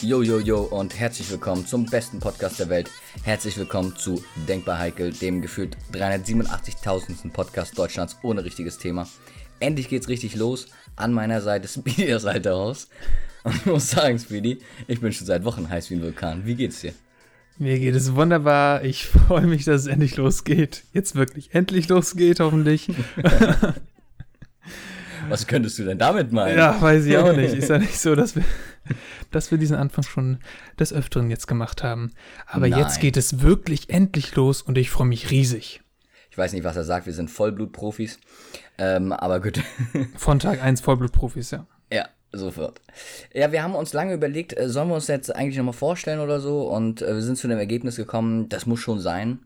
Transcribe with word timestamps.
Yo, 0.00 0.22
yo, 0.22 0.38
yo 0.38 0.60
und 0.60 0.98
herzlich 0.98 1.28
willkommen 1.30 1.66
zum 1.66 1.84
besten 1.84 2.20
Podcast 2.20 2.60
der 2.60 2.68
Welt. 2.68 2.88
Herzlich 3.24 3.58
willkommen 3.58 3.96
zu 3.96 4.22
Denkbar 4.48 4.78
Heikel, 4.78 5.12
dem 5.12 5.42
gefühlt 5.42 5.76
387.000. 5.92 7.32
Podcast 7.32 7.76
Deutschlands 7.76 8.16
ohne 8.22 8.44
richtiges 8.44 8.78
Thema. 8.78 9.08
Endlich 9.60 9.88
geht's 9.88 10.08
richtig 10.08 10.36
los. 10.36 10.68
An 10.94 11.12
meiner 11.12 11.40
Seite 11.40 11.66
Speedy 11.68 12.06
das 12.06 12.26
alte 12.26 12.52
Haus. 12.52 12.88
Und 13.42 13.56
ich 13.56 13.66
muss 13.66 13.90
sagen, 13.90 14.18
Speedy, 14.18 14.60
ich 14.86 15.00
bin 15.00 15.12
schon 15.12 15.26
seit 15.26 15.44
Wochen 15.44 15.68
heiß 15.68 15.90
wie 15.90 15.96
ein 15.96 16.02
Vulkan. 16.02 16.46
Wie 16.46 16.54
geht's 16.54 16.80
dir? 16.80 16.94
Mir 17.58 17.78
geht 17.80 17.96
es 17.96 18.14
wunderbar. 18.14 18.84
Ich 18.84 19.06
freue 19.06 19.46
mich, 19.46 19.64
dass 19.64 19.82
es 19.82 19.86
endlich 19.88 20.16
losgeht. 20.16 20.84
Jetzt 20.92 21.16
wirklich 21.16 21.54
endlich 21.54 21.88
losgeht, 21.88 22.38
hoffentlich. 22.38 22.88
Was 25.28 25.46
könntest 25.46 25.78
du 25.78 25.84
denn 25.84 25.98
damit 25.98 26.32
meinen? 26.32 26.56
ja, 26.56 26.80
weiß 26.80 27.04
ich 27.04 27.16
auch 27.18 27.34
nicht. 27.34 27.52
Ist 27.54 27.68
ja 27.68 27.78
nicht 27.78 27.98
so, 27.98 28.14
dass 28.14 28.36
wir, 28.36 28.44
dass 29.32 29.50
wir 29.50 29.58
diesen 29.58 29.76
Anfang 29.76 30.04
schon 30.04 30.38
des 30.78 30.92
Öfteren 30.92 31.30
jetzt 31.30 31.48
gemacht 31.48 31.82
haben. 31.82 32.12
Aber 32.46 32.68
Nein. 32.68 32.78
jetzt 32.78 33.00
geht 33.00 33.16
es 33.16 33.42
wirklich 33.42 33.90
endlich 33.90 34.36
los 34.36 34.62
und 34.62 34.78
ich 34.78 34.90
freue 34.90 35.08
mich 35.08 35.32
riesig. 35.32 35.82
Ich 36.30 36.38
weiß 36.38 36.52
nicht, 36.52 36.62
was 36.62 36.76
er 36.76 36.84
sagt. 36.84 37.06
Wir 37.06 37.12
sind 37.12 37.28
Vollblutprofis. 37.28 38.20
Ähm, 38.78 39.12
aber 39.12 39.40
gut. 39.40 39.60
Von 40.16 40.38
Tag 40.38 40.62
1 40.62 40.80
Vollblutprofis, 40.80 41.50
ja. 41.50 41.66
Ja, 41.92 42.08
sofort. 42.32 42.80
Ja, 43.32 43.52
wir 43.52 43.62
haben 43.62 43.74
uns 43.74 43.92
lange 43.92 44.14
überlegt, 44.14 44.56
äh, 44.56 44.68
sollen 44.68 44.88
wir 44.88 44.94
uns 44.94 45.06
jetzt 45.06 45.34
eigentlich 45.34 45.56
nochmal 45.56 45.72
vorstellen 45.72 46.20
oder 46.20 46.40
so? 46.40 46.68
Und 46.68 47.02
äh, 47.02 47.14
wir 47.14 47.22
sind 47.22 47.38
zu 47.38 47.48
dem 47.48 47.58
Ergebnis 47.58 47.96
gekommen, 47.96 48.48
das 48.48 48.66
muss 48.66 48.80
schon 48.80 49.00
sein. 49.00 49.40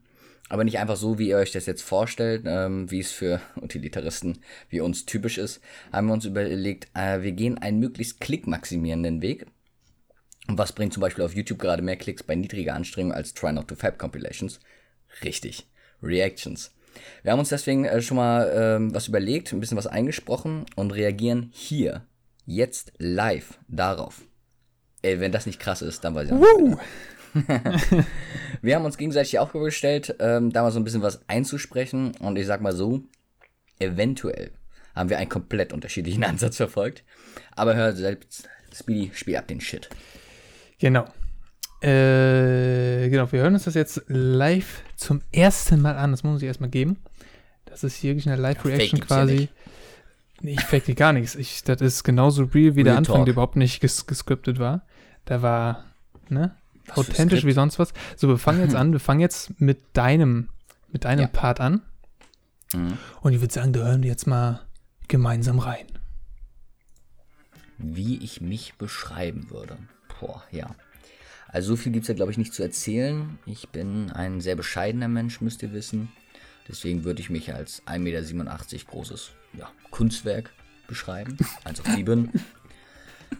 Aber 0.49 0.65
nicht 0.65 0.79
einfach 0.79 0.97
so, 0.97 1.19
wie 1.19 1.29
ihr 1.29 1.39
euch 1.39 1.53
das 1.53 1.67
jetzt 1.67 1.83
vorstellt, 1.83 2.43
ähm, 2.47 2.91
wie 2.91 3.01
es 3.01 3.11
für 3.11 3.41
Utilitaristen 3.61 4.41
wie 4.69 4.81
uns 4.81 5.07
typisch 5.07 5.39
ist. 5.39 5.61
Haben 5.93 6.09
wir 6.09 6.15
uns 6.15 6.25
überlegt, 6.25 6.89
äh, 6.95 7.23
wir 7.23 7.33
gehen 7.33 7.59
einen 7.59 7.79
möglichst 7.79 8.21
klickmaximierenden 8.21 9.23
Weg. 9.23 9.47
Und 10.49 10.59
was 10.59 10.73
bringt 10.73 10.93
zum 10.93 11.01
Beispiel 11.01 11.25
auf 11.25 11.35
YouTube 11.35 11.61
gerade 11.61 11.83
mehr 11.83 11.97
Klicks 11.97 12.25
bei 12.25 12.35
niedriger 12.35 12.75
Anstrengung 12.75 13.13
als 13.13 13.33
Try 13.33 13.53
Not 13.53 13.69
to 13.69 13.77
Fab 13.77 13.99
Compilations? 13.99 14.61
Richtig, 15.23 15.69
Reactions. 16.03 16.75
Wir 17.23 17.33
haben 17.33 17.39
uns 17.39 17.49
deswegen 17.49 18.03
schon 18.03 18.17
mal 18.17 18.53
ähm, 18.55 18.95
was 18.95 19.09
überlegt, 19.09 19.53
ein 19.53 19.61
bisschen 19.61 19.79
was 19.79 19.87
eingesprochen 19.87 20.67
und 20.75 20.91
reagieren 20.91 21.49
hier, 21.53 22.05
jetzt 22.47 22.93
live 22.99 23.59
darauf. 23.69 24.23
Ey, 25.03 25.21
wenn 25.21 25.33
das 25.33 25.47
nicht 25.47 25.61
krass 25.61 25.83
ist, 25.83 26.05
dann 26.05 26.15
weiß 26.15 26.29
ich 26.29 26.33
auch 26.33 26.61
nicht. 26.61 26.79
Wir 28.63 28.77
haben 28.77 28.85
uns 28.85 28.99
gegenseitig 28.99 29.31
die 29.31 29.39
Aufgabe 29.39 29.65
gestellt, 29.65 30.15
ähm, 30.21 30.53
da 30.53 30.63
mal 30.63 30.71
so 30.71 30.79
ein 30.79 30.85
bisschen 30.85 31.03
was 31.03 31.29
einzusprechen 31.29 32.13
und 32.21 32.37
ich 32.37 32.47
sag 32.47 32.61
mal 32.61 32.75
so, 32.75 33.01
eventuell 33.79 34.53
haben 34.95 35.09
wir 35.09 35.19
einen 35.19 35.31
komplett 35.31 35.73
unterschiedlichen 35.73 36.25
Ansatz 36.25 36.57
verfolgt. 36.57 37.05
Aber 37.57 37.75
hör 37.75 37.93
selbst, 37.95 38.49
Speedy, 38.75 39.11
spiel 39.15 39.37
ab 39.37 39.49
den 39.49 39.61
Shit. 39.61 39.89
Genau. 40.79 41.05
Äh, 41.81 43.09
genau, 43.09 43.31
wir 43.33 43.41
hören 43.41 43.55
uns 43.55 43.65
das 43.65 43.75
jetzt 43.75 44.03
live 44.07 44.83
zum 44.97 45.21
ersten 45.33 45.81
Mal 45.81 45.97
an. 45.97 46.13
Das 46.13 46.23
muss 46.23 46.41
sich 46.41 46.47
erstmal 46.47 46.71
geben. 46.71 46.99
Das 47.65 47.83
ist 47.83 47.97
hier 47.97 48.11
wirklich 48.11 48.29
eine 48.29 48.41
Live-Reaction 48.41 49.01
ja 49.01 49.05
quasi. 49.05 49.35
nicht. 49.35 49.53
Nee, 50.43 50.55
ich 50.55 50.61
fake 50.61 50.85
dir 50.87 50.95
gar 50.97 51.13
nichts. 51.13 51.37
Ich, 51.37 51.63
das 51.63 51.81
ist 51.81 52.03
genauso 52.03 52.45
real 52.45 52.75
wie 52.75 52.83
der 52.83 52.93
Real 52.95 52.99
Anfang, 52.99 53.15
Talk. 53.17 53.27
der 53.27 53.33
überhaupt 53.33 53.57
nicht 53.57 53.81
ges 53.81 54.07
gescriptet 54.07 54.59
war. 54.59 54.85
Da 55.25 55.41
war, 55.41 55.85
ne? 56.29 56.57
Was 56.89 56.99
Authentisch 56.99 57.45
wie 57.45 57.53
sonst 57.53 57.79
was. 57.79 57.93
So, 58.17 58.27
wir 58.29 58.39
fangen 58.39 58.61
jetzt 58.61 58.75
an. 58.75 58.93
Wir 58.93 58.99
fangen 59.01 59.21
jetzt 59.21 59.61
mit 59.61 59.81
deinem, 59.93 60.49
mit 60.91 61.05
deinem 61.05 61.21
Ja. 61.21 61.27
Part 61.29 61.61
an. 61.61 61.83
Mhm. 62.75 62.99
Und 63.21 63.33
ich 63.33 63.41
würde 63.41 63.55
sagen, 63.55 63.73
da 63.73 63.81
hören 63.85 64.03
wir 64.03 64.11
jetzt 64.11 64.27
mal 64.27 64.61
gemeinsam 65.07 65.61
rein. 65.61 65.87
Wie 67.79 68.19
ich 68.19 68.41
mich 68.41 68.75
beschreiben 68.75 69.49
würde. 69.51 69.77
Boah, 70.21 70.43
ja. 70.51 70.75
Also 71.49 71.71
so 71.71 71.77
viel 71.77 71.93
gibt's 71.93 72.09
ja, 72.09 72.15
glaube 72.15 72.33
ich, 72.33 72.39
nicht 72.39 72.55
zu 72.55 72.63
erzählen. 72.65 73.39
Ich 73.47 73.69
bin 73.69 74.11
ein 74.11 74.41
sehr 74.41 74.57
bescheidener 74.57 75.09
Mensch, 75.09 75.41
müsst 75.41 75.63
ihr 75.63 75.73
wissen. 75.73 76.09
Deswegen 76.69 77.05
würde 77.05 77.21
ich 77.21 77.31
mich 77.31 77.55
als 77.55 77.83
1,87 77.87 77.99
Meter 77.99 78.57
großes 78.91 79.31
Kunstwerk 79.93 80.51
beschreiben. 80.89 81.37
1,7. 81.65 82.31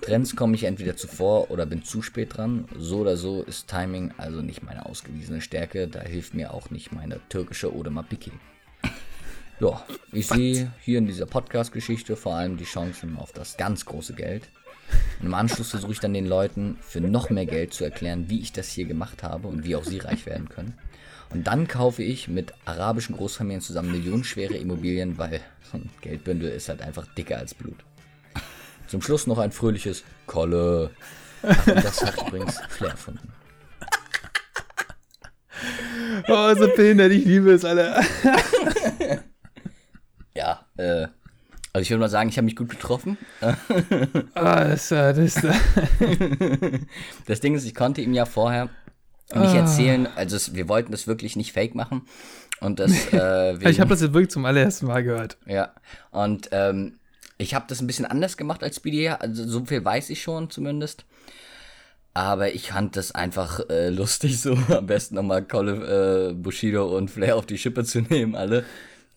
Trends 0.01 0.37
komme 0.37 0.55
ich 0.55 0.65
entweder 0.65 0.97
zuvor 0.97 1.51
oder 1.51 1.67
bin 1.67 1.83
zu 1.83 2.03
spät 2.03 2.37
dran. 2.37 2.67
So 2.79 2.99
oder 2.99 3.17
so 3.17 3.43
ist 3.43 3.69
Timing 3.69 4.15
also 4.17 4.41
nicht 4.41 4.63
meine 4.63 4.87
ausgewiesene 4.87 5.41
Stärke. 5.41 5.89
Da 5.89 6.01
hilft 6.01 6.35
mir 6.35 6.55
auch 6.55 6.71
nicht 6.71 6.93
meine 6.93 7.21
türkische 7.29 7.75
Odemar 7.75 8.05
Piquet. 8.05 8.33
Ja, 9.61 9.85
ich 10.13 10.27
sehe 10.27 10.73
hier 10.81 10.99
in 10.99 11.07
dieser 11.07 11.27
Podcast-Geschichte 11.27 12.17
vor 12.17 12.35
allem 12.35 12.57
die 12.57 12.65
Chancen 12.65 13.17
auf 13.17 13.33
das 13.33 13.57
ganz 13.57 13.85
große 13.85 14.15
Geld. 14.15 14.49
Und 15.21 15.27
im 15.27 15.35
Anschluss 15.35 15.71
versuche 15.71 15.93
ich 15.93 16.01
dann 16.01 16.15
den 16.15 16.27
Leuten 16.27 16.79
für 16.81 17.01
noch 17.01 17.31
mehr 17.31 17.47
Geld 17.47 17.73
zu 17.73 17.85
erklären, 17.85 18.29
wie 18.29 18.41
ich 18.41 18.53
das 18.53 18.69
hier 18.69 18.87
gemacht 18.87 19.23
habe 19.23 19.49
und 19.49 19.65
wie 19.65 19.77
auch 19.77 19.85
sie 19.85 19.99
reich 19.99 20.27
werden 20.27 20.49
können. 20.49 20.75
Und 21.33 21.47
dann 21.47 21.67
kaufe 21.67 22.03
ich 22.03 22.29
mit 22.29 22.53
arabischen 22.65 23.17
Großfamilien 23.17 23.63
zusammen 23.63 23.91
millionenschwere 23.91 24.55
Immobilien, 24.55 25.17
weil 25.19 25.41
so 25.71 25.79
ein 25.79 25.91
Geldbündel 26.03 26.51
ist 26.51 26.69
halt 26.69 26.83
einfach 26.83 27.07
dicker 27.15 27.39
als 27.39 27.55
Blut. 27.55 27.79
Zum 28.87 29.01
Schluss 29.01 29.27
noch 29.27 29.39
ein 29.39 29.53
fröhliches 29.53 30.05
Kolle. 30.27 30.91
Ach, 31.43 31.67
und 31.67 31.85
das 31.85 32.05
hat 32.05 32.29
übrigens 32.29 32.61
Flair 32.69 32.91
erfunden. 32.91 33.33
Oh, 36.29 36.55
so 36.55 36.69
behindert, 36.77 37.13
ich 37.13 37.25
liebe 37.25 37.53
es, 37.53 37.65
alle. 37.65 38.01
Ja, 40.35 40.67
äh, 40.77 41.07
also 41.73 41.83
ich 41.83 41.91
würde 41.91 42.01
mal 42.01 42.09
sagen, 42.09 42.29
ich 42.29 42.37
habe 42.37 42.45
mich 42.45 42.57
gut 42.57 42.69
getroffen. 42.69 43.17
Ah, 44.35 44.65
das, 44.65 44.91
äh, 44.91 45.15
das, 45.15 45.43
äh, 45.43 45.53
Das 47.27 47.41
Ding 47.41 47.55
ist, 47.55 47.65
ich 47.65 47.75
konnte 47.75 48.03
ihm 48.03 48.13
ja 48.13 48.27
vorher 48.27 48.69
nicht 49.41 49.55
erzählen, 49.55 50.07
also 50.17 50.37
es, 50.37 50.55
wir 50.55 50.69
wollten 50.69 50.93
das 50.93 51.07
wirklich 51.07 51.37
nicht 51.37 51.53
fake 51.53 51.75
machen. 51.75 52.03
Und 52.61 52.79
das, 52.79 52.91
äh, 53.13 53.55
ich 53.55 53.61
wegen- 53.61 53.79
habe 53.81 53.91
das 53.91 54.01
jetzt 54.01 54.13
wirklich 54.13 54.31
zum 54.31 54.45
allerersten 54.45 54.87
Mal 54.87 55.03
gehört. 55.03 55.37
Ja, 55.47 55.73
und 56.11 56.49
ähm, 56.53 56.99
ich 57.39 57.55
habe 57.55 57.65
das 57.69 57.81
ein 57.81 57.87
bisschen 57.87 58.07
anders 58.07 58.37
gemacht 58.37 58.63
als 58.63 58.77
Speedy, 58.77 59.09
also 59.09 59.47
so 59.49 59.65
viel 59.65 59.85
weiß 59.85 60.11
ich 60.11 60.23
schon 60.23 60.51
zumindest. 60.51 61.05
Aber 62.15 62.53
ich 62.53 62.69
fand 62.73 62.97
das 62.97 63.13
einfach 63.13 63.61
äh, 63.71 63.89
lustig, 63.89 64.41
so 64.43 64.53
am 64.69 64.87
besten 64.87 65.15
nochmal 65.15 65.43
Colle, 65.45 66.31
äh, 66.31 66.35
Bushido 66.35 66.97
und 66.97 67.11
Flair 67.11 67.37
auf 67.37 67.47
die 67.47 67.59
Schippe 67.59 67.85
zu 67.85 68.01
nehmen, 68.03 68.35
alle. 68.35 68.65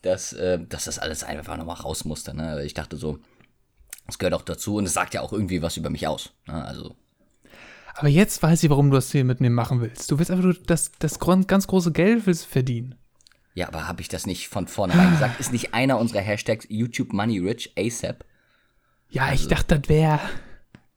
Dass, 0.02 0.32
äh, 0.34 0.58
dass 0.68 0.84
das 0.84 0.98
alles 1.00 1.24
einfach 1.24 1.56
nochmal 1.56 1.76
raus 1.76 2.04
musste. 2.04 2.32
Ne? 2.34 2.62
Ich 2.64 2.74
dachte 2.74 2.96
so, 2.96 3.18
es 4.06 4.18
gehört 4.18 4.34
auch 4.34 4.42
dazu 4.42 4.76
und 4.76 4.84
es 4.86 4.92
sagt 4.92 5.14
ja 5.14 5.20
auch 5.20 5.32
irgendwie 5.32 5.62
was 5.62 5.76
über 5.76 5.90
mich 5.90 6.06
aus. 6.06 6.30
Ne? 6.46 6.64
Also, 6.64 6.94
Aber 7.96 8.08
jetzt 8.08 8.42
weiß 8.42 8.62
ich, 8.62 8.70
warum 8.70 8.90
du 8.90 8.96
das 8.96 9.10
hier 9.12 9.24
mit 9.24 9.40
mir 9.40 9.50
machen 9.50 9.80
willst. 9.80 10.10
Du 10.10 10.18
willst 10.18 10.30
einfach 10.30 10.44
nur 10.44 10.54
das, 10.54 10.92
das 10.98 11.18
ganz 11.18 11.66
große 11.66 11.92
Geld 11.92 12.26
willst 12.26 12.46
verdienen. 12.46 12.94
ja, 13.54 13.68
aber 13.68 13.88
habe 13.88 14.00
ich 14.02 14.08
das 14.08 14.26
nicht 14.26 14.48
von 14.48 14.66
vornherein 14.68 15.10
gesagt? 15.12 15.40
Ist 15.40 15.52
nicht 15.52 15.72
einer 15.74 15.98
unserer 15.98 16.20
Hashtags 16.20 16.66
YouTube 16.68 17.12
Money 17.12 17.38
Rich 17.38 17.72
ASAP? 17.78 18.24
Ja, 19.10 19.32
ich 19.32 19.48
dachte, 19.48 19.78
das 19.78 19.88
wäre 19.88 20.20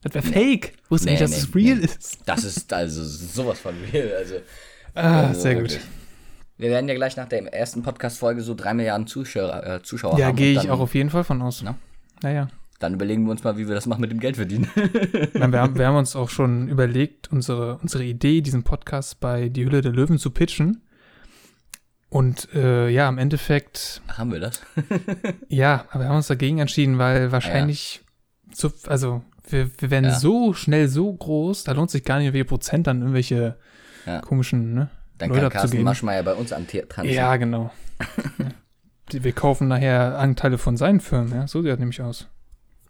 das 0.01 0.13
wär 0.13 0.23
fake. 0.23 0.73
Wusste 0.89 1.05
Nee, 1.07 1.11
nicht, 1.11 1.21
dass 1.21 1.31
nee, 1.31 1.37
es 1.37 1.55
real 1.55 1.75
nee. 1.77 1.85
ist. 1.85 2.19
Das 2.25 2.43
ist 2.43 2.71
also 2.73 3.03
sowas 3.03 3.59
von 3.59 3.75
real. 3.93 4.13
Also, 4.17 4.35
Ah, 4.95 5.27
Also 5.27 5.41
sehr 5.41 5.55
gut. 5.61 5.79
Wir 6.57 6.69
werden 6.71 6.89
ja 6.89 6.95
gleich 6.95 7.15
nach 7.15 7.27
der 7.29 7.53
ersten 7.53 7.83
Podcast-Folge 7.83 8.41
so 8.41 8.55
drei 8.55 8.73
Milliarden 8.73 9.07
Zuschauer, 9.07 9.63
äh, 9.63 9.83
Zuschauer 9.83 10.17
Ja, 10.19 10.27
haben. 10.27 10.35
gehe 10.35 10.57
und 10.57 10.65
ich 10.65 10.69
auch 10.71 10.79
auf 10.79 10.95
jeden 10.95 11.09
Fall 11.09 11.23
von 11.23 11.41
aus. 11.41 11.61
Na? 11.63 11.75
Naja. 12.23 12.49
Dann 12.79 12.93
überlegen 12.93 13.25
wir 13.25 13.31
uns 13.31 13.43
mal, 13.43 13.57
wie 13.57 13.67
wir 13.67 13.75
das 13.75 13.85
machen 13.87 13.99
mit 14.01 14.09
dem 14.11 14.19
Geld 14.21 14.37
verdienen. 14.37 14.69
Nein, 15.33 15.51
wir, 15.51 15.59
haben, 15.59 15.77
wir 15.77 15.85
haben 15.87 15.97
uns 15.97 16.15
auch 16.15 16.29
schon 16.29 16.69
überlegt, 16.69 17.29
unsere, 17.31 17.77
unsere 17.81 18.05
Idee, 18.05 18.39
diesen 18.41 18.63
Podcast 18.63 19.19
bei 19.19 19.49
Die 19.49 19.65
Hülle 19.65 19.81
der 19.81 19.91
Löwen 19.91 20.17
zu 20.17 20.31
pitchen. 20.31 20.81
Und 22.09 22.47
äh, 22.55 22.89
ja, 22.89 23.07
im 23.09 23.17
Endeffekt, 23.17 24.01
haben 24.17 24.31
wir 24.31 24.39
das? 24.39 24.61
ja, 25.49 25.85
aber 25.91 26.05
wir 26.05 26.09
haben 26.09 26.15
uns 26.15 26.27
dagegen 26.27 26.57
entschieden, 26.59 26.97
weil 26.97 27.31
wahrscheinlich, 27.31 28.01
so, 28.51 28.71
also 28.87 29.21
wir, 29.47 29.69
wir 29.79 29.91
werden 29.91 30.05
Ja. 30.05 30.17
so 30.19 30.53
schnell 30.53 30.87
so 30.87 31.11
groß, 31.13 31.65
da 31.65 31.73
lohnt 31.73 31.91
sich 31.91 32.03
gar 32.03 32.17
nicht, 32.19 32.33
wie 32.33 32.43
Prozent 32.43 32.87
dann 32.87 33.01
irgendwelche 33.01 33.57
Ja. 34.07 34.21
komischen 34.21 34.73
ne, 34.73 34.89
Dann 35.19 35.29
Leute 35.29 35.41
kann 35.41 35.49
Carsten 35.51 35.65
abzugeben. 35.67 35.85
Maschmeyer 35.85 36.23
bei 36.23 36.33
uns. 36.33 36.51
Ja, 37.03 37.35
genau. 37.37 37.71
Ja. 37.99 38.45
Die- 39.11 39.23
Wir 39.23 39.33
kaufen 39.33 39.67
nachher 39.67 40.17
Anteile 40.17 40.57
von 40.57 40.77
seinen 40.77 41.01
Firmen, 41.01 41.33
ja. 41.33 41.47
So 41.47 41.61
sieht 41.61 41.71
das 41.71 41.79
nämlich 41.79 42.01
aus. 42.01 42.27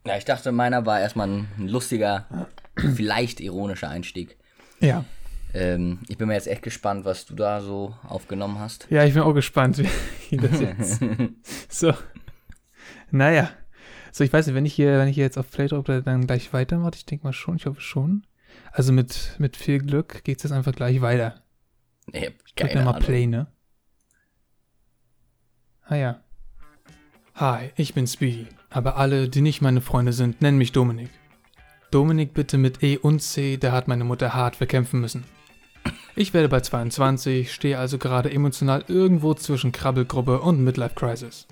Ja, 0.05 0.17
ich 0.17 0.25
dachte, 0.25 0.51
meiner 0.51 0.85
war 0.85 0.99
erstmal 0.99 1.27
ein, 1.27 1.47
ein 1.57 1.67
lustiger, 1.67 2.47
vielleicht 2.75 3.39
ironischer 3.39 3.89
Einstieg. 3.89 4.37
Ja. 4.79 5.05
Ähm, 5.53 5.99
ich 6.07 6.17
bin 6.17 6.27
mir 6.27 6.35
jetzt 6.35 6.47
echt 6.47 6.61
gespannt, 6.61 7.05
was 7.05 7.25
du 7.25 7.35
da 7.35 7.61
so 7.61 7.95
aufgenommen 8.07 8.59
hast. 8.59 8.87
Ja, 8.89 9.03
ich 9.03 9.13
bin 9.13 9.23
auch 9.23 9.33
gespannt, 9.33 9.77
wie, 10.29 10.37
das 10.37 10.59
jetzt. 10.59 11.01
so. 11.69 11.93
Naja. 13.11 13.49
So, 14.11 14.23
ich 14.23 14.33
weiß 14.33 14.47
nicht, 14.47 14.55
wenn 14.55 14.65
ich 14.65 14.73
hier, 14.73 14.97
wenn 14.99 15.07
ich 15.07 15.15
hier 15.15 15.23
jetzt 15.23 15.37
auf 15.37 15.49
Play 15.49 15.67
drücke, 15.67 16.01
dann 16.01 16.27
gleich 16.27 16.53
weitermache. 16.53 16.95
Ich 16.95 17.05
denke 17.05 17.25
mal 17.25 17.33
schon, 17.33 17.57
ich 17.57 17.65
hoffe 17.65 17.81
schon. 17.81 18.25
Also 18.71 18.93
mit, 18.93 19.35
mit 19.37 19.57
viel 19.57 19.79
Glück 19.79 20.23
geht 20.23 20.37
es 20.37 20.43
jetzt 20.43 20.51
einfach 20.51 20.73
gleich 20.73 21.01
weiter. 21.01 21.43
Nee, 22.07 22.29
Drück 22.29 22.55
keine 22.55 22.83
mal 22.83 22.91
Ahnung. 22.91 23.03
Play, 23.03 23.27
ne? 23.27 23.47
Ah 25.85 25.95
ja. 25.95 26.23
Hi, 27.35 27.71
ich 27.75 27.93
bin 27.93 28.05
Speedy, 28.05 28.47
aber 28.69 28.97
alle, 28.97 29.29
die 29.29 29.41
nicht 29.41 29.61
meine 29.61 29.81
Freunde 29.81 30.13
sind, 30.13 30.41
nennen 30.41 30.57
mich 30.57 30.71
Dominik. 30.71 31.09
Dominik 31.91 32.33
bitte 32.33 32.57
mit 32.57 32.83
E 32.83 32.97
und 32.97 33.21
C, 33.21 33.57
da 33.57 33.71
hat 33.71 33.87
meine 33.87 34.03
Mutter 34.03 34.33
hart 34.33 34.55
verkämpfen 34.55 35.01
müssen. 35.01 35.23
Ich 36.15 36.33
werde 36.33 36.49
bei 36.49 36.59
22, 36.59 37.51
stehe 37.51 37.79
also 37.79 37.97
gerade 37.97 38.31
emotional 38.31 38.83
irgendwo 38.87 39.33
zwischen 39.33 39.71
Krabbelgruppe 39.71 40.39
und 40.39 40.63
Midlife 40.63 40.95
Crisis. 40.95 41.47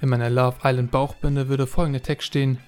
In 0.00 0.08
meiner 0.08 0.30
Love 0.30 0.58
Island 0.64 0.90
Bauchbinde 0.90 1.48
würde 1.48 1.66
folgender 1.66 2.02
Text 2.02 2.28
stehen: 2.28 2.58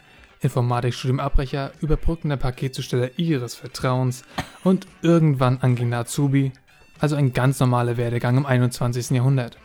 Informatikstudium 0.40 1.20
Abbrecher, 1.20 1.72
überbrückender 1.80 2.36
Paketzusteller 2.36 3.10
Ihres 3.16 3.54
Vertrauens 3.54 4.24
und 4.64 4.86
irgendwann 5.00 5.58
angehender 5.58 6.00
Azubi, 6.00 6.52
also 6.98 7.16
ein 7.16 7.32
ganz 7.32 7.58
normaler 7.60 7.96
Werdegang 7.96 8.36
im 8.36 8.44
21. 8.44 9.10
Jahrhundert. 9.10 9.56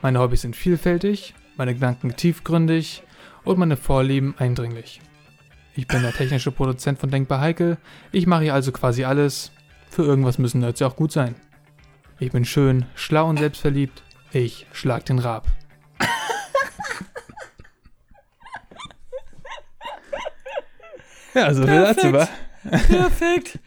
Meine 0.00 0.20
Hobbys 0.20 0.42
sind 0.42 0.54
vielfältig, 0.54 1.34
meine 1.56 1.74
Gedanken 1.74 2.16
tiefgründig 2.16 3.02
und 3.44 3.58
meine 3.58 3.76
Vorlieben 3.76 4.34
eindringlich. 4.38 5.00
Ich 5.74 5.86
bin 5.86 6.02
der 6.02 6.12
technische 6.12 6.52
Produzent 6.52 6.98
von 6.98 7.10
Denkbar 7.10 7.40
Heikel, 7.40 7.78
ich 8.12 8.26
mache 8.26 8.42
hier 8.42 8.52
also 8.54 8.72
quasi 8.72 9.04
alles. 9.04 9.52
Für 9.90 10.04
irgendwas 10.04 10.38
müssen 10.38 10.60
Nerds 10.60 10.80
ja 10.80 10.86
auch 10.86 10.96
gut 10.96 11.12
sein. 11.12 11.34
Ich 12.18 12.32
bin 12.32 12.44
schön, 12.44 12.84
schlau 12.94 13.26
und 13.28 13.38
selbstverliebt. 13.38 14.02
Ich 14.32 14.66
schlag 14.72 15.06
den 15.06 15.18
Rab. 15.18 15.46
ja, 21.34 21.44
also 21.44 21.66
viel 21.66 21.82
dazu 21.82 22.12
war. 22.12 22.28
Perfekt. 22.88 23.58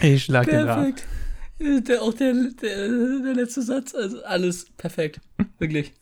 Ich 0.00 0.24
schlag 0.24 0.46
den 0.46 0.66
Rab. 0.66 0.78
Perfekt. 0.78 1.06
Der, 1.88 2.00
auch 2.00 2.14
der, 2.14 2.32
der, 2.62 2.88
der 2.88 3.34
letzte 3.34 3.60
Satz, 3.60 3.94
also 3.94 4.24
alles 4.24 4.64
perfekt. 4.78 5.20
Wirklich. 5.58 5.92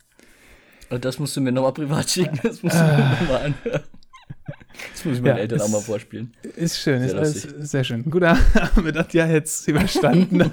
Und 0.90 1.04
das 1.04 1.18
musst 1.18 1.36
du 1.36 1.40
mir 1.40 1.52
nochmal 1.52 1.72
privat 1.72 2.08
schicken, 2.14 2.38
das 2.42 2.62
musst 2.62 2.76
du 2.76 2.80
mir 2.82 3.16
nochmal 3.20 3.42
anhören. 3.46 3.82
Das 4.92 5.04
muss 5.04 5.16
ich 5.16 5.22
meinen 5.22 5.36
Ja, 5.36 5.42
Eltern 5.42 5.60
auch 5.60 5.68
mal 5.68 5.80
vorspielen. 5.80 6.32
Ist 6.56 6.78
schön, 6.80 7.02
ist 7.02 7.10
Sehr 7.10 7.18
alles 7.18 7.34
lustig. 7.44 7.54
sehr 7.68 7.84
schön. 7.84 8.08
Gut, 8.10 8.22
haben 8.24 8.84
wir 8.84 8.92
das 8.92 9.12
ja 9.12 9.26
jetzt 9.26 9.66
überstanden. 9.68 10.52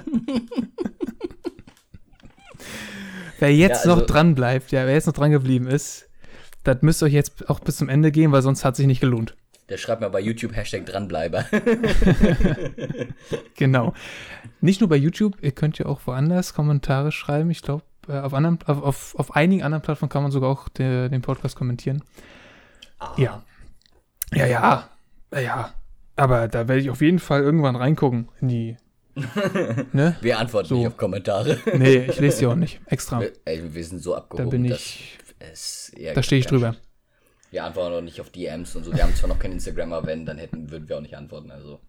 wer 3.38 3.54
jetzt 3.54 3.84
Ja, 3.84 3.90
also- 3.92 4.00
noch 4.00 4.06
dran 4.06 4.34
bleibt, 4.34 4.72
ja, 4.72 4.86
wer 4.86 4.94
jetzt 4.94 5.06
noch 5.06 5.14
dran 5.14 5.30
geblieben 5.30 5.68
ist, 5.68 6.08
das 6.64 6.82
müsst 6.82 7.02
ihr 7.02 7.06
euch 7.06 7.12
jetzt 7.12 7.48
auch 7.48 7.60
bis 7.60 7.76
zum 7.76 7.88
Ende 7.88 8.10
gehen, 8.10 8.32
weil 8.32 8.42
sonst 8.42 8.64
hat 8.64 8.74
sich 8.76 8.86
nicht 8.86 9.00
gelohnt. 9.00 9.36
Der 9.68 9.78
schreibt 9.78 10.00
mir 10.00 10.10
bei 10.10 10.20
YouTube 10.20 10.54
Hashtag 10.54 10.86
dranbleiber. 10.86 11.44
Genau. 13.56 13.94
Nicht 14.60 14.80
nur 14.80 14.88
bei 14.88 14.96
YouTube, 14.96 15.36
ihr 15.42 15.50
könnt 15.52 15.78
ja 15.78 15.86
auch 15.86 16.00
woanders 16.06 16.54
Kommentare 16.54 17.10
schreiben. 17.10 17.50
Ich 17.50 17.62
glaube, 17.62 17.82
auf, 18.08 18.34
anderen, 18.34 18.58
auf, 18.66 18.82
auf, 18.82 19.14
auf 19.18 19.36
einigen 19.36 19.62
anderen 19.62 19.82
Plattformen 19.82 20.10
kann 20.10 20.22
man 20.22 20.32
sogar 20.32 20.50
auch 20.50 20.68
de, 20.68 21.08
den 21.08 21.22
Podcast 21.22 21.56
kommentieren. 21.56 22.02
Ja. 23.16 23.42
Ja, 24.32 24.46
ja. 24.46 24.88
Ja, 25.32 25.40
ja. 25.40 25.74
Aber 26.16 26.48
da 26.48 26.66
werde 26.68 26.80
ich 26.80 26.90
auf 26.90 27.00
jeden 27.02 27.18
Fall 27.18 27.42
irgendwann 27.42 27.76
reingucken 27.76 28.28
in 28.40 28.48
die. 28.48 28.76
ne? 29.92 30.16
Wir 30.20 30.38
antworten 30.38 30.68
So. 30.68 30.76
nicht 30.76 30.86
auf 30.88 30.96
Kommentare. 30.96 31.58
Nee, 31.74 32.06
ich 32.08 32.18
lese 32.20 32.40
die 32.40 32.46
auch 32.46 32.54
nicht. 32.54 32.80
Extra. 32.86 33.20
Wir, 33.20 33.32
ey, 33.44 33.74
wir 33.74 33.84
sind 33.84 34.02
so 34.02 34.12
Da 34.12 34.18
abgehoben. 34.18 34.50
bin 34.50 34.68
dass 34.68 34.80
ich. 34.80 35.18
Da 36.14 36.22
stehe 36.22 36.40
ich 36.40 36.46
drüber. 36.46 36.74
Wir 37.50 37.64
antworten 37.64 37.94
auch 37.94 38.00
nicht 38.00 38.20
auf 38.20 38.30
DMs 38.30 38.74
und 38.76 38.84
so. 38.84 38.92
Wir 38.92 39.02
haben 39.02 39.14
zwar 39.14 39.28
noch 39.28 39.38
kein 39.38 39.52
Instagram, 39.52 39.92
aber 39.92 40.06
wenn, 40.06 40.26
dann 40.26 40.38
hätten, 40.38 40.70
würden 40.70 40.88
wir 40.88 40.96
auch 40.96 41.02
nicht 41.02 41.16
antworten. 41.16 41.50
Also. 41.50 41.80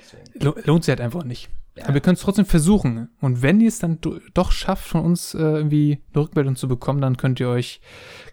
Deswegen. 0.00 0.62
Lohnt 0.64 0.84
sich 0.84 0.90
halt 0.92 1.00
einfach 1.00 1.24
nicht. 1.24 1.48
Ja. 1.76 1.84
Aber 1.84 1.94
wir 1.94 2.00
können 2.00 2.14
es 2.14 2.20
trotzdem 2.22 2.46
versuchen. 2.46 3.08
Und 3.20 3.42
wenn 3.42 3.60
ihr 3.60 3.68
es 3.68 3.78
dann 3.80 4.00
do- 4.00 4.20
doch 4.32 4.52
schafft, 4.52 4.86
von 4.86 5.00
uns 5.04 5.34
äh, 5.34 5.38
irgendwie 5.38 6.02
eine 6.12 6.22
Rückmeldung 6.24 6.54
zu 6.56 6.68
bekommen, 6.68 7.00
dann 7.00 7.16
könnt 7.16 7.40
ihr 7.40 7.48
euch 7.48 7.80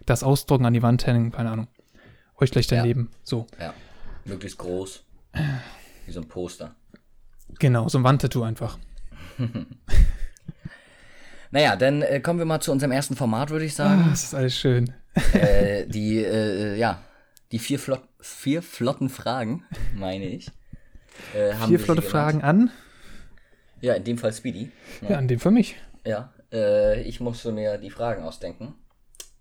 das 0.06 0.22
ausdrucken 0.22 0.64
an 0.66 0.72
die 0.74 0.82
Wand 0.82 1.06
hängen, 1.06 1.32
keine 1.32 1.50
Ahnung. 1.50 1.66
Euch 2.38 2.50
gleich 2.52 2.70
Ja. 2.70 2.78
daneben. 2.78 3.10
So. 3.24 3.46
Ja. 3.60 3.74
Möglichst 4.24 4.58
groß. 4.58 5.04
Wie 6.06 6.12
so 6.12 6.20
ein 6.20 6.28
Poster. 6.28 6.74
Genau, 7.58 7.88
so 7.88 7.98
ein 7.98 8.04
Wandtattoo 8.04 8.42
einfach. 8.42 8.78
Naja, 11.50 11.76
dann 11.76 12.00
äh, 12.02 12.20
kommen 12.20 12.38
wir 12.38 12.46
mal 12.46 12.60
zu 12.60 12.72
unserem 12.72 12.92
ersten 12.92 13.14
Format, 13.16 13.50
würde 13.50 13.64
ich 13.66 13.72
Ah, 13.72 13.88
sagen. 13.88 14.06
das 14.08 14.22
ist 14.24 14.34
alles 14.34 14.56
schön. 14.56 14.94
äh, 15.34 15.86
die, 15.86 16.16
äh, 16.24 16.76
ja, 16.78 17.02
die 17.52 17.58
vier, 17.58 17.78
Flot 17.78 18.00
vier 18.20 18.62
flotten 18.62 19.10
Fragen, 19.10 19.64
meine 19.94 20.24
ich. 20.26 20.50
Äh, 21.34 21.54
Vier 21.66 21.78
flotte. 21.78 22.00
Fragen 22.00 22.40
an. 22.42 22.70
Ja, 23.82 23.92
in 23.94 24.04
dem 24.04 24.16
Fall 24.16 24.32
Speedy. 24.32 24.70
Ja, 25.06 25.18
an 25.18 25.28
dem 25.28 25.38
für 25.38 25.50
mich. 25.50 25.76
Ja, 26.06 26.32
äh, 26.52 27.02
ich 27.02 27.20
musste 27.20 27.52
mir 27.52 27.76
die 27.78 27.90
Fragen 27.90 28.22
ausdenken. 28.22 28.74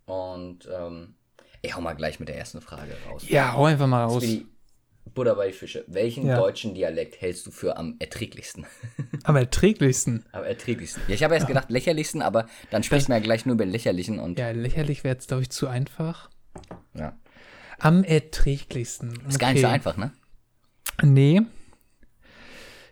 Und 0.05 0.67
ähm, 0.71 1.15
ich 1.61 1.73
hau 1.75 1.79
mal 1.81 1.93
gleich 1.93 2.19
mit 2.19 2.27
der 2.27 2.37
ersten 2.37 2.59
Frage 2.59 2.91
raus. 3.07 3.23
Ja, 3.29 3.53
hau 3.53 3.65
einfach 3.65 3.87
mal 3.87 4.03
raus. 4.03 4.23
Speedy, 4.23 4.45
Butter 5.13 5.35
bei 5.35 5.47
die 5.47 5.53
Fische. 5.53 5.83
Welchen 5.87 6.25
Ja. 6.27 6.37
deutschen 6.37 6.73
Dialekt 6.73 7.21
hältst 7.21 7.45
du 7.47 7.51
für 7.51 7.77
am 7.77 7.95
erträglichsten? 7.99 8.65
Am 9.23 9.35
erträglichsten. 9.35 10.25
am 10.31 10.43
erträglichsten. 10.43 11.03
Ja, 11.07 11.13
ich 11.15 11.23
habe 11.23 11.35
erst 11.35 11.47
gedacht 11.47 11.69
lächerlichsten, 11.69 12.21
aber 12.23 12.47
dann 12.71 12.81
spricht 12.83 13.07
man 13.09 13.19
ja 13.19 13.23
gleich 13.23 13.45
nur 13.45 13.53
über 13.55 13.65
den 13.65 13.71
lächerlichen 13.71 14.19
und 14.19 14.39
Ja, 14.39 14.49
lächerlich 14.51 15.03
wäre 15.03 15.13
jetzt, 15.15 15.27
glaube 15.27 15.43
ich, 15.43 15.51
zu 15.51 15.67
einfach. 15.67 16.29
ja. 16.95 17.15
Am 17.77 18.03
erträglichsten. 18.03 19.19
Ist 19.27 19.39
gar 19.39 19.53
nicht 19.53 19.61
so 19.61 19.67
einfach, 19.67 19.97
ne? 19.97 20.11
Nee. 21.03 21.41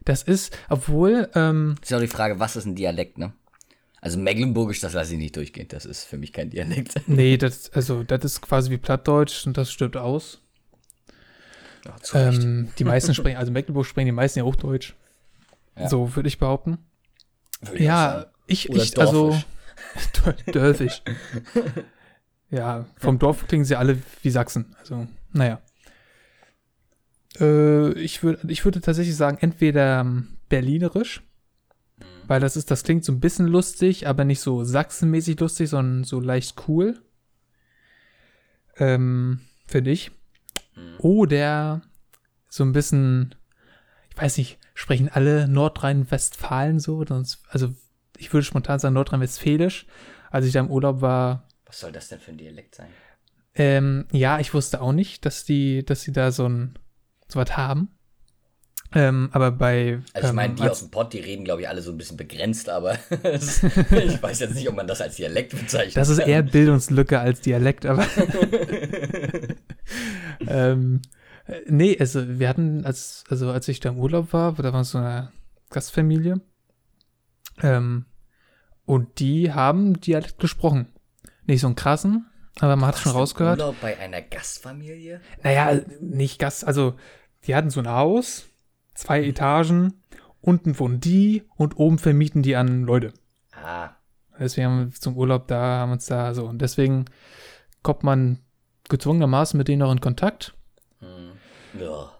Das 0.09 0.23
ist, 0.23 0.57
obwohl, 0.69 1.29
ähm, 1.35 1.75
Ist 1.83 1.91
ja 1.91 1.97
auch 1.97 2.01
die 2.01 2.07
Frage, 2.07 2.39
was 2.39 2.55
ist 2.55 2.65
ein 2.65 2.73
Dialekt, 2.73 3.19
ne? 3.19 3.31
Also 4.01 4.17
Mecklenburgisch, 4.17 4.79
das 4.79 4.93
lasse 4.93 5.13
ich 5.13 5.19
nicht 5.19 5.35
durchgehen. 5.35 5.67
Das 5.67 5.85
ist 5.85 6.05
für 6.05 6.17
mich 6.17 6.33
kein 6.33 6.49
Dialekt. 6.49 6.95
nee, 7.07 7.37
das, 7.37 7.71
also, 7.73 8.01
das 8.01 8.25
ist 8.25 8.41
quasi 8.41 8.71
wie 8.71 8.79
Plattdeutsch 8.79 9.45
und 9.45 9.55
das 9.55 9.71
stirbt 9.71 9.97
aus. 9.97 10.41
Recht. 11.85 12.15
Ähm, 12.15 12.69
die 12.79 12.85
meisten 12.85 13.13
sprechen, 13.13 13.37
also 13.37 13.51
Mecklenburg 13.51 13.85
sprechen 13.85 14.07
die 14.07 14.11
meisten 14.11 14.39
ja 14.39 14.45
Hochdeutsch. 14.45 14.95
Ja. 15.77 15.87
So 15.87 16.15
würde 16.15 16.27
ich 16.27 16.39
behaupten. 16.39 16.79
Würde 17.61 17.83
Ja, 17.83 18.25
ich, 18.47 18.67
ich, 18.67 18.99
also, 18.99 19.39
dörfisch. 20.51 21.03
ja, 22.49 22.87
vom 22.97 23.19
Dorf 23.19 23.45
klingen 23.47 23.63
sie 23.63 23.75
alle 23.75 23.99
wie 24.23 24.31
Sachsen. 24.31 24.75
Also, 24.79 25.07
naja. 25.33 25.61
Äh, 27.39 27.91
ich, 27.93 28.23
würd, 28.23 28.39
ich 28.49 28.63
würde 28.65 28.81
tatsächlich 28.81 29.15
sagen, 29.15 29.37
entweder 29.41 30.01
ähm, 30.01 30.37
berlinerisch, 30.49 31.21
Mhm. 31.99 32.03
weil 32.27 32.39
das 32.39 32.55
ist, 32.55 32.71
das 32.71 32.83
klingt 32.83 33.03
so 33.03 33.11
ein 33.11 33.19
bisschen 33.19 33.47
lustig, 33.47 34.07
aber 34.07 34.23
nicht 34.23 34.39
so 34.39 34.63
sachsenmäßig 34.63 35.39
lustig, 35.39 35.69
sondern 35.69 36.03
so 36.05 36.19
leicht 36.21 36.55
cool. 36.67 37.01
Ähm, 38.77 39.41
finde 39.65 39.91
ich. 39.91 40.11
Mhm. 40.75 40.95
Oder 40.99 41.81
so 42.47 42.63
ein 42.63 42.71
bisschen, 42.71 43.35
ich 44.11 44.17
weiß 44.21 44.37
nicht, 44.37 44.57
sprechen 44.73 45.09
alle 45.09 45.47
Nordrhein-Westfalen 45.47 46.79
so? 46.79 47.03
Also, 47.49 47.75
ich 48.17 48.33
würde 48.33 48.45
spontan 48.45 48.79
sagen 48.79 48.93
Nordrhein-Westfälisch. 48.95 49.85
Als 50.31 50.45
ich 50.45 50.53
da 50.53 50.59
im 50.61 50.69
Urlaub 50.71 51.01
war, 51.01 51.47
Was 51.65 51.79
soll 51.81 51.91
das 51.91 52.07
denn 52.07 52.19
für 52.19 52.31
ein 52.31 52.37
Dialekt 52.37 52.75
sein? 52.75 52.87
ähm, 53.55 54.05
ja, 54.11 54.39
ich 54.39 54.53
wusste 54.53 54.79
auch 54.81 54.93
nicht, 54.93 55.25
dass 55.25 55.43
die, 55.43 55.83
dass 55.83 56.01
die 56.03 56.11
da 56.13 56.31
so 56.31 56.47
ein, 56.47 56.75
so 57.29 57.39
was 57.39 57.55
haben. 57.55 57.89
Ähm, 58.91 59.29
aber 59.33 59.51
bei, 59.51 60.01
Also 60.13 60.27
ich 60.27 60.29
ähm, 60.29 60.35
meine, 60.35 60.55
die 60.55 60.63
aus 60.63 60.79
dem 60.79 60.89
Pott, 60.89 61.13
die 61.13 61.19
reden, 61.19 61.45
glaube 61.45 61.61
ich, 61.61 61.69
alle 61.69 61.81
so 61.81 61.91
ein 61.91 61.97
bisschen 61.97 62.17
begrenzt, 62.17 62.69
aber 62.69 62.93
ich 63.11 64.23
weiß 64.23 64.39
jetzt 64.39 64.55
nicht, 64.55 64.67
ob 64.67 64.75
man 64.75 64.87
das 64.87 64.99
als 64.99 65.15
Dialekt 65.17 65.51
bezeichnet. 65.51 65.95
Das 65.95 66.09
ist 66.09 66.17
eher 66.17 66.41
Bildungslücke 66.41 67.19
als 67.19 67.41
Dialekt, 67.41 67.85
aber. 67.85 68.07
ähm, 70.47 71.01
äh, 71.45 71.61
nee, 71.67 71.95
also 71.99 72.39
wir 72.39 72.49
hatten, 72.49 72.83
als, 72.83 73.25
also 73.29 73.51
als 73.51 73.67
ich 73.67 73.79
da 73.79 73.89
im 73.89 73.99
Urlaub 73.99 74.33
war, 74.33 74.53
da 74.53 74.73
war 74.73 74.83
so 74.83 74.97
eine 74.97 75.31
Gastfamilie. 75.69 76.41
Ähm, 77.61 78.05
und 78.85 79.19
die 79.19 79.53
haben 79.53 79.99
Dialekt 79.99 80.39
gesprochen. 80.39 80.87
Nicht 81.45 81.61
so 81.61 81.67
einen 81.67 81.75
krassen, 81.75 82.25
aber 82.59 82.75
man 82.75 82.87
hat 82.87 82.97
schon 82.97 83.11
rausgehört. 83.11 83.59
Urlaub 83.59 83.75
bei 83.81 83.99
einer 83.99 84.21
Gastfamilie? 84.23 85.21
Naja, 85.43 85.79
nicht 86.01 86.39
Gast, 86.39 86.65
also 86.65 86.95
die 87.45 87.55
hatten 87.55 87.69
so 87.69 87.79
ein 87.79 87.89
Haus, 87.89 88.47
zwei 88.93 89.23
Etagen, 89.23 89.93
unten 90.41 90.77
wohnen 90.79 90.99
die 90.99 91.43
und 91.55 91.77
oben 91.77 91.99
vermieten 91.99 92.41
die 92.41 92.55
an 92.55 92.83
Leute. 92.83 93.13
Ah, 93.51 93.91
Deswegen 94.39 94.67
haben 94.67 94.85
wir 94.85 94.93
zum 94.93 95.17
Urlaub 95.17 95.47
da, 95.47 95.59
haben 95.79 95.91
uns 95.91 96.05
da 96.05 96.33
so. 96.33 96.45
Und 96.45 96.61
deswegen 96.61 97.05
kommt 97.83 98.03
man 98.03 98.39
gezwungenermaßen 98.87 99.57
mit 99.57 99.67
denen 99.67 99.79
noch 99.79 99.91
in 99.91 99.99
Kontakt. 100.01 100.53
hm. 100.99 101.31
ja. 101.79 102.11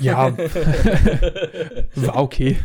Ja, 0.00 0.36
war 1.96 2.16
okay. 2.16 2.56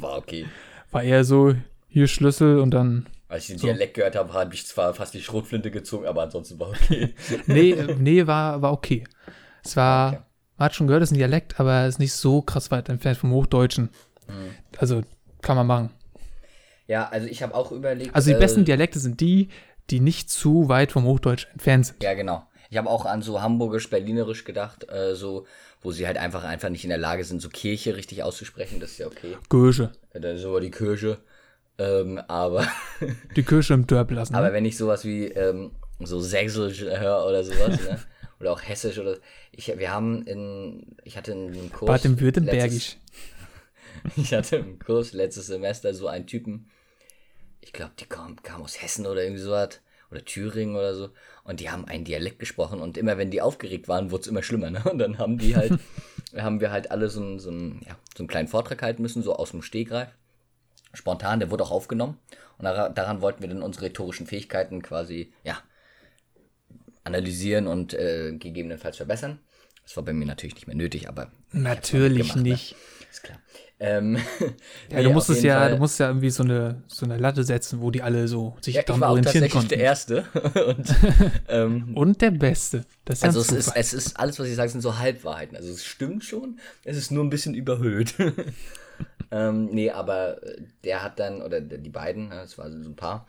War 0.00 0.18
okay. 0.18 0.46
War 0.92 1.02
eher 1.02 1.24
so, 1.24 1.54
hier 1.88 2.06
Schlüssel 2.06 2.60
und 2.60 2.70
dann. 2.70 3.06
Als 3.28 3.44
ich 3.44 3.48
den 3.48 3.58
So. 3.58 3.66
Dialekt 3.66 3.94
gehört 3.94 4.14
habe, 4.14 4.32
habe 4.32 4.54
ich 4.54 4.64
zwar 4.66 4.94
fast 4.94 5.14
die 5.14 5.22
Schrotflinte 5.22 5.72
gezogen, 5.72 6.06
aber 6.06 6.22
ansonsten 6.22 6.60
war 6.60 6.68
okay. 6.68 7.12
Nee, 7.46 7.72
äh, 7.72 7.96
nee, 7.98 8.24
war, 8.26 8.62
war 8.62 8.72
okay. 8.72 9.02
Es 9.64 9.76
war, 9.76 10.12
Okay. 10.12 10.22
Man 10.56 10.66
hat 10.66 10.74
schon 10.74 10.86
gehört, 10.86 11.02
es 11.02 11.10
ist 11.10 11.14
ein 11.14 11.18
Dialekt, 11.18 11.60
aber 11.60 11.84
es 11.84 11.94
ist 11.94 11.98
nicht 11.98 12.12
so 12.12 12.42
krass 12.42 12.70
weit 12.70 12.88
entfernt 12.88 13.18
vom 13.18 13.32
Hochdeutschen. 13.32 13.90
Hm. 14.26 14.34
Also 14.78 15.02
kann 15.42 15.56
man 15.56 15.66
machen. 15.66 15.90
Ja, 16.86 17.08
also 17.08 17.26
ich 17.26 17.42
habe 17.42 17.54
auch 17.54 17.72
überlegt. 17.72 18.14
Also 18.14 18.30
die 18.30 18.36
äh, 18.36 18.40
besten 18.40 18.64
Dialekte 18.64 18.98
sind 18.98 19.20
die, 19.20 19.48
die 19.90 20.00
nicht 20.00 20.30
zu 20.30 20.68
weit 20.68 20.92
vom 20.92 21.04
Hochdeutsch 21.04 21.46
entfernt 21.52 21.86
sind. 21.86 22.02
Ja, 22.02 22.14
genau. 22.14 22.46
Ich 22.70 22.76
habe 22.76 22.90
auch 22.90 23.06
an 23.06 23.22
so 23.22 23.40
hamburgisch, 23.42 23.88
berlinerisch 23.90 24.44
gedacht, 24.44 24.88
äh, 24.90 25.14
so, 25.14 25.46
wo 25.82 25.92
sie 25.92 26.06
halt 26.06 26.16
einfach 26.16 26.44
einfach 26.44 26.68
nicht 26.68 26.84
in 26.84 26.90
der 26.90 26.98
Lage 26.98 27.24
sind, 27.24 27.40
so 27.40 27.48
Kirche 27.48 27.96
richtig 27.96 28.22
auszusprechen. 28.22 28.80
Das 28.80 28.92
ist 28.92 28.98
ja 28.98 29.06
okay. 29.06 29.36
Goesche. 29.48 29.92
Ja, 30.14 30.20
Dann 30.20 30.36
ist 30.36 30.44
aber 30.44 30.60
die 30.60 30.70
Kirche. 30.70 31.18
Ähm, 31.78 32.20
aber, 32.26 32.66
Die 33.36 33.42
Kirche 33.42 33.74
im 33.74 33.86
Dörp 33.86 34.10
lassen. 34.10 34.34
aber 34.34 34.48
ne? 34.48 34.52
wenn 34.54 34.64
ich 34.64 34.76
sowas 34.76 35.04
wie 35.04 35.26
ähm, 35.26 35.72
so 36.00 36.20
Sächsisch 36.20 36.80
höre 36.80 37.26
oder 37.26 37.44
sowas, 37.44 37.80
ne? 37.82 38.00
Oder 38.40 38.52
auch 38.52 38.60
Hessisch 38.62 38.98
oder 38.98 39.18
ich, 39.52 39.66
wir 39.78 39.90
haben 39.90 40.26
in, 40.26 40.96
ich 41.04 41.16
hatte 41.16 41.32
einen 41.32 41.72
Kurs. 41.72 41.86
Bad 41.86 42.04
im 42.04 42.12
letztes- 42.12 42.22
Württembergisch. 42.24 42.96
Ich 44.16 44.34
hatte 44.34 44.56
im 44.56 44.78
Kurs 44.78 45.12
letztes 45.14 45.46
Semester 45.46 45.94
so 45.94 46.06
einen 46.06 46.26
Typen, 46.26 46.68
ich 47.62 47.72
glaube, 47.72 47.92
die 47.98 48.04
kam, 48.04 48.40
kam 48.42 48.62
aus 48.62 48.80
Hessen 48.80 49.06
oder 49.06 49.22
irgendwie 49.22 49.42
sowas, 49.42 49.80
oder 50.10 50.24
Thüringen 50.24 50.76
oder 50.76 50.94
so, 50.94 51.08
und 51.44 51.60
die 51.60 51.70
haben 51.70 51.86
einen 51.86 52.04
Dialekt 52.04 52.38
gesprochen 52.38 52.80
und 52.80 52.98
immer 52.98 53.16
wenn 53.18 53.30
die 53.30 53.40
aufgeregt 53.40 53.88
waren, 53.88 54.10
wurde 54.10 54.20
es 54.20 54.26
immer 54.26 54.42
schlimmer, 54.42 54.70
ne? 54.70 54.84
Und 54.84 54.98
dann 54.98 55.18
haben 55.18 55.38
die 55.38 55.56
halt, 55.56 55.72
haben 56.36 56.60
wir 56.60 56.70
halt 56.70 56.90
alle 56.90 57.08
so 57.08 57.20
einen, 57.20 57.38
so, 57.38 57.50
einen, 57.50 57.80
ja, 57.86 57.96
so 58.14 58.22
einen 58.22 58.28
kleinen 58.28 58.48
Vortrag 58.48 58.82
halten 58.82 59.02
müssen, 59.02 59.22
so 59.22 59.34
aus 59.34 59.50
dem 59.52 59.62
Stegreif. 59.62 60.10
Spontan, 60.92 61.40
der 61.40 61.50
wurde 61.50 61.64
auch 61.64 61.72
aufgenommen. 61.72 62.18
Und 62.58 62.64
daran, 62.66 62.94
daran 62.94 63.20
wollten 63.22 63.40
wir 63.42 63.48
dann 63.48 63.62
unsere 63.62 63.86
rhetorischen 63.86 64.26
Fähigkeiten 64.26 64.82
quasi, 64.82 65.32
ja, 65.42 65.58
analysieren 67.06 67.66
und 67.66 67.94
äh, 67.94 68.32
gegebenenfalls 68.38 68.96
verbessern. 68.98 69.38
Das 69.84 69.96
war 69.96 70.04
bei 70.04 70.12
mir 70.12 70.26
natürlich 70.26 70.56
nicht 70.56 70.66
mehr 70.66 70.76
nötig, 70.76 71.08
aber 71.08 71.30
Natürlich 71.52 72.22
gemacht, 72.22 72.36
ne? 72.36 72.42
nicht. 72.42 72.74
ist 73.10 73.22
klar. 73.22 73.38
Ähm, 73.78 74.18
Ja, 74.90 75.02
du 75.02 75.10
musst 75.10 75.30
es 75.30 75.42
ja, 75.42 75.68
du 75.68 75.76
musst 75.76 76.00
ja 76.00 76.08
irgendwie 76.08 76.30
so 76.30 76.42
eine, 76.42 76.82
so 76.88 77.06
eine 77.06 77.18
Latte 77.18 77.44
setzen, 77.44 77.80
wo 77.80 77.90
die 77.90 78.02
alle 78.02 78.26
so 78.26 78.56
sich 78.60 78.74
ja, 78.74 78.80
ich 78.80 78.86
daran 78.86 79.00
war 79.02 79.08
auch 79.10 79.12
orientieren 79.12 79.48
tatsächlich 79.48 79.68
der 79.68 79.78
konnten. 79.78 80.24
Erste. 80.34 80.66
und, 80.66 80.94
ähm, 81.48 81.96
Und 81.96 82.20
der 82.20 82.30
Beste. 82.32 82.84
Das 83.04 83.18
ist 83.18 83.24
also 83.24 83.40
es 83.40 83.52
ist, 83.52 83.72
es 83.76 83.92
ist, 83.92 84.18
alles, 84.18 84.38
was 84.40 84.48
ich 84.48 84.56
sage, 84.56 84.70
sind 84.70 84.80
so 84.80 84.98
Halbwahrheiten. 84.98 85.56
Also 85.56 85.70
es 85.72 85.84
stimmt 85.84 86.24
schon, 86.24 86.58
es 86.84 86.96
ist 86.96 87.10
nur 87.12 87.22
ein 87.22 87.30
bisschen 87.30 87.54
überhöht. 87.54 88.14
ähm, 89.30 89.66
nee, 89.66 89.90
aber 89.90 90.42
äh, 90.42 90.62
der 90.84 91.02
hat 91.02 91.18
dann, 91.18 91.42
oder 91.42 91.60
der- 91.60 91.78
die 91.78 91.90
beiden, 91.90 92.32
äh, 92.32 92.42
es 92.42 92.56
war 92.58 92.70
so 92.70 92.76
ein 92.76 92.96
Paar, 92.96 93.26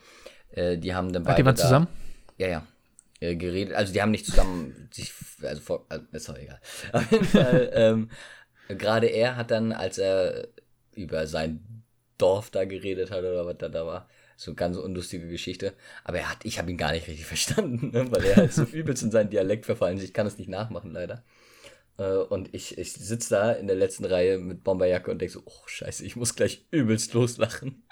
äh, 0.51 0.77
die 0.77 0.93
haben 0.95 1.11
dann 1.13 1.23
Ach, 1.23 1.27
beide 1.27 1.41
die 1.41 1.45
waren 1.45 1.55
da- 1.55 1.61
zusammen? 1.61 1.87
Ja, 2.37 2.47
ja. 2.47 2.67
Äh, 3.19 3.35
geredet. 3.35 3.75
Also 3.75 3.93
die 3.93 4.01
haben 4.01 4.11
nicht 4.11 4.25
zusammen 4.25 4.89
sich, 4.93 5.11
also 5.41 5.61
vor, 5.61 5.85
also, 5.89 6.05
ist 6.11 6.29
doch 6.29 6.37
egal. 6.37 6.59
Auf 6.93 7.11
jeden 7.11 7.25
Fall, 7.25 7.71
ähm, 7.73 8.09
gerade 8.67 9.07
er 9.07 9.35
hat 9.37 9.51
dann, 9.51 9.71
als 9.71 9.97
er 9.97 10.47
über 10.95 11.27
sein 11.27 11.83
Dorf 12.17 12.49
da 12.51 12.65
geredet 12.65 13.11
hat 13.11 13.19
oder 13.19 13.45
was 13.45 13.57
da 13.57 13.69
da 13.69 13.85
war, 13.85 14.09
so 14.35 14.51
eine 14.51 14.55
ganz 14.55 14.77
unlustige 14.77 15.27
Geschichte. 15.27 15.73
Aber 16.03 16.19
er 16.19 16.31
hat, 16.31 16.45
ich 16.45 16.59
habe 16.59 16.71
ihn 16.71 16.77
gar 16.77 16.91
nicht 16.91 17.07
richtig 17.07 17.25
verstanden, 17.27 17.91
ne? 17.91 18.11
weil 18.11 18.23
er 18.25 18.35
halt 18.37 18.53
so 18.53 18.63
übelst 18.63 19.03
in 19.03 19.11
seinen 19.11 19.29
Dialekt 19.31 19.65
verfallen 19.65 19.97
ist. 19.97 20.03
Ich 20.03 20.13
kann 20.13 20.27
es 20.27 20.37
nicht 20.37 20.49
nachmachen, 20.49 20.91
leider. 20.91 21.23
Äh, 21.97 22.17
Und 22.17 22.53
ich, 22.53 22.77
ich 22.77 22.93
sitze 22.93 23.31
da 23.35 23.51
in 23.53 23.67
der 23.67 23.75
letzten 23.77 24.05
Reihe 24.05 24.39
mit 24.39 24.63
Bomberjacke 24.63 25.11
und 25.11 25.19
denke 25.21 25.33
so, 25.33 25.43
oh 25.45 25.67
scheiße, 25.67 26.05
ich 26.05 26.15
muss 26.15 26.35
gleich 26.35 26.67
übelst 26.71 27.13
loslachen. 27.13 27.83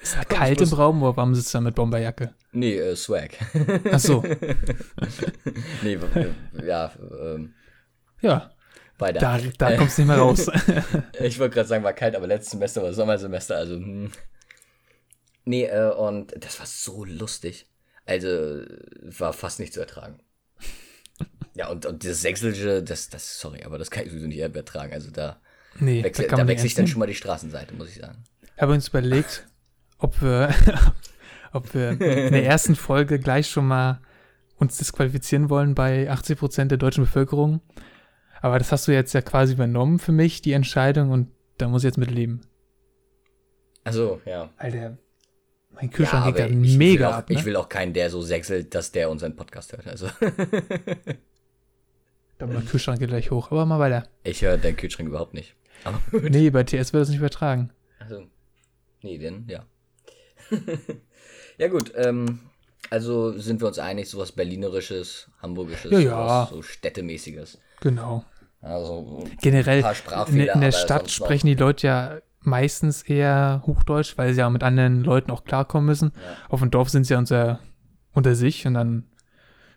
Ist 0.00 0.16
er 0.16 0.24
kalt 0.24 0.60
im 0.60 0.68
Raum 0.72 1.02
oder 1.02 1.16
warum 1.16 1.34
sitzt 1.34 1.54
er 1.54 1.60
mit 1.60 1.74
Bomberjacke? 1.74 2.34
Nee, 2.52 2.76
äh, 2.76 2.94
Swag. 2.96 3.30
Ach 3.90 3.98
so. 3.98 4.22
nee, 5.82 5.98
ja, 6.66 6.92
ähm, 7.20 7.54
Ja, 8.20 8.50
weiter. 8.98 9.20
da, 9.20 9.38
da 9.58 9.76
kommst 9.76 9.98
du 9.98 10.02
nicht 10.02 10.08
mehr 10.08 10.18
raus. 10.18 10.46
Ich 11.20 11.38
wollte 11.38 11.54
gerade 11.54 11.68
sagen, 11.68 11.84
war 11.84 11.92
kalt, 11.92 12.14
aber 12.16 12.26
letztes 12.26 12.52
Semester 12.52 12.82
war 12.82 12.92
Sommersemester, 12.92 13.56
also. 13.56 13.76
Hm. 13.76 14.10
Nee, 15.46 15.64
äh, 15.64 15.90
und 15.90 16.34
das 16.38 16.58
war 16.58 16.66
so 16.66 17.04
lustig. 17.04 17.66
Also, 18.06 18.62
war 19.02 19.32
fast 19.32 19.58
nicht 19.60 19.72
zu 19.72 19.80
ertragen. 19.80 20.18
Ja, 21.56 21.68
und, 21.68 21.86
und 21.86 22.04
das 22.04 22.20
Sächsische, 22.20 22.82
das, 22.82 23.10
das, 23.10 23.38
sorry, 23.38 23.62
aber 23.62 23.78
das 23.78 23.88
kann 23.88 24.02
ich 24.04 24.10
sowieso 24.10 24.26
nicht 24.26 24.40
ertragen. 24.40 24.92
Also 24.92 25.12
da, 25.12 25.40
Nee, 25.78 26.02
wechsel, 26.02 26.26
da 26.26 26.36
da 26.36 26.48
wechsle 26.48 26.66
ich 26.66 26.74
dann 26.74 26.88
schon 26.88 26.98
mal 26.98 27.06
die 27.06 27.14
Straßenseite, 27.14 27.74
muss 27.74 27.90
ich 27.90 27.96
sagen. 28.00 28.24
Ich 28.56 28.60
habe 28.60 28.72
uns 28.72 28.88
überlegt, 28.88 29.46
ob 30.04 30.22
wir, 30.22 30.54
ob 31.52 31.74
wir 31.74 31.90
in 32.00 32.32
der 32.32 32.44
ersten 32.44 32.76
Folge 32.76 33.18
gleich 33.18 33.48
schon 33.48 33.66
mal 33.66 34.00
uns 34.56 34.76
disqualifizieren 34.78 35.50
wollen 35.50 35.74
bei 35.74 36.08
80 36.10 36.38
Prozent 36.38 36.70
der 36.70 36.78
deutschen 36.78 37.04
Bevölkerung. 37.04 37.60
Aber 38.40 38.58
das 38.58 38.70
hast 38.70 38.86
du 38.86 38.92
jetzt 38.92 39.14
ja 39.14 39.22
quasi 39.22 39.54
übernommen 39.54 39.98
für 39.98 40.12
mich, 40.12 40.42
die 40.42 40.52
Entscheidung, 40.52 41.10
und 41.10 41.28
da 41.56 41.66
muss 41.68 41.82
ich 41.82 41.88
jetzt 41.88 41.96
mit 41.96 42.10
leben. 42.10 42.42
Also, 43.82 44.20
ja. 44.26 44.50
Alter, 44.58 44.98
mein 45.72 45.86
ja 45.86 45.90
Kühlschrank 45.90 46.26
geht 46.26 46.34
aber 46.34 46.50
gerade 46.50 46.54
mega 46.54 47.08
auch, 47.08 47.14
ab. 47.14 47.30
Ne? 47.30 47.36
ich 47.36 47.44
will 47.46 47.56
auch 47.56 47.68
keinen, 47.70 47.94
der 47.94 48.10
so 48.10 48.20
sächselt, 48.20 48.74
dass 48.74 48.92
der 48.92 49.10
unseren 49.10 49.34
Podcast 49.34 49.72
hört. 49.72 49.86
Also, 49.88 50.08
Doch, 52.38 52.48
mein 52.48 52.66
Kühlschrank 52.66 52.98
geht 52.98 53.08
gleich 53.08 53.30
hoch, 53.30 53.50
aber 53.50 53.64
mal 53.64 53.78
weiter. 53.78 54.08
ich 54.24 54.42
höre 54.42 54.58
deinen 54.58 54.76
Kühlschrank 54.76 55.08
überhaupt 55.08 55.32
nicht. 55.34 55.54
Aber 55.84 56.00
Nee, 56.12 56.50
bei 56.50 56.64
TS 56.64 56.92
wird 56.92 57.02
das 57.02 57.08
nicht 57.08 57.18
übertragen. 57.18 57.70
Also, 57.98 58.26
nee, 59.02 59.16
denn, 59.18 59.46
ja. 59.48 59.64
Ja, 61.58 61.68
gut, 61.68 61.92
ähm, 61.96 62.40
also 62.90 63.36
sind 63.38 63.60
wir 63.60 63.68
uns 63.68 63.78
einig, 63.78 64.08
sowas 64.08 64.32
Berlinerisches, 64.32 65.28
Hamburgisches, 65.42 65.90
Ja, 65.90 65.98
ja. 65.98 66.48
so 66.50 66.62
Städtemäßiges. 66.62 67.58
Genau. 67.80 68.24
Also, 68.60 69.24
Generell, 69.42 69.84
in, 70.28 70.40
in 70.40 70.60
der 70.60 70.72
Stadt 70.72 71.10
sprechen 71.10 71.46
die 71.46 71.54
Leute 71.54 71.86
ja 71.86 72.18
meistens 72.40 73.02
eher 73.02 73.62
Hochdeutsch, 73.66 74.16
weil 74.16 74.32
sie 74.32 74.40
ja 74.40 74.50
mit 74.50 74.62
anderen 74.62 75.02
Leuten 75.04 75.30
auch 75.30 75.44
klarkommen 75.44 75.86
müssen. 75.86 76.12
Ja. 76.14 76.36
Auf 76.48 76.60
dem 76.60 76.70
Dorf 76.70 76.88
sind 76.88 77.04
sie 77.04 77.14
ja 77.14 77.18
unter, 77.18 77.60
unter 78.12 78.34
sich 78.34 78.66
und 78.66 78.74
dann 78.74 79.04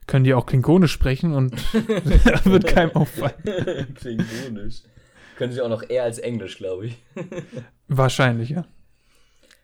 können 0.05 0.23
die 0.23 0.33
auch 0.33 0.45
Klingonisch 0.45 0.91
sprechen 0.91 1.33
und 1.33 1.53
da 1.73 2.45
wird 2.45 2.67
keinem 2.67 2.91
auffallen. 2.95 3.93
Klingonisch. 3.95 4.83
Können 5.37 5.53
sie 5.53 5.61
auch 5.61 5.69
noch 5.69 5.87
eher 5.87 6.03
als 6.03 6.17
Englisch, 6.17 6.57
glaube 6.57 6.87
ich. 6.87 6.97
Wahrscheinlich, 7.87 8.49
ja. 8.49 8.65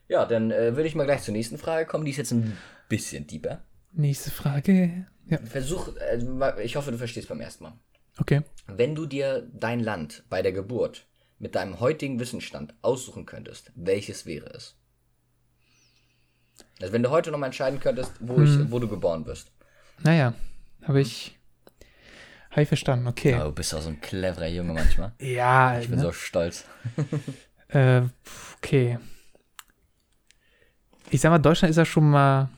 Ja, 0.07 0.25
dann 0.25 0.51
äh, 0.51 0.75
würde 0.75 0.87
ich 0.87 0.95
mal 0.95 1.05
gleich 1.05 1.21
zur 1.23 1.33
nächsten 1.33 1.57
Frage 1.57 1.85
kommen. 1.85 2.05
Die 2.05 2.11
ist 2.11 2.17
jetzt 2.17 2.31
ein 2.31 2.57
bisschen 2.89 3.25
deeper. 3.27 3.61
Nächste 3.91 4.31
Frage. 4.31 5.07
Ja, 5.27 5.37
Versuch, 5.37 5.89
also, 5.99 6.41
ich 6.61 6.75
hoffe, 6.75 6.91
du 6.91 6.97
verstehst 6.97 7.29
beim 7.29 7.39
ersten 7.41 7.63
Mal. 7.63 7.73
okay. 8.19 8.41
Wenn 8.67 8.95
du 8.95 9.05
dir 9.05 9.47
dein 9.53 9.79
Land 9.79 10.23
bei 10.29 10.41
der 10.41 10.51
Geburt 10.51 11.07
mit 11.39 11.55
deinem 11.55 11.79
heutigen 11.79 12.19
Wissensstand 12.19 12.73
aussuchen 12.81 13.25
könntest, 13.25 13.71
welches 13.75 14.25
wäre 14.25 14.47
es? 14.53 14.75
Also 16.81 16.93
wenn 16.93 17.03
du 17.03 17.09
heute 17.09 17.31
nochmal 17.31 17.47
entscheiden 17.47 17.79
könntest, 17.79 18.11
wo, 18.19 18.37
Hm. 18.37 18.43
ich, 18.65 18.71
wo 18.71 18.79
du 18.79 18.87
geboren 18.87 19.25
wirst. 19.25 19.51
Naja, 20.03 20.33
habe 20.83 21.01
ich, 21.01 21.37
habe 22.51 22.61
ich 22.63 22.67
verstanden, 22.67 23.07
okay. 23.07 23.31
Ja, 23.31 23.45
du 23.45 23.51
bist 23.51 23.73
auch 23.73 23.81
so 23.81 23.89
ein 23.89 24.01
cleverer 24.01 24.47
Junge 24.47 24.73
manchmal. 24.73 25.13
Ja, 25.19 25.79
Ich 25.79 25.87
bin 25.87 25.97
ne? 25.97 26.03
so 26.03 26.11
stolz. 26.11 26.65
äh, 27.69 28.01
okay. 28.57 28.99
Ich 31.13 31.21
sag 31.21 31.29
mal, 31.29 31.39
Deutschland 31.39 31.69
ist 31.69 31.77
ja 31.77 31.85
schon 31.85 32.09
mal, 32.09 32.49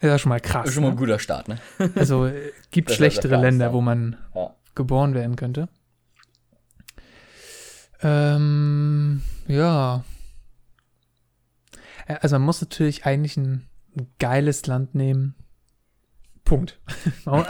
ist 0.00 0.08
ja 0.08 0.18
schon 0.18 0.30
mal 0.30 0.40
krass. 0.40 0.62
Das 0.62 0.68
ist 0.70 0.74
schon 0.74 0.82
mal 0.84 0.88
ein 0.90 0.94
ne? 0.94 1.00
guter 1.00 1.18
Start, 1.18 1.48
ne? 1.48 1.58
Also 1.94 2.26
äh, 2.26 2.52
gibt 2.70 2.88
Das 2.88 2.94
ist 2.94 2.96
schlechtere 2.96 3.34
also 3.34 3.44
Länder, 3.44 3.72
wo 3.72 3.80
man 3.80 4.16
Ja. 4.34 4.54
geboren 4.74 5.14
werden 5.14 5.36
könnte. 5.36 5.68
Ähm, 8.02 9.22
ja. 9.46 10.04
Äh, 12.06 12.16
Also 12.20 12.36
man 12.36 12.42
muss 12.46 12.60
natürlich 12.60 13.04
eigentlich 13.06 13.36
ein, 13.36 13.68
geiles 14.18 14.66
Land 14.66 14.94
nehmen. 14.94 15.34
Punkt. 16.44 16.80
man 17.26 17.44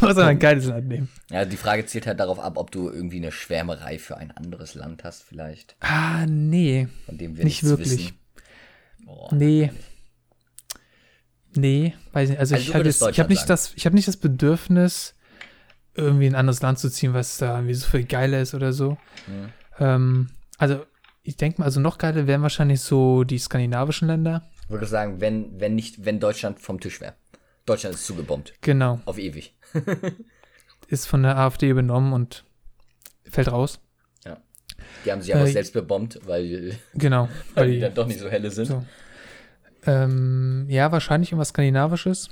muss 0.00 0.02
aber 0.02 0.26
ein 0.26 0.38
geiles 0.40 0.66
Land 0.66 0.88
nehmen. 0.88 1.08
ja, 1.30 1.44
die 1.44 1.56
Frage 1.56 1.86
zielt 1.86 2.06
halt 2.08 2.18
darauf 2.20 2.38
ab, 2.40 2.58
ob 2.58 2.70
du 2.72 2.90
irgendwie 2.90 3.16
eine 3.18 3.30
Schwärmerei 3.32 3.98
für 4.00 4.16
ein 4.16 4.30
anderes 4.32 4.74
Land 4.74 5.04
hast, 5.04 5.22
vielleicht, 5.22 5.76
Ah, 5.80 6.26
nee. 6.26 6.88
von 7.06 7.16
dem 7.18 7.36
wir 7.36 7.44
Nicht 7.44 7.62
wirklich. 7.62 7.90
wissen. 7.92 8.19
Nee. 9.32 9.70
Nee, 11.54 11.94
weiß 12.12 12.30
nicht. 12.30 12.38
Also, 12.38 12.54
Also 12.54 12.68
ich 12.68 12.84
jetzt, 12.84 13.02
ich 13.08 13.18
habe 13.18 13.28
nicht 13.28 13.50
das, 13.50 13.74
ich 13.74 13.86
habe 13.86 13.96
nicht 13.96 14.06
das 14.08 14.16
Bedürfnis, 14.16 15.14
irgendwie 15.94 16.26
in 16.26 16.34
ein 16.34 16.40
anderes 16.40 16.62
Land 16.62 16.78
zu 16.78 16.90
ziehen, 16.90 17.14
was 17.14 17.38
da 17.38 17.56
irgendwie 17.56 17.74
so 17.74 17.88
viel 17.88 18.04
geiler 18.04 18.40
ist 18.40 18.54
oder 18.54 18.72
so. 18.72 18.92
Mhm. 19.26 19.52
Ähm, 19.78 20.30
also, 20.58 20.84
ich 21.22 21.36
denke 21.36 21.60
mal, 21.60 21.64
also 21.64 21.80
noch 21.80 21.98
geiler 21.98 22.26
wären 22.26 22.42
wahrscheinlich 22.42 22.80
so 22.80 23.24
die 23.24 23.38
skandinavischen 23.38 24.08
Länder. 24.08 24.48
Ich 24.64 24.70
würde 24.70 24.86
sagen, 24.86 25.20
wenn, 25.20 25.60
wenn 25.60 25.74
nicht, 25.74 26.04
wenn 26.04 26.20
Deutschland 26.20 26.60
vom 26.60 26.78
Tisch 26.80 27.00
wäre. 27.00 27.14
Deutschland 27.66 27.96
ist 27.96 28.06
zugebombt. 28.06 28.54
Genau. 28.60 29.00
Auf 29.04 29.18
ewig. 29.18 29.54
Ist 30.88 31.06
von 31.06 31.22
der 31.22 31.36
AfD 31.36 31.68
übernommen 31.68 32.12
und 32.12 32.44
fällt 33.22 33.52
raus. 33.52 33.78
Die 35.04 35.12
haben 35.12 35.22
sich 35.22 35.34
aber 35.34 35.44
Äh, 35.48 35.52
selbst 35.52 35.72
bebombt, 35.72 36.20
weil, 36.26 36.76
Genau. 36.94 37.28
weil 37.54 37.64
Weil 37.66 37.70
die 37.72 37.80
dann 37.80 37.94
doch 37.94 38.06
nicht 38.06 38.20
so 38.20 38.28
helle 38.28 38.50
sind. 38.50 38.66
so. 38.66 38.84
ähm, 39.86 40.66
ja, 40.68 40.92
wahrscheinlich 40.92 41.30
irgendwas 41.32 41.48
Skandinavisches. 41.50 42.28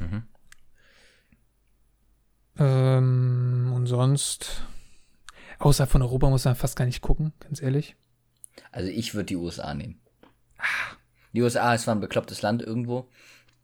Mhm. 0.00 0.22
Ähm, 2.58 3.72
und 3.74 3.86
sonst, 3.86 4.62
außerhalb 5.58 5.90
von 5.90 6.02
Europa 6.02 6.30
muss 6.30 6.44
man 6.44 6.54
fast 6.56 6.76
gar 6.76 6.86
nicht 6.86 7.02
gucken, 7.02 7.32
ganz 7.40 7.60
ehrlich. 7.60 7.96
Also 8.72 8.90
ich 8.90 9.14
würde 9.14 9.26
die 9.26 9.36
USA 9.36 9.74
nehmen. 9.74 10.00
Die 11.34 11.42
USA 11.42 11.74
ist 11.74 11.82
zwar 11.82 11.94
ein 11.94 12.00
beklopptes 12.00 12.40
Land 12.42 12.62
irgendwo. 12.62 13.08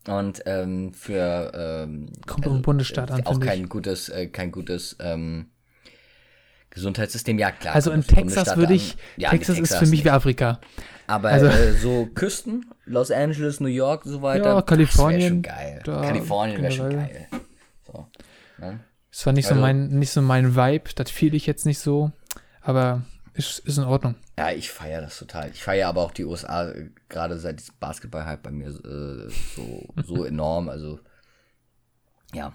Und 0.09 0.43
ähm, 0.47 0.93
für 0.93 1.53
ähm, 1.55 2.11
Kommt 2.27 2.47
auf 2.47 2.53
den 2.53 2.63
Bundesstaat 2.63 3.11
an, 3.13 3.25
auch 3.25 3.39
kein 3.41 3.63
ich. 3.65 3.69
gutes, 3.71 4.09
äh, 4.09 4.27
kein 4.27 4.51
gutes 4.51 4.97
ähm, 4.99 5.47
Gesundheitssystem. 6.73 7.39
Ja, 7.39 7.51
klar. 7.53 7.75
Also 7.75 7.91
in 7.93 8.03
Texas 8.03 8.57
würde 8.57 8.75
ich, 8.75 8.97
Ja, 9.17 9.31
Texas 9.31 9.57
ist 9.57 9.69
Texas 9.71 9.79
für 9.79 9.85
mich 9.87 9.91
nicht. 10.01 10.05
wie 10.07 10.11
Afrika. 10.11 10.61
Aber 11.07 11.29
Also- 11.29 11.47
äh, 11.47 11.73
so 11.73 12.07
Küsten, 12.15 12.67
Los 12.85 13.11
Angeles, 13.11 13.61
New 13.61 13.67
York 13.69 14.07
und 14.07 14.13
so 14.13 14.23
weiter. 14.23 14.55
Ja, 14.55 14.63
Kalifornien, 14.63 15.43
Das 15.43 15.53
wär 15.55 15.61
schon 15.61 15.75
geil. 15.75 15.81
da 15.85 16.01
Kalifornien 16.03 16.63
wäre 16.63 16.73
schon 16.73 16.91
geil. 16.91 17.27
So. 17.87 18.07
Ne? 18.59 18.81
Es 19.11 19.27
war 19.27 19.33
nicht 19.35 19.45
so 19.47 19.51
Also- 19.55 19.61
mein, 19.61 19.89
nicht 19.89 20.11
so 20.11 20.23
mein 20.23 20.57
Vibe, 20.57 20.91
das 20.95 21.11
fiel 21.11 21.35
ich 21.35 21.47
jetzt 21.47 21.67
nicht 21.67 21.79
so, 21.79 22.13
aber 22.63 23.03
ist, 23.35 23.59
ist 23.61 23.77
in 23.79 23.85
Ordnung. 23.85 24.15
Ja, 24.39 24.51
ich 24.51 24.71
feiere 24.71 25.03
das 25.03 25.19
total. 25.19 25.51
Ich 25.51 25.63
feiere 25.63 25.89
aber 25.89 26.01
auch 26.03 26.13
die 26.13 26.25
USA, 26.25 26.71
äh, 26.71 26.89
gerade 27.11 27.39
seit 27.39 27.61
diesem 27.61 27.75
Basketball-Hype 27.81 28.43
bei 28.43 28.51
mir 28.51 28.69
äh, 28.69 29.31
so, 29.57 29.85
so 30.03 30.25
enorm. 30.25 30.69
Also, 30.71 31.01
ja. 32.33 32.53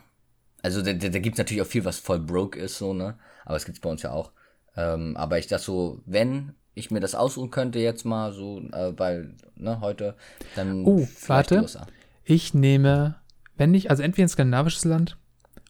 Also, 0.63 0.81
da, 0.81 0.93
da, 0.93 1.09
da 1.09 1.19
gibt 1.19 1.36
es 1.36 1.38
natürlich 1.38 1.62
auch 1.62 1.67
viel, 1.67 1.86
was 1.86 2.00
voll 2.00 2.19
broke 2.19 2.57
ist, 2.59 2.77
so, 2.79 2.93
ne? 2.93 3.17
Aber 3.48 3.56
es 3.56 3.63
gibt 3.63 3.77
es 3.77 3.82
bei 3.82 3.89
uns 3.89 4.01
ja 4.01 4.12
auch. 4.12 4.34
Ähm, 4.75 5.16
aber 5.16 5.39
ich 5.39 5.48
das 5.48 5.63
so, 5.63 6.01
wenn 6.06 6.54
ich 6.74 6.92
mir 6.92 7.00
das 7.00 7.16
aussuchen 7.16 7.50
könnte 7.50 7.80
jetzt 7.80 8.04
mal, 8.04 8.34
so, 8.34 8.60
äh, 8.60 8.92
weil, 9.00 9.36
ne, 9.56 9.80
heute, 9.80 10.18
dann 10.58 10.86
vielleicht 11.08 11.30
warte. 11.30 11.88
Ich 12.25 12.54
nehme, 12.54 13.16
wenn 13.56 13.72
nicht, 13.72 13.89
also 13.89 14.04
entweder 14.04 14.25
ein 14.25 14.30
skandinavisches 14.30 14.84
Land 14.84 15.18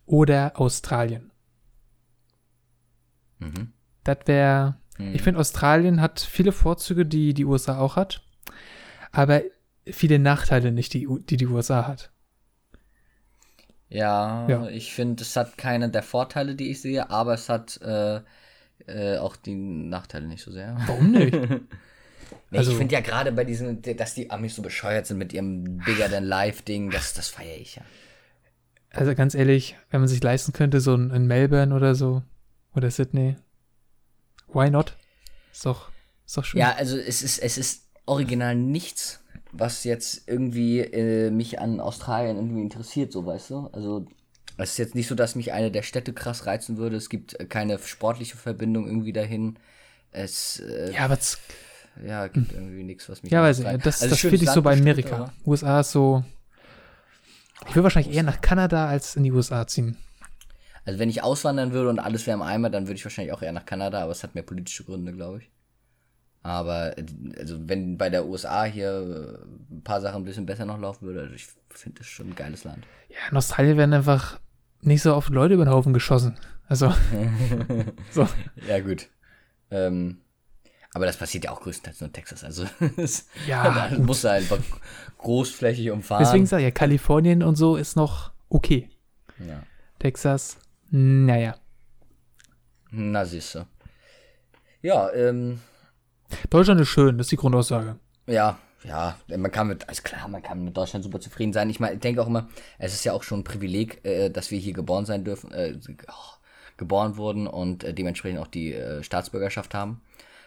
oder 0.08 0.60
Australien. 0.60 1.32
Mhm. 3.38 3.74
Das 4.04 4.18
wäre, 4.26 4.78
ich 5.14 5.22
finde, 5.22 5.40
Australien 5.40 6.02
hat 6.02 6.20
viele 6.20 6.52
Vorzüge, 6.52 7.06
die 7.06 7.36
die 7.36 7.46
USA 7.46 7.78
auch 7.78 7.96
hat, 7.96 8.24
aber 9.12 9.44
viele 9.86 10.18
Nachteile 10.18 10.72
nicht, 10.72 10.96
die 10.96 11.08
die, 11.30 11.38
die 11.38 11.46
USA 11.46 11.86
hat. 11.86 12.12
Ja, 13.90 14.48
Ja. 14.50 14.68
ich 14.68 14.94
finde, 14.94 15.24
es 15.24 15.36
hat 15.36 15.58
keine 15.58 15.90
der 15.90 16.04
Vorteile, 16.04 16.56
die 16.56 16.72
ich 16.72 16.82
sehe, 16.82 17.10
aber 17.10 17.34
es 17.36 17.48
hat 17.50 17.80
äh, 17.82 18.22
äh, 18.88 19.18
auch 19.18 19.36
die 19.36 19.56
Nachteile 19.56 20.28
nicht 20.28 20.44
so 20.44 20.52
sehr. 20.52 20.76
Warum 20.88 21.12
nicht? 21.12 21.34
Nee, 22.52 22.58
Also- 22.58 22.72
ich 22.72 22.78
finde 22.78 22.94
ja 22.94 23.00
gerade 23.02 23.32
bei 23.32 23.46
diesem, 23.46 23.82
dass 23.82 24.14
die 24.14 24.30
Amis 24.32 24.56
so 24.56 24.62
bescheuert 24.62 25.06
sind 25.08 25.18
mit 25.18 25.32
ihrem 25.32 25.78
Bigger 25.80 26.10
Than 26.10 26.26
Life 26.26 26.64
Ding, 26.64 26.90
das, 26.92 27.14
das 27.14 27.30
feiere 27.30 27.56
ich 27.58 27.76
ja. 27.78 27.82
Also 28.92 29.16
ganz 29.16 29.34
ehrlich, 29.34 29.78
wenn 29.92 30.02
man 30.02 30.10
sich 30.10 30.22
leisten 30.22 30.52
könnte, 30.52 30.82
so 30.82 30.94
in, 30.94 31.12
in 31.12 31.26
Melbourne 31.28 31.74
oder 31.74 31.96
so, 31.96 32.24
oder 32.76 32.92
Sydney, 32.92 33.38
why 34.52 34.70
not? 34.70 34.98
Ist 35.54 35.66
doch, 35.66 35.90
ist 36.26 36.36
doch 36.38 36.44
schön. 36.46 36.60
Ja, 36.60 36.74
also 36.76 36.98
es 36.98 37.22
ist, 37.22 37.40
es 37.40 37.58
ist 37.58 37.86
original 38.06 38.56
nichts, 38.56 39.22
was 39.52 39.84
jetzt 39.84 40.28
irgendwie 40.28 40.80
äh, 40.80 41.32
mich 41.32 41.60
an 41.60 41.80
Australien 41.80 42.38
irgendwie 42.38 42.62
interessiert, 42.62 43.12
so 43.12 43.26
weißt 43.26 43.50
du. 43.52 43.70
Also 43.72 44.06
es 44.58 44.72
ist 44.72 44.78
jetzt 44.78 44.96
nicht 44.96 45.08
so, 45.08 45.16
dass 45.16 45.36
mich 45.36 45.54
eine 45.54 45.72
der 45.72 45.84
Städte 45.84 46.14
krass 46.14 46.46
reizen 46.46 46.78
würde. 46.78 46.96
Es 46.96 47.10
gibt 47.10 47.40
äh, 47.40 47.46
keine 47.46 47.78
sportliche 47.80 48.38
Verbindung 48.38 48.88
irgendwie 48.88 49.14
dahin. 49.14 49.58
Es 50.12 50.60
äh, 50.60 50.92
ja 50.94 51.06
aber 51.06 51.16
das, 51.16 51.38
ja, 52.06 52.28
gibt 52.28 52.52
irgendwie 52.54 52.84
nichts, 52.84 53.10
was 53.10 53.24
mich 53.24 53.32
ja, 53.32 53.42
weiß 53.42 53.60
ich, 53.60 53.66
das, 53.66 54.02
Also 54.02 54.10
das 54.10 54.20
finde 54.20 54.36
ich 54.38 54.50
so 54.50 54.62
bei 54.62 54.74
Amerika. 54.74 55.16
aber- 55.16 55.34
USA 55.46 55.80
ist 55.82 55.92
so, 55.92 56.24
ich 57.68 57.76
will 57.76 57.84
wahrscheinlich 57.84 58.16
eher 58.16 58.24
nach 58.24 58.42
Kanada 58.42 58.88
als 58.88 59.16
in 59.16 59.24
die 59.24 59.32
USA 59.32 59.66
ziehen. 59.68 59.98
Also 60.86 61.00
wenn 61.00 61.10
ich 61.10 61.22
auswandern 61.22 61.74
würde 61.74 61.90
und 61.90 62.00
alles 62.00 62.26
wäre 62.28 62.36
im 62.36 62.42
Eimer, 62.42 62.70
dann 62.70 62.88
würde 62.88 62.96
ich 62.96 63.04
wahrscheinlich 63.04 63.34
auch 63.34 63.42
eher 63.42 63.52
nach 63.52 63.66
Kanada, 63.66 64.02
aber 64.02 64.12
es 64.14 64.24
hat 64.24 64.36
mehr 64.36 64.44
politische 64.44 64.86
Gründe, 64.86 65.12
glaube 65.12 65.40
ich. 65.40 65.50
Aber 66.48 66.96
also 67.38 67.68
wenn 67.68 67.98
bei 67.98 68.10
der 68.10 68.26
USA 68.26 68.64
hier 68.64 69.40
äh, 69.70 69.74
ein 69.76 69.84
paar 69.84 70.00
Sachen 70.00 70.22
ein 70.22 70.26
bisschen 70.26 70.46
besser 70.46 70.66
noch 70.66 70.80
laufen 70.80 71.06
würde, 71.06 71.22
also 71.22 71.34
ich 71.34 71.48
finde 71.70 72.00
das 72.00 72.08
schon 72.08 72.30
ein 72.30 72.36
geiles 72.36 72.64
Land. 72.64 72.86
Ja, 73.10 73.18
in 73.30 73.36
Australien 73.36 73.78
werden 73.78 73.94
einfach 73.94 74.40
nicht 74.82 75.02
so 75.02 75.14
oft 75.14 75.30
Leute 75.30 75.56
über 75.56 75.66
den 75.66 75.74
Haufen 75.74 75.92
geschossen. 75.92 76.38
Also, 76.70 76.94
so. 78.12 78.28
Ja, 78.66 78.80
gut. 78.80 79.10
Ähm, 79.72 80.22
aber 80.94 81.06
das 81.06 81.18
passiert 81.18 81.44
ja 81.44 81.52
auch 81.52 81.60
größtenteils 81.60 82.00
nur 82.00 82.08
in 82.08 82.14
Texas. 82.14 82.46
Also 82.46 82.66
es 82.98 83.28
Ja, 83.46 83.92
muss 83.98 84.24
einfach 84.24 84.60
großflächig 85.18 85.92
umfahren. 85.92 86.24
Deswegen 86.24 86.46
sage 86.46 86.64
ich 86.64 86.68
ja, 86.68 86.72
Kalifornien 86.72 87.44
und 87.44 87.58
so 87.58 87.76
ist 87.76 87.98
noch 87.98 88.32
okay. 88.48 88.90
ja. 89.46 89.64
Texas, 90.00 90.58
naja. 90.92 91.58
Na 92.92 93.26
siehste. 93.26 93.68
Ja, 94.82 95.12
ähm, 95.12 95.60
Deutschland 96.50 96.80
ist 96.82 96.90
schön, 96.90 97.18
das 97.18 97.26
ist 97.28 97.32
die 97.32 97.38
Grundaussage. 97.38 97.98
Ja, 98.28 98.58
ja, 98.84 99.18
man 99.36 99.52
kann 99.52 99.68
mit, 99.68 99.88
also 99.90 100.02
klar, 100.04 100.28
man 100.28 100.42
kann 100.42 100.64
mit 100.64 100.76
Deutschland 100.78 101.04
super 101.04 101.20
zufrieden 101.20 101.54
sein. 101.54 101.70
Ich 101.70 101.80
meine, 101.80 101.96
ich 101.96 102.00
denke 102.00 102.22
auch 102.22 102.28
immer, 102.28 102.48
es 102.78 102.94
ist 102.94 103.04
ja 103.06 103.14
auch 103.14 103.24
schon 103.24 103.40
ein 103.40 103.44
Privileg, 103.44 104.04
äh, 104.06 104.30
dass 104.30 104.52
wir 104.52 104.60
hier 104.60 104.74
geboren 104.74 105.06
sein 105.06 105.24
dürfen, 105.24 105.52
äh, 105.52 105.78
oh, 106.08 106.36
geboren 106.78 107.18
wurden 107.18 107.48
und 107.48 107.84
äh, 107.84 107.94
dementsprechend 107.94 108.40
auch 108.40 108.48
die 108.48 108.74
äh, 108.74 109.04
Staatsbürgerschaft 109.04 109.74
haben. 109.74 110.02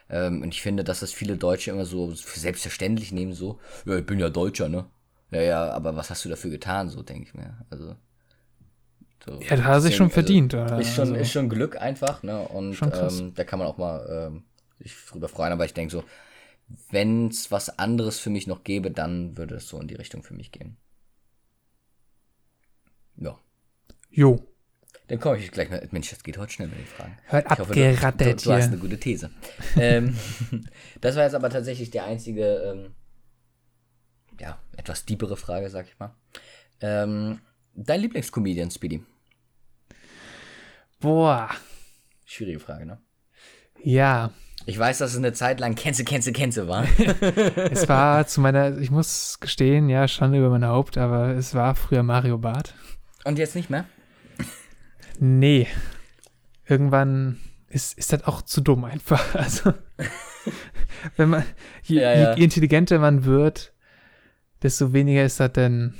Ähm, 0.08 0.42
und 0.42 0.54
ich 0.54 0.62
finde, 0.62 0.84
dass 0.84 1.00
das 1.00 1.12
viele 1.12 1.36
Deutsche 1.36 1.70
immer 1.70 1.84
so 1.84 2.12
selbstverständlich 2.14 3.12
nehmen, 3.12 3.32
so, 3.32 3.58
ja, 3.84 3.96
ich 3.98 4.06
bin 4.06 4.18
ja 4.18 4.28
Deutscher, 4.28 4.68
ne? 4.68 4.86
Ja, 5.30 5.42
ja, 5.42 5.70
aber 5.70 5.94
was 5.96 6.10
hast 6.10 6.24
du 6.24 6.28
dafür 6.28 6.50
getan, 6.50 6.88
so 6.88 7.02
denke 7.02 7.24
ich 7.28 7.34
mir. 7.34 7.56
Also. 7.70 7.94
So, 9.24 9.32
Ja, 9.40 9.50
das 9.56 9.60
hat 9.64 9.72
er 9.74 9.80
sich 9.82 9.96
schon 9.96 10.08
deswegen, 10.08 10.26
verdient, 10.26 10.54
Also, 10.54 10.74
oder? 10.74 10.80
ist, 10.80 10.94
schon, 10.94 11.02
Also- 11.08 11.14
ist 11.16 11.30
schon 11.30 11.48
Glück 11.48 11.80
einfach, 11.80 12.22
ne? 12.22 12.40
Und 12.48 12.74
Schon 12.74 12.90
krass. 12.90 13.20
ähm, 13.20 13.32
da 13.34 13.44
kann 13.44 13.58
man 13.58 13.68
auch 13.68 13.76
mal 13.78 14.28
ähm, 14.28 14.44
sich 14.82 14.94
drüber 15.06 15.28
freuen, 15.28 15.52
aber 15.52 15.64
ich 15.64 15.74
denke 15.74 15.92
so, 15.92 16.04
wenn 16.90 17.28
es 17.28 17.50
was 17.50 17.78
anderes 17.78 18.18
für 18.18 18.30
mich 18.30 18.46
noch 18.46 18.64
gäbe, 18.64 18.90
dann 18.90 19.36
würde 19.36 19.56
es 19.56 19.68
so 19.68 19.80
in 19.80 19.88
die 19.88 19.94
Richtung 19.94 20.22
für 20.22 20.34
mich 20.34 20.52
gehen. 20.52 20.76
Ja. 23.16 23.38
Jo. 24.10 24.46
Dann 25.08 25.18
komme 25.18 25.38
ich 25.38 25.50
gleich 25.50 25.68
mal. 25.70 25.86
Mensch, 25.90 26.10
das 26.10 26.22
geht 26.22 26.38
heute 26.38 26.52
schnell 26.52 26.68
mit 26.68 26.78
den 26.78 26.86
Fragen. 26.86 27.18
Hört 27.26 27.46
Ich 27.50 27.58
hoffe, 27.58 27.74
du, 27.74 27.80
du, 27.80 28.36
du 28.36 28.52
hast 28.52 28.68
eine 28.68 28.78
gute 28.78 28.98
These. 28.98 29.30
ähm, 29.76 30.16
das 31.00 31.16
war 31.16 31.24
jetzt 31.24 31.34
aber 31.34 31.50
tatsächlich 31.50 31.90
die 31.90 32.00
einzige, 32.00 32.44
ähm, 32.44 32.94
ja, 34.38 34.60
etwas 34.76 35.04
diepere 35.04 35.36
Frage, 35.36 35.68
sag 35.68 35.86
ich 35.86 35.98
mal. 35.98 36.14
Ähm, 36.80 37.40
dein 37.74 38.00
Lieblingscomedian, 38.00 38.70
Speedy? 38.70 39.02
Boah. 41.00 41.50
Schwierige 42.24 42.60
Frage, 42.60 42.86
ne? 42.86 43.00
Ja. 43.82 44.30
Ich 44.66 44.78
weiß, 44.78 44.98
dass 44.98 45.12
es 45.12 45.16
eine 45.16 45.32
Zeit 45.32 45.58
lang 45.58 45.74
Kenze, 45.74 46.04
Kenze, 46.04 46.32
Kenze 46.32 46.68
war. 46.68 46.84
Es 47.70 47.88
war 47.88 48.26
zu 48.26 48.40
meiner, 48.40 48.78
ich 48.78 48.90
muss 48.90 49.38
gestehen, 49.40 49.88
ja, 49.88 50.06
Schande 50.06 50.38
über 50.38 50.50
mein 50.50 50.64
Haupt, 50.66 50.98
aber 50.98 51.28
es 51.30 51.54
war 51.54 51.74
früher 51.74 52.02
Mario 52.02 52.38
Barth. 52.38 52.74
Und 53.24 53.38
jetzt 53.38 53.56
nicht 53.56 53.70
mehr? 53.70 53.84
Nee. 55.18 55.66
Irgendwann 56.66 57.38
ist, 57.68 57.98
ist 57.98 58.12
das 58.12 58.24
auch 58.24 58.42
zu 58.42 58.60
dumm 58.60 58.84
einfach. 58.84 59.34
Also, 59.34 59.72
wenn 61.16 61.28
man, 61.30 61.44
je, 61.82 62.00
Ja, 62.00 62.14
ja. 62.14 62.34
je 62.34 62.44
intelligenter 62.44 62.98
man 62.98 63.24
wird, 63.24 63.72
desto 64.62 64.92
weniger 64.92 65.24
ist 65.24 65.40
das 65.40 65.52
denn, 65.52 65.94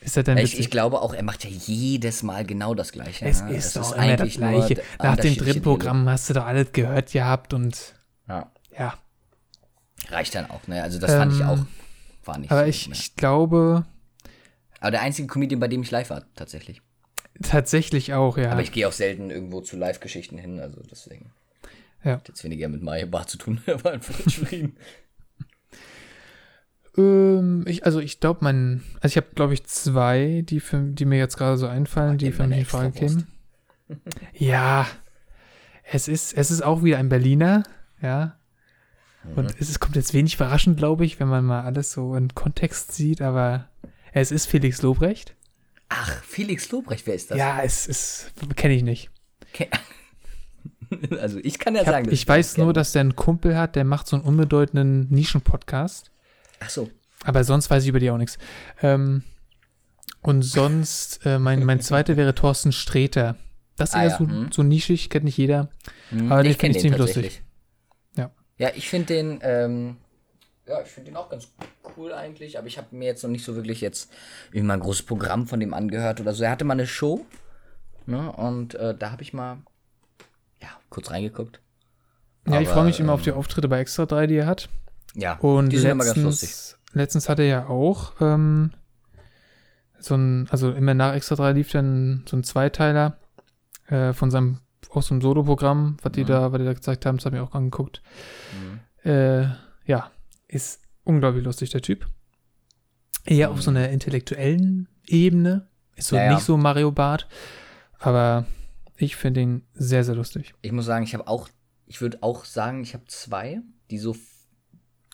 ist 0.00 0.16
das 0.16 0.24
denn 0.24 0.38
Ich, 0.38 0.58
ich 0.58 0.70
glaube 0.70 1.00
auch, 1.02 1.12
er 1.14 1.22
macht 1.22 1.44
ja 1.44 1.50
jedes 1.50 2.22
Mal 2.22 2.44
genau 2.44 2.74
das 2.74 2.92
Gleiche. 2.92 3.26
es 3.26 3.42
ne? 3.42 3.54
ist 3.54 3.76
doch 3.76 3.92
immer 3.92 4.16
das 4.16 4.32
Gleiche. 4.34 4.82
Nach 4.98 5.16
dem 5.16 5.36
dritten 5.36 5.62
Programm 5.62 6.08
hast 6.08 6.30
du 6.30 6.34
doch 6.34 6.46
alles 6.46 6.72
gehört 6.72 7.12
gehabt 7.12 7.52
und 7.54 7.94
ja. 8.28 8.50
Ja, 8.78 8.94
reicht 10.08 10.34
dann 10.34 10.50
auch, 10.50 10.66
ne? 10.68 10.82
Also 10.82 10.98
das 10.98 11.12
fand 11.12 11.32
ich 11.34 11.40
Ähm, 11.40 11.46
auch, 11.46 11.58
war 12.26 12.38
nicht 12.38 12.50
Aber 12.50 12.62
so, 12.62 12.68
ich, 12.68 12.88
ne? 12.88 12.94
ich 12.94 13.14
glaube 13.16 13.84
Aber 14.80 14.90
der 14.90 15.02
einzige 15.02 15.28
Comedian, 15.28 15.60
bei 15.60 15.68
dem 15.68 15.82
ich 15.82 15.90
live 15.90 16.10
war, 16.10 16.22
tatsächlich. 16.34 16.80
tatsächlich 17.42 18.14
auch, 18.14 18.38
ja. 18.38 18.52
Aber 18.52 18.62
ich 18.62 18.72
gehe 18.72 18.86
auch 18.88 18.92
selten 18.92 19.30
irgendwo 19.30 19.60
zu 19.60 19.76
Live-Geschichten 19.76 20.38
hin, 20.38 20.60
also 20.60 20.80
deswegen. 20.90 21.32
Ja. 22.04 22.12
Hat 22.12 22.28
jetzt 22.28 22.42
weniger 22.44 22.68
mit 22.68 22.82
Mario 22.82 23.06
Bar 23.08 23.26
zu 23.26 23.36
tun, 23.36 23.60
er 23.66 23.82
war 23.84 23.92
einfach 23.92 24.16
geschrieben. 24.24 24.76
Ähm, 27.00 27.64
ich, 27.66 27.84
also 27.84 28.00
ich 28.00 28.20
glaube, 28.20 28.40
mein, 28.42 28.82
also 29.00 29.12
ich 29.12 29.16
habe, 29.16 29.34
glaube 29.34 29.54
ich, 29.54 29.64
zwei, 29.64 30.42
die, 30.46 30.60
für, 30.60 30.80
die 30.80 31.04
mir 31.04 31.18
jetzt 31.18 31.36
gerade 31.36 31.56
so 31.56 31.66
einfallen, 31.66 32.18
die 32.18 32.26
immer 32.26 32.36
für 32.36 32.46
mich 32.46 32.58
in 32.58 32.64
Frage 32.64 32.92
kämen. 32.92 33.26
Ja, 34.34 34.86
es 35.84 36.08
ist, 36.08 36.36
es 36.36 36.50
ist 36.50 36.62
auch 36.62 36.84
wieder 36.84 36.98
ein 36.98 37.08
Berliner, 37.08 37.64
ja. 38.00 38.36
Mhm. 39.24 39.34
Und 39.34 39.54
es 39.58 39.68
ist, 39.68 39.80
kommt 39.80 39.96
jetzt 39.96 40.14
wenig 40.14 40.34
überraschend, 40.36 40.76
glaube 40.78 41.04
ich, 41.04 41.18
wenn 41.20 41.28
man 41.28 41.44
mal 41.44 41.62
alles 41.62 41.92
so 41.92 42.14
in 42.14 42.34
Kontext 42.34 42.92
sieht, 42.92 43.20
aber 43.20 43.68
es 44.12 44.30
ist 44.30 44.46
Felix 44.46 44.82
Lobrecht. 44.82 45.34
Ach, 45.88 46.22
Felix 46.22 46.70
Lobrecht, 46.70 47.06
wer 47.06 47.14
ist 47.14 47.30
das? 47.32 47.38
Ja, 47.38 47.60
es 47.62 47.86
ist, 47.86 48.32
kenne 48.56 48.74
ich 48.74 48.82
nicht. 48.82 49.10
Ke- 49.52 49.68
Also 51.20 51.38
ich 51.44 51.60
kann 51.60 51.76
ja 51.76 51.82
Ich, 51.82 51.86
hab, 51.86 51.94
sagen, 51.94 52.04
dass 52.06 52.14
ich 52.14 52.26
weiß 52.26 52.56
nur, 52.58 52.72
dass 52.72 52.90
der 52.90 53.00
einen 53.00 53.14
Kumpel 53.14 53.56
hat, 53.56 53.76
der 53.76 53.84
macht 53.84 54.08
so 54.08 54.16
einen 54.16 54.24
unbedeutenden 54.24 55.06
Nischen-Podcast. 55.10 56.09
Ach 56.60 56.70
so. 56.70 56.90
Aber 57.24 57.44
sonst 57.44 57.68
weiß 57.68 57.82
ich 57.82 57.88
über 57.88 58.00
die 58.00 58.10
auch 58.10 58.16
nichts. 58.16 58.38
Ähm, 58.82 59.24
und 60.22 60.42
sonst, 60.42 61.24
äh, 61.24 61.38
mein, 61.38 61.64
mein 61.64 61.80
zweiter 61.80 62.16
wäre 62.16 62.34
Thorsten 62.34 62.72
Sträter. 62.72 63.36
Das 63.76 63.90
ist 63.90 63.94
Ah 63.94 64.02
eher 64.04 64.10
ja, 64.10 64.18
so, 64.18 64.26
hm. 64.26 64.52
so 64.52 64.62
nischig, 64.62 65.08
kennt 65.10 65.24
nicht 65.24 65.38
jeder. 65.38 65.70
Hm, 66.10 66.30
Aber 66.30 66.42
den 66.42 66.54
finde 66.54 66.76
ich 66.76 66.82
ziemlich 66.82 67.00
lustig. 67.00 67.42
Ja. 68.16 68.30
Ja, 68.58 68.70
ich 68.74 68.88
finde 68.88 69.06
den, 69.14 69.40
ähm, 69.42 69.96
ja, 70.68 70.82
ich 70.82 70.88
finde 70.88 71.10
den 71.10 71.16
auch 71.16 71.30
ganz 71.30 71.48
cool 71.96 72.12
eigentlich, 72.12 72.58
aber 72.58 72.66
ich 72.66 72.76
habe 72.76 72.94
mir 72.94 73.06
jetzt 73.06 73.22
noch 73.22 73.30
nicht 73.30 73.44
so 73.44 73.56
wirklich 73.56 73.80
jetzt 73.80 74.12
irgendwie 74.48 74.66
mal 74.66 74.74
ein 74.74 74.80
großes 74.80 75.02
Programm 75.02 75.46
von 75.46 75.60
dem 75.60 75.72
angehört 75.72 76.20
oder 76.20 76.34
so. 76.34 76.44
Er 76.44 76.50
hatte 76.50 76.64
mal 76.64 76.74
eine 76.74 76.86
Show, 76.86 77.24
ne? 78.06 78.30
Und 78.32 78.74
äh, 78.74 78.94
da 78.94 79.10
habe 79.10 79.22
ich 79.22 79.32
mal 79.32 79.58
ja 80.60 80.68
kurz 80.90 81.10
reingeguckt. 81.10 81.60
Ja, 82.46 82.60
ich 82.60 82.68
Aber, 82.68 82.76
freue 82.76 82.84
mich 82.84 83.00
immer 83.00 83.14
auf 83.14 83.22
die 83.22 83.30
ähm, 83.30 83.36
Auftritte 83.36 83.68
bei 83.68 83.80
Extra 83.80 84.06
3, 84.06 84.26
die 84.26 84.36
er 84.36 84.46
hat. 84.46 84.68
Ja, 85.14 85.34
Und 85.38 85.70
die 85.70 85.78
sind 85.78 85.90
immer 85.90 86.04
ganz 86.04 86.16
lustig. 86.18 86.48
letztens, 86.50 86.78
letztens 86.92 87.28
hatte 87.28 87.42
er 87.42 87.48
ja 87.48 87.66
auch 87.68 88.12
ähm, 88.20 88.72
so 89.98 90.14
ein, 90.14 90.48
also 90.50 90.70
immer 90.72 90.94
nach 90.94 91.14
Extra 91.14 91.34
3 91.36 91.52
lief 91.52 91.70
dann 91.72 92.24
so 92.28 92.36
ein 92.36 92.44
Zweiteiler 92.44 93.18
äh, 93.88 94.12
von 94.12 94.30
seinem, 94.30 94.58
aus 94.90 95.08
so 95.08 95.14
einem 95.14 95.20
Solo-Programm, 95.22 95.96
was 96.02 96.12
die 96.12 96.22
Mhm. 96.22 96.28
da, 96.28 96.52
was 96.52 96.58
die 96.58 96.64
da 96.64 96.72
gezeigt 96.72 97.06
haben, 97.06 97.16
das 97.16 97.26
habe 97.26 97.36
ich 97.36 97.42
auch 97.42 97.54
angeguckt. 97.54 98.02
Mhm. 99.04 99.10
Äh, 99.10 99.48
ja, 99.84 100.10
ist 100.48 100.80
unglaublich 101.04 101.44
lustig, 101.44 101.70
der 101.70 101.82
Typ. 101.82 102.06
Eher 103.24 103.50
auf 103.50 103.62
so 103.62 103.70
einer 103.70 103.88
intellektuellen 103.90 104.88
Ebene. 105.06 105.68
Ist 105.96 106.08
so 106.08 106.16
Ja, 106.16 106.24
ja. 106.24 106.34
nicht 106.34 106.44
so 106.44 106.56
Mario 106.56 106.90
Bart, 106.92 107.28
aber 107.98 108.46
ich 108.96 109.16
finde 109.16 109.40
ihn 109.40 109.62
sehr, 109.74 110.04
sehr 110.04 110.14
lustig. 110.14 110.54
Ich 110.62 110.72
muss 110.72 110.86
sagen, 110.86 111.04
ich 111.04 111.14
habe 111.14 111.26
auch, 111.26 111.48
ich 111.86 112.00
würde 112.00 112.18
auch 112.22 112.44
sagen, 112.44 112.82
ich 112.82 112.94
habe 112.94 113.04
zwei, 113.08 113.60
die 113.90 113.98
so 113.98 114.14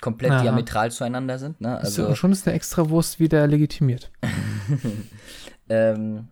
komplett 0.00 0.32
Aha. 0.32 0.42
diametral 0.42 0.90
zueinander 0.90 1.38
sind. 1.38 1.60
Ne? 1.60 1.78
Also, 1.78 2.14
schon 2.14 2.32
ist 2.32 2.46
der 2.46 2.54
Extrawurst 2.54 3.18
wieder 3.20 3.46
legitimiert. 3.46 4.10
ähm, 5.68 6.28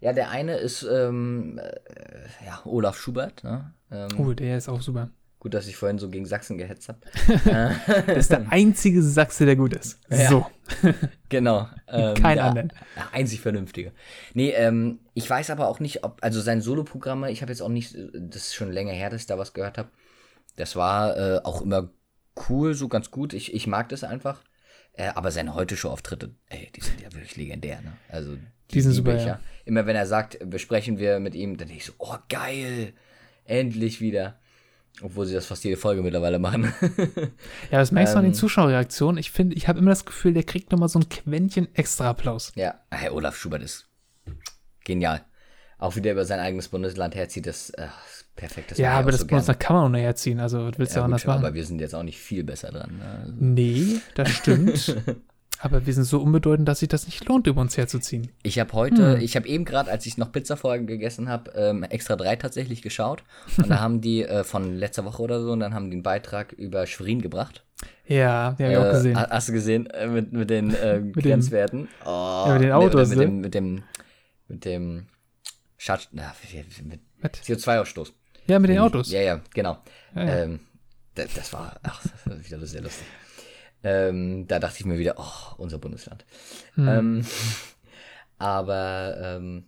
ja, 0.00 0.12
der 0.12 0.30
eine 0.30 0.56
ist 0.56 0.82
ähm, 0.82 1.58
äh, 1.58 2.46
ja, 2.46 2.60
Olaf 2.64 2.96
Schubert. 2.98 3.42
Ne? 3.44 3.72
Ähm, 3.90 4.08
Oh, 4.18 4.32
der 4.32 4.58
ist 4.58 4.68
auch 4.68 4.82
super. 4.82 5.10
Gut, 5.38 5.54
dass 5.54 5.68
ich 5.68 5.76
vorhin 5.76 5.98
so 5.98 6.08
gegen 6.08 6.26
Sachsen 6.26 6.58
gehetzt 6.58 6.88
habe. 6.88 6.98
Das 8.06 8.16
ist 8.16 8.30
der 8.30 8.50
einzige 8.50 9.02
Sachse, 9.02 9.46
der 9.46 9.56
gut 9.56 9.74
ist. 9.74 10.00
Ja. 10.10 10.28
So, 10.28 10.46
Genau. 11.28 11.68
Ähm, 11.88 12.14
kein 12.14 12.36
der 12.36 12.44
anderen. 12.46 12.72
Ja, 12.96 13.08
einzig 13.12 13.40
vernünftige. 13.40 13.92
Nee, 14.34 14.50
ähm, 14.50 15.00
ich 15.14 15.28
weiß 15.28 15.50
aber 15.50 15.68
auch 15.68 15.80
nicht, 15.80 16.04
ob, 16.04 16.18
also 16.22 16.40
sein 16.40 16.60
Soloprogramme, 16.60 17.30
ich 17.30 17.42
habe 17.42 17.52
jetzt 17.52 17.62
auch 17.62 17.68
nicht, 17.68 17.96
das 18.14 18.42
ist 18.42 18.54
schon 18.54 18.72
länger 18.72 18.92
her, 18.92 19.10
dass 19.10 19.20
ich 19.22 19.26
da 19.26 19.38
was 19.38 19.52
gehört 19.52 19.78
habe. 19.78 19.88
Das 20.56 20.74
war 20.74 21.16
äh, 21.16 21.40
auch 21.44 21.62
immer 21.62 21.90
cool, 22.48 22.74
so 22.74 22.88
ganz 22.88 23.10
gut. 23.10 23.32
Ich, 23.32 23.54
ich 23.54 23.66
mag 23.66 23.88
das 23.88 24.04
einfach. 24.04 24.42
Äh, 24.94 25.08
aber 25.14 25.30
seine 25.30 25.54
Heute-Show-Auftritte, 25.54 26.34
ey, 26.48 26.70
die 26.74 26.80
sind 26.80 27.00
ja 27.00 27.12
wirklich 27.12 27.36
legendär, 27.36 27.80
ne? 27.82 27.92
Also, 28.08 28.36
Die 28.72 28.80
sind 28.80 28.92
liebe 28.92 29.10
super, 29.10 29.16
ich 29.20 29.26
ja. 29.26 29.40
Immer 29.66 29.86
wenn 29.86 29.96
er 29.96 30.06
sagt, 30.06 30.38
besprechen 30.48 30.98
wir 30.98 31.20
mit 31.20 31.34
ihm, 31.34 31.56
dann 31.58 31.68
denke 31.68 31.80
ich 31.82 31.86
so, 31.86 31.92
oh, 31.98 32.16
geil, 32.28 32.94
endlich 33.44 34.00
wieder. 34.00 34.38
Obwohl 35.02 35.26
sie 35.26 35.34
das 35.34 35.44
fast 35.44 35.62
jede 35.64 35.76
Folge 35.76 36.02
mittlerweile 36.02 36.38
machen. 36.38 36.72
Ja, 37.70 37.78
das 37.80 37.92
merkst 37.92 38.14
du 38.14 38.18
an 38.18 38.24
den 38.24 38.32
Ähm. 38.32 38.38
Zuschauerreaktionen. 38.38 39.18
Ich 39.18 39.30
finde, 39.30 39.54
ich 39.54 39.68
habe 39.68 39.78
immer 39.78 39.90
das 39.90 40.06
Gefühl, 40.06 40.32
der 40.32 40.44
kriegt 40.44 40.72
nochmal 40.72 40.88
so 40.88 40.98
ein 40.98 41.08
Quäntchen 41.10 41.68
extra 41.74 42.08
Applaus. 42.08 42.52
Ja, 42.54 42.80
Herr 42.90 43.12
Olaf 43.14 43.36
Schubert 43.36 43.62
ist 43.62 43.86
genial. 44.84 45.22
Auch 45.76 45.96
wieder 45.96 46.12
über 46.12 46.24
sein 46.24 46.40
eigenes 46.40 46.68
Bundesland 46.68 47.14
herzieht, 47.14 47.44
das 47.46 47.68
äh, 47.70 47.88
ist 48.10 48.15
perfekt. 48.36 48.70
Das 48.70 48.78
ja, 48.78 48.92
aber 48.98 49.10
das 49.10 49.20
so 49.20 49.26
Bundesland 49.26 49.58
kann 49.60 49.74
man 49.76 49.84
auch 49.86 49.88
näher 49.88 50.14
ziehen. 50.14 50.38
Also, 50.40 50.66
was 50.66 50.78
willst 50.78 50.92
du 50.92 50.98
Ja, 50.98 51.00
ja, 51.00 51.04
anders 51.06 51.22
gut, 51.22 51.28
machen? 51.28 51.44
aber 51.44 51.54
wir 51.54 51.64
sind 51.64 51.80
jetzt 51.80 51.94
auch 51.94 52.02
nicht 52.02 52.18
viel 52.18 52.44
besser 52.44 52.70
dran. 52.70 52.98
Ne? 52.98 53.18
Also, 53.22 53.32
nee, 53.38 53.96
das 54.14 54.30
stimmt. 54.30 54.96
aber 55.60 55.86
wir 55.86 55.94
sind 55.94 56.04
so 56.04 56.20
unbedeutend, 56.20 56.68
dass 56.68 56.80
sich 56.80 56.88
das 56.88 57.06
nicht 57.06 57.24
lohnt, 57.26 57.46
über 57.46 57.60
uns 57.62 57.76
herzuziehen. 57.76 58.28
Ich 58.42 58.58
habe 58.58 58.72
heute, 58.74 59.14
Hm. 59.16 59.20
ich 59.22 59.36
habe 59.36 59.48
eben 59.48 59.64
gerade, 59.64 59.90
als 59.90 60.04
ich 60.06 60.18
noch 60.18 60.30
Pizza 60.32 60.56
vorher 60.56 60.82
gegessen 60.82 61.28
habe, 61.28 61.50
ähm, 61.56 61.82
extra 61.82 62.14
drei 62.16 62.36
tatsächlich 62.36 62.82
geschaut. 62.82 63.24
Und 63.56 63.70
da 63.70 63.80
haben 63.80 64.00
die 64.02 64.22
äh, 64.22 64.44
von 64.44 64.74
letzter 64.76 65.04
Woche 65.06 65.22
oder 65.22 65.40
so, 65.40 65.52
und 65.52 65.60
dann 65.60 65.72
haben 65.74 65.90
die 65.90 65.94
einen 65.96 66.02
Beitrag 66.02 66.52
über 66.52 66.86
Schwerin 66.86 67.22
gebracht. 67.22 67.64
Ja, 68.06 68.52
die 68.58 68.64
habe 68.64 68.72
ich 68.72 68.78
auch 68.78 68.84
Äh, 68.84 68.90
gesehen. 68.92 69.16
ha- 69.18 69.28
Hast 69.30 69.48
du 69.48 69.52
gesehen 69.52 69.86
äh, 69.86 70.06
mit, 70.06 70.32
mit 70.32 70.50
den 70.50 70.74
äh, 70.74 71.00
den- 71.00 71.12
Grenzwerten? 71.12 71.88
Oh, 72.04 72.44
mit 72.52 72.60
den 72.62 72.68
nee, 72.68 72.72
Autos, 72.72 73.08
mit 73.08 73.18
ne? 73.18 73.24
dem, 73.24 73.40
mit 73.40 73.54
dem, 73.54 73.82
mit 74.48 74.64
dem 74.64 75.06
na, 76.12 76.32
mit 76.42 77.00
Was? 77.22 77.30
CO2-Ausstoß. 77.48 78.12
Ja, 78.46 78.58
mit 78.58 78.70
den 78.70 78.78
Autos. 78.78 79.10
Ja, 79.10 79.20
ja, 79.20 79.40
genau. 79.52 79.78
Ja, 80.14 80.24
ja. 80.24 80.36
Ähm, 80.42 80.60
das, 81.14 81.34
das 81.34 81.52
war, 81.52 81.78
ach, 81.82 82.02
das 82.02 82.26
war 82.26 82.44
wieder 82.44 82.66
sehr 82.66 82.82
lustig. 82.82 83.06
Ähm, 83.82 84.46
da 84.46 84.58
dachte 84.58 84.76
ich 84.80 84.84
mir 84.86 84.98
wieder, 84.98 85.14
oh, 85.16 85.54
unser 85.58 85.78
Bundesland. 85.78 86.24
Hm. 86.74 86.88
Ähm, 86.88 87.26
aber 88.38 89.16
ähm, 89.20 89.64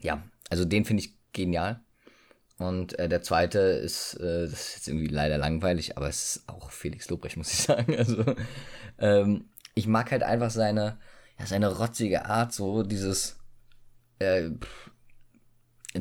ja, 0.00 0.22
also 0.50 0.64
den 0.64 0.84
finde 0.84 1.02
ich 1.02 1.14
genial. 1.32 1.80
Und 2.58 2.98
äh, 2.98 3.08
der 3.08 3.22
zweite 3.22 3.58
ist, 3.58 4.14
äh, 4.14 4.42
das 4.42 4.52
ist 4.52 4.74
jetzt 4.76 4.88
irgendwie 4.88 5.06
leider 5.06 5.38
langweilig, 5.38 5.96
aber 5.96 6.08
es 6.08 6.36
ist 6.36 6.48
auch 6.48 6.70
Felix 6.72 7.08
Lobrecht, 7.08 7.36
muss 7.36 7.52
ich 7.52 7.58
sagen. 7.62 7.96
Also 7.96 8.24
ähm, 8.98 9.50
ich 9.74 9.86
mag 9.86 10.10
halt 10.10 10.24
einfach 10.24 10.50
seine, 10.50 10.98
ja, 11.38 11.46
seine 11.46 11.76
rotzige 11.76 12.24
Art, 12.26 12.52
so 12.52 12.82
dieses, 12.82 13.38
äh, 14.18 14.50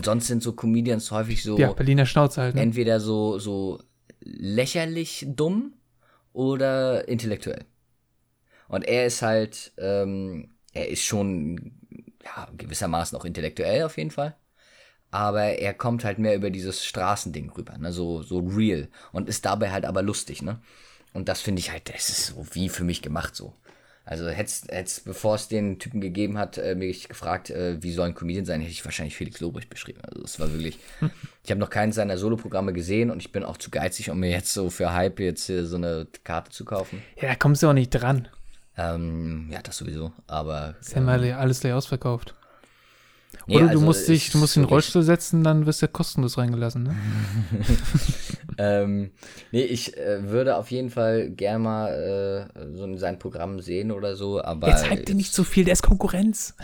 sonst 0.03 0.27
sind 0.27 0.43
so 0.43 0.53
Comedians 0.53 1.11
häufig 1.11 1.43
so 1.43 1.57
ja, 1.57 1.71
Berliner 1.73 2.05
Schnauze 2.05 2.41
halt. 2.41 2.55
Ne? 2.55 2.61
entweder 2.61 2.99
so, 2.99 3.39
so 3.39 3.81
lächerlich 4.21 5.25
dumm 5.27 5.73
oder 6.33 7.07
intellektuell. 7.07 7.65
Und 8.67 8.83
er 8.83 9.05
ist 9.05 9.21
halt, 9.21 9.71
ähm, 9.77 10.55
er 10.73 10.89
ist 10.89 11.03
schon, 11.03 11.71
ja, 12.23 12.49
gewissermaßen 12.57 13.17
auch 13.17 13.25
intellektuell 13.25 13.83
auf 13.83 13.97
jeden 13.97 14.11
Fall. 14.11 14.35
Aber 15.09 15.43
er 15.43 15.73
kommt 15.73 16.03
halt 16.03 16.19
mehr 16.19 16.35
über 16.35 16.49
dieses 16.49 16.85
Straßending 16.85 17.49
rüber, 17.51 17.77
ne, 17.77 17.93
so, 17.93 18.23
so 18.23 18.39
real. 18.39 18.89
Und 19.13 19.29
ist 19.29 19.45
dabei 19.45 19.71
halt 19.71 19.85
aber 19.85 20.01
lustig, 20.01 20.41
ne. 20.41 20.59
Und 21.13 21.29
das 21.29 21.39
finde 21.39 21.61
ich 21.61 21.71
halt, 21.71 21.89
das 21.93 22.09
ist 22.09 22.27
so 22.27 22.45
wie 22.51 22.67
für 22.67 22.83
mich 22.83 23.01
gemacht 23.01 23.35
so. 23.35 23.53
Also 24.09 24.29
hätt's, 24.29 25.01
bevor 25.01 25.35
es 25.35 25.49
den 25.49 25.79
Typen 25.79 25.99
gegeben 25.99 26.37
hat, 26.37 26.57
äh, 26.57 26.75
mich 26.75 27.09
gefragt, 27.09 27.49
äh, 27.49 27.83
wie 27.83 27.91
soll 27.91 28.07
ein 28.07 28.15
Comedian 28.15 28.45
sein, 28.45 28.61
hätte 28.61 28.71
ich 28.71 28.85
wahrscheinlich 28.85 29.17
Felix 29.17 29.41
Lobrecht 29.41 29.69
beschrieben. 29.69 29.99
Also 30.01 30.23
es 30.23 30.39
war 30.39 30.49
wirklich, 30.53 30.79
ich 31.43 31.51
habe 31.51 31.59
noch 31.59 31.69
keinen 31.69 31.91
seiner 31.91 32.17
Soloprogramme 32.17 32.71
gesehen 32.71 33.11
und 33.11 33.21
ich 33.21 33.33
bin 33.33 33.43
auch 33.43 33.57
zu 33.57 33.69
geizig, 33.69 34.09
um 34.09 34.21
mir 34.21 34.29
jetzt 34.29 34.53
so 34.53 34.69
für 34.69 34.93
Hype 34.93 35.19
jetzt 35.19 35.47
hier 35.47 35.65
so 35.65 35.75
eine 35.75 36.07
Karte 36.23 36.51
zu 36.51 36.63
kaufen. 36.63 37.03
Ja, 37.21 37.27
da 37.27 37.35
kommst 37.35 37.61
du 37.61 37.67
auch 37.67 37.73
nicht 37.73 37.89
dran. 37.89 38.29
Ähm, 38.77 39.49
ja, 39.51 39.61
das 39.61 39.75
sowieso, 39.75 40.13
aber 40.25 40.75
Ist 40.79 40.95
ja 40.95 41.01
mal 41.01 41.21
alles 41.33 41.59
gleich 41.59 41.73
ausverkauft. 41.73 42.33
Nee, 43.47 43.55
Oder 43.55 43.65
du 43.65 43.71
also 43.71 43.85
musst 43.85 44.07
dich, 44.07 44.31
du 44.31 44.37
musst 44.37 44.55
den 44.55 44.63
Rollstuhl 44.63 45.03
setzen, 45.03 45.43
dann 45.43 45.65
wirst 45.65 45.81
du 45.81 45.87
kostenlos 45.87 46.37
reingelassen, 46.37 46.83
ne? 46.83 46.95
Ähm, 48.59 49.11
nee, 49.51 49.61
ich 49.61 49.95
äh, 49.97 50.29
würde 50.29 50.57
auf 50.57 50.71
jeden 50.71 50.89
Fall 50.89 51.29
gerne 51.29 51.59
mal 51.59 52.49
äh, 52.55 52.75
so 52.75 52.85
in 52.85 52.97
sein 52.97 53.19
Programm 53.19 53.59
sehen 53.59 53.91
oder 53.91 54.15
so, 54.15 54.41
aber 54.41 54.69
Jetzt 54.69 54.89
hype 54.89 55.05
dir 55.05 55.15
nicht 55.15 55.33
so 55.33 55.43
viel, 55.43 55.63
der 55.63 55.73
ist 55.73 55.83
Konkurrenz. 55.83 56.55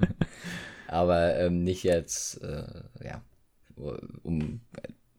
aber 0.88 1.36
ähm, 1.36 1.62
nicht 1.62 1.82
jetzt, 1.82 2.42
äh, 2.42 2.64
ja, 3.04 3.22
um 4.22 4.60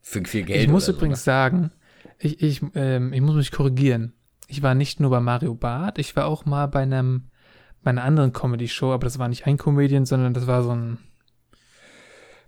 für 0.02 0.26
viel 0.26 0.44
Geld. 0.44 0.62
Ich 0.62 0.68
muss 0.68 0.88
übrigens 0.88 1.20
so, 1.20 1.26
sagen, 1.26 1.72
ich, 2.18 2.42
ich, 2.42 2.62
ähm, 2.74 3.14
ich 3.14 3.22
muss 3.22 3.36
mich 3.36 3.52
korrigieren. 3.52 4.14
Ich 4.48 4.64
war 4.64 4.76
nicht 4.76 5.00
nur 5.00 5.12
bei 5.12 5.20
Mario 5.20 5.54
Barth, 5.54 6.00
ich 6.00 6.16
war 6.16 6.26
auch 6.26 6.46
mal 6.46 6.66
bei 6.66 6.82
einem 6.82 7.30
bei 7.84 7.89
einer 7.89 8.04
anderen 8.04 8.34
Comedy-Show, 8.34 8.91
aber 8.91 9.06
das 9.06 9.20
war 9.20 9.28
nicht 9.28 9.48
ein 9.48 9.58
Comedian, 9.58 10.06
sondern 10.06 10.34
das 10.34 10.48
war 10.48 10.63
so 10.63 10.72
ein 10.72 10.98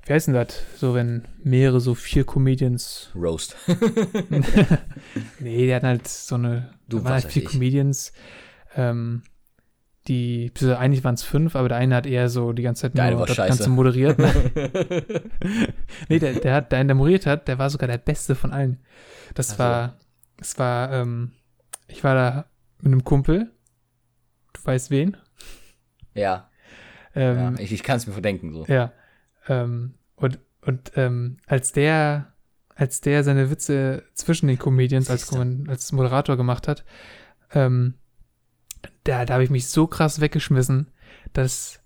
wie 0.05 0.11
heißt 0.11 0.27
denn 0.27 0.33
das? 0.33 0.61
So, 0.75 0.93
wenn 0.93 1.27
mehrere, 1.43 1.79
so 1.79 1.95
vier 1.95 2.25
Comedians. 2.25 3.09
Roast. 3.15 3.55
Nee, 5.39 5.65
die 5.65 5.73
hatten 5.73 5.87
halt 5.87 6.07
so 6.07 6.35
eine. 6.35 6.73
Du, 6.89 6.97
da 6.97 7.05
waren 7.05 7.13
halt 7.13 7.25
vier 7.25 7.43
ich. 7.43 7.49
Comedians. 7.49 8.11
Ähm, 8.75 9.23
die, 10.07 10.47
beziehungsweise 10.47 10.79
eigentlich 10.79 11.03
waren 11.05 11.15
es 11.15 11.23
fünf, 11.23 11.55
aber 11.55 11.69
der 11.69 11.77
eine 11.77 11.95
hat 11.95 12.05
eher 12.05 12.27
so 12.27 12.51
die 12.51 12.63
ganze 12.63 12.81
Zeit 12.81 12.97
Der 12.97 13.05
eine 13.05 13.15
nur 13.15 13.25
das 13.25 13.37
scheiße. 13.37 13.57
Ganze 13.57 13.69
moderiert. 13.69 14.17
Ne? 14.19 14.33
nee, 16.09 16.19
der, 16.19 16.33
der 16.33 16.55
hat, 16.55 16.71
der 16.73 16.79
einen, 16.79 16.89
der 16.89 16.95
moderiert 16.95 17.25
hat, 17.25 17.47
der 17.47 17.57
war 17.57 17.69
sogar 17.69 17.87
der 17.87 17.97
Beste 17.97 18.35
von 18.35 18.51
allen. 18.51 18.79
Das 19.33 19.51
so. 19.51 19.59
war, 19.59 19.97
es 20.37 20.59
war, 20.59 20.91
ähm, 20.91 21.31
ich 21.87 22.03
war 22.03 22.15
da 22.15 22.45
mit 22.79 22.91
einem 22.91 23.05
Kumpel. 23.05 23.51
Du 24.53 24.59
weißt 24.63 24.89
wen? 24.91 25.17
ja, 26.13 26.49
Ähm, 27.15 27.37
ja, 27.37 27.53
ich, 27.59 27.71
ich 27.71 27.83
kann 27.83 27.97
es 27.97 28.07
mir 28.07 28.13
verdenken 28.13 28.53
so. 28.53 28.65
Ja. 28.67 28.91
Ähm, 29.47 29.95
und 30.15 30.39
und 30.61 30.93
ähm, 30.95 31.37
als 31.45 31.73
der, 31.73 32.31
als 32.75 33.01
der 33.01 33.23
seine 33.25 33.49
Witze 33.49 34.03
zwischen 34.13 34.47
den 34.47 34.57
Comedians 34.57 35.09
als, 35.09 35.29
als 35.67 35.91
Moderator 35.91 36.37
gemacht 36.37 36.67
hat, 36.69 36.85
ähm, 37.53 37.95
da, 39.03 39.25
da 39.25 39.33
habe 39.33 39.43
ich 39.43 39.49
mich 39.49 39.67
so 39.67 39.87
krass 39.87 40.21
weggeschmissen, 40.21 40.87
dass, 41.33 41.81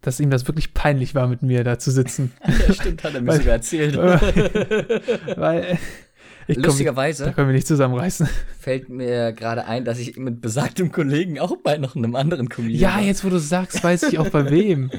dass 0.00 0.18
ihm 0.18 0.30
das 0.30 0.48
wirklich 0.48 0.74
peinlich 0.74 1.14
war, 1.14 1.28
mit 1.28 1.42
mir 1.42 1.62
da 1.62 1.78
zu 1.78 1.90
sitzen. 1.92 2.32
Ja, 2.66 2.74
stimmt, 2.74 3.04
hat 3.04 3.14
er 3.14 3.20
mir 3.20 3.28
Weil- 3.28 3.38
sogar 3.38 3.54
erzählt. 3.54 3.96
Weil 5.36 5.62
äh, 5.62 5.76
ich 6.50 6.56
komm, 6.56 6.62
da 6.62 6.68
Lustigerweise 6.68 7.32
können 7.32 7.48
wir 7.48 7.54
nicht 7.54 7.66
zusammenreißen. 7.66 8.28
fällt 8.58 8.88
mir 8.88 9.32
gerade 9.32 9.64
ein, 9.66 9.84
dass 9.84 9.98
ich 9.98 10.16
mit 10.16 10.40
besagtem 10.40 10.92
Kollegen 10.92 11.38
auch 11.38 11.56
bei 11.62 11.76
noch 11.78 11.96
einem 11.96 12.14
anderen 12.16 12.48
Comedian 12.48 12.80
Ja, 12.80 12.94
war. 12.96 13.00
jetzt 13.02 13.24
wo 13.24 13.28
du 13.30 13.38
sagst, 13.38 13.82
weiß 13.82 14.04
ich 14.04 14.18
auch 14.18 14.28
bei 14.30 14.48
wem. 14.50 14.90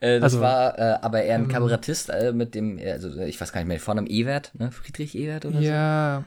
Äh, 0.00 0.20
das 0.20 0.34
also, 0.34 0.40
war 0.40 0.78
äh, 0.78 0.98
aber 1.02 1.22
eher 1.22 1.36
ein 1.36 1.42
ähm, 1.44 1.48
Kabarettist 1.48 2.10
äh, 2.10 2.32
mit 2.32 2.54
dem, 2.54 2.78
äh, 2.78 2.92
also 2.92 3.14
ich 3.20 3.40
weiß 3.40 3.52
gar 3.52 3.60
nicht 3.60 3.68
mehr, 3.68 3.80
von 3.80 3.98
einem 3.98 4.06
Ewert, 4.06 4.52
ne? 4.58 4.70
Friedrich 4.72 5.14
Ewert 5.16 5.44
oder 5.46 5.58
so. 5.58 5.64
Ja, 5.64 6.24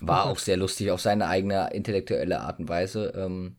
War 0.00 0.26
auch 0.26 0.38
sehr 0.38 0.56
lustig, 0.56 0.90
auf 0.90 1.00
seine 1.00 1.28
eigene 1.28 1.70
intellektuelle 1.72 2.40
Art 2.40 2.58
und 2.58 2.68
Weise. 2.68 3.12
Ähm, 3.16 3.56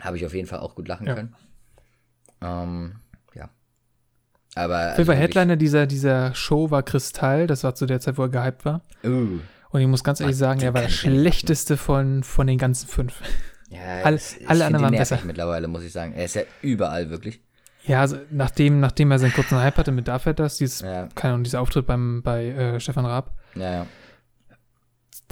Habe 0.00 0.16
ich 0.16 0.26
auf 0.26 0.34
jeden 0.34 0.48
Fall 0.48 0.60
auch 0.60 0.74
gut 0.74 0.88
lachen 0.88 1.06
Ja. 1.06 1.14
können. 1.14 1.34
Ähm. 2.42 2.96
Aber. 4.54 4.90
Auf 4.92 4.98
jeden 4.98 5.06
Fall 5.06 5.16
Headliner 5.16 5.56
dieser, 5.56 5.86
dieser 5.86 6.34
Show 6.34 6.70
war 6.70 6.82
Kristall, 6.82 7.46
das 7.46 7.62
war 7.64 7.74
zu 7.74 7.86
der 7.86 8.00
Zeit, 8.00 8.18
wo 8.18 8.22
er 8.22 8.28
gehypt 8.28 8.64
war. 8.64 8.80
Uh, 9.04 9.38
Und 9.70 9.80
ich 9.80 9.86
muss 9.86 10.02
ganz 10.02 10.20
ehrlich 10.20 10.34
Mann, 10.34 10.38
sagen, 10.40 10.60
er 10.62 10.74
war 10.74 10.80
der 10.82 10.90
ich 10.90 10.96
schlechteste 11.00 11.76
von, 11.76 12.22
von 12.24 12.46
den 12.46 12.58
ganzen 12.58 12.88
fünf. 12.88 13.14
ja, 13.70 13.78
Alle- 14.04 14.16
ich 14.16 14.48
alle 14.48 14.58
find 14.58 14.62
anderen 14.66 14.82
waren 14.86 14.96
besser. 14.96 15.18
mittlerweile, 15.24 15.68
muss 15.68 15.82
ich 15.84 15.92
sagen. 15.92 16.12
Er 16.14 16.24
ist 16.24 16.34
ja 16.34 16.42
überall, 16.62 17.10
wirklich. 17.10 17.40
Ja, 17.84 18.00
also 18.02 18.18
nachdem, 18.30 18.80
nachdem 18.80 19.10
er 19.10 19.18
seinen 19.18 19.32
kurzen 19.32 19.58
Hype 19.58 19.78
hatte 19.78 19.92
mit 19.92 20.06
Darf 20.08 20.24
das, 20.24 20.58
dieses, 20.58 20.80
Ja, 20.80 21.08
keine 21.14 21.34
Ahnung, 21.34 21.44
dieser 21.44 21.60
Auftritt 21.60 21.86
beim, 21.86 22.20
bei 22.22 22.46
äh, 22.48 22.80
Stefan 22.80 23.06
Raab. 23.06 23.32
ja, 23.54 23.70
ja. 23.72 23.86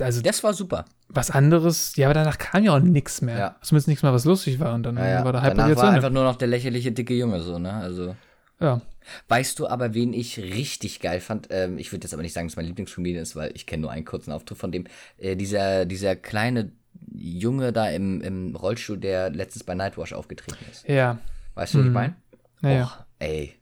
Also 0.00 0.22
Das 0.22 0.44
war 0.44 0.54
super. 0.54 0.84
was 1.08 1.30
anderes, 1.32 1.96
ja, 1.96 2.06
aber 2.06 2.14
danach 2.14 2.38
kam 2.38 2.62
ja 2.62 2.72
auch 2.76 2.78
nichts 2.78 3.20
mehr. 3.20 3.36
Ja. 3.36 3.56
Zumindest 3.62 3.88
nichts 3.88 4.02
mehr, 4.04 4.12
was 4.12 4.24
lustig 4.24 4.60
war. 4.60 4.72
Und 4.74 4.84
dann 4.84 4.96
Ja, 4.96 5.06
ja. 5.08 5.24
war 5.24 5.32
der 5.32 5.42
Hype 5.42 5.54
Danach 5.56 5.68
jetzt 5.70 5.78
war 5.82 5.90
einfach 5.90 6.10
nur 6.10 6.22
noch 6.22 6.36
der 6.36 6.46
lächerliche 6.48 6.92
dicke 6.92 7.14
Junge, 7.14 7.40
so, 7.40 7.58
ne? 7.58 7.72
Also. 7.74 8.14
Ja. 8.60 8.80
Weißt 9.28 9.58
du 9.58 9.66
aber, 9.66 9.94
wen 9.94 10.12
ich 10.12 10.38
richtig 10.38 11.00
geil 11.00 11.20
fand? 11.20 11.48
Ähm, 11.50 11.78
ich 11.78 11.92
würde 11.92 12.04
jetzt 12.04 12.12
aber 12.12 12.22
nicht 12.22 12.32
sagen, 12.32 12.48
dass 12.48 12.56
mein 12.56 12.66
Lieblingscomedian 12.66 13.22
ist, 13.22 13.36
weil 13.36 13.52
ich 13.54 13.66
kenne 13.66 13.82
nur 13.82 13.90
einen 13.90 14.04
kurzen 14.04 14.32
Auftritt 14.32 14.58
von 14.58 14.72
dem. 14.72 14.84
Äh, 15.16 15.36
dieser, 15.36 15.86
dieser 15.86 16.16
kleine 16.16 16.72
Junge 17.12 17.72
da 17.72 17.88
im, 17.88 18.20
im 18.20 18.56
Rollstuhl, 18.56 18.98
der 18.98 19.30
letztens 19.30 19.64
bei 19.64 19.74
Nightwash 19.74 20.12
aufgetreten 20.12 20.64
ist. 20.70 20.86
Ja. 20.88 21.18
Weißt 21.54 21.74
du, 21.74 21.78
was 21.78 21.86
ich 21.86 21.92
meine? 21.92 22.16
Ja, 22.62 22.70
ja. 22.70 22.84
Och, 22.84 23.04
ey. 23.18 23.54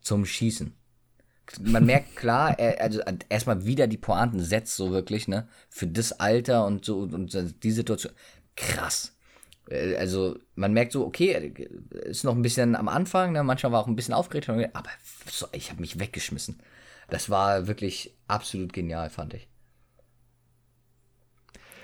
Zum 0.00 0.24
Schießen. 0.24 0.74
Man 1.60 1.86
merkt 1.86 2.14
klar, 2.16 2.58
er, 2.58 2.80
also 2.82 3.00
erstmal 3.28 3.64
wieder 3.64 3.86
die 3.86 3.96
Pointen 3.96 4.40
setzt, 4.40 4.76
so 4.76 4.90
wirklich, 4.92 5.28
ne? 5.28 5.48
Für 5.68 5.86
das 5.86 6.12
Alter 6.12 6.66
und 6.66 6.84
so 6.84 7.00
und 7.00 7.62
die 7.62 7.70
Situation. 7.70 8.12
Krass. 8.54 9.16
Äh, 9.68 9.96
Also, 9.96 10.38
man 10.54 10.72
merkt 10.72 10.92
so, 10.92 11.04
okay, 11.06 11.30
er 11.32 12.06
ist 12.06 12.24
noch 12.24 12.34
ein 12.34 12.42
bisschen 12.42 12.74
am 12.76 12.88
Anfang, 12.88 13.32
ne? 13.32 13.42
manchmal 13.42 13.72
war 13.72 13.80
auch 13.80 13.86
ein 13.88 13.96
bisschen 13.96 14.14
aufgeregt, 14.14 14.48
aber 14.48 14.90
so, 15.30 15.46
ich 15.52 15.70
habe 15.70 15.80
mich 15.80 15.98
weggeschmissen. 15.98 16.58
Das 17.10 17.30
war 17.30 17.66
wirklich 17.66 18.16
absolut 18.26 18.72
genial, 18.72 19.08
fand 19.10 19.34
ich. 19.34 19.48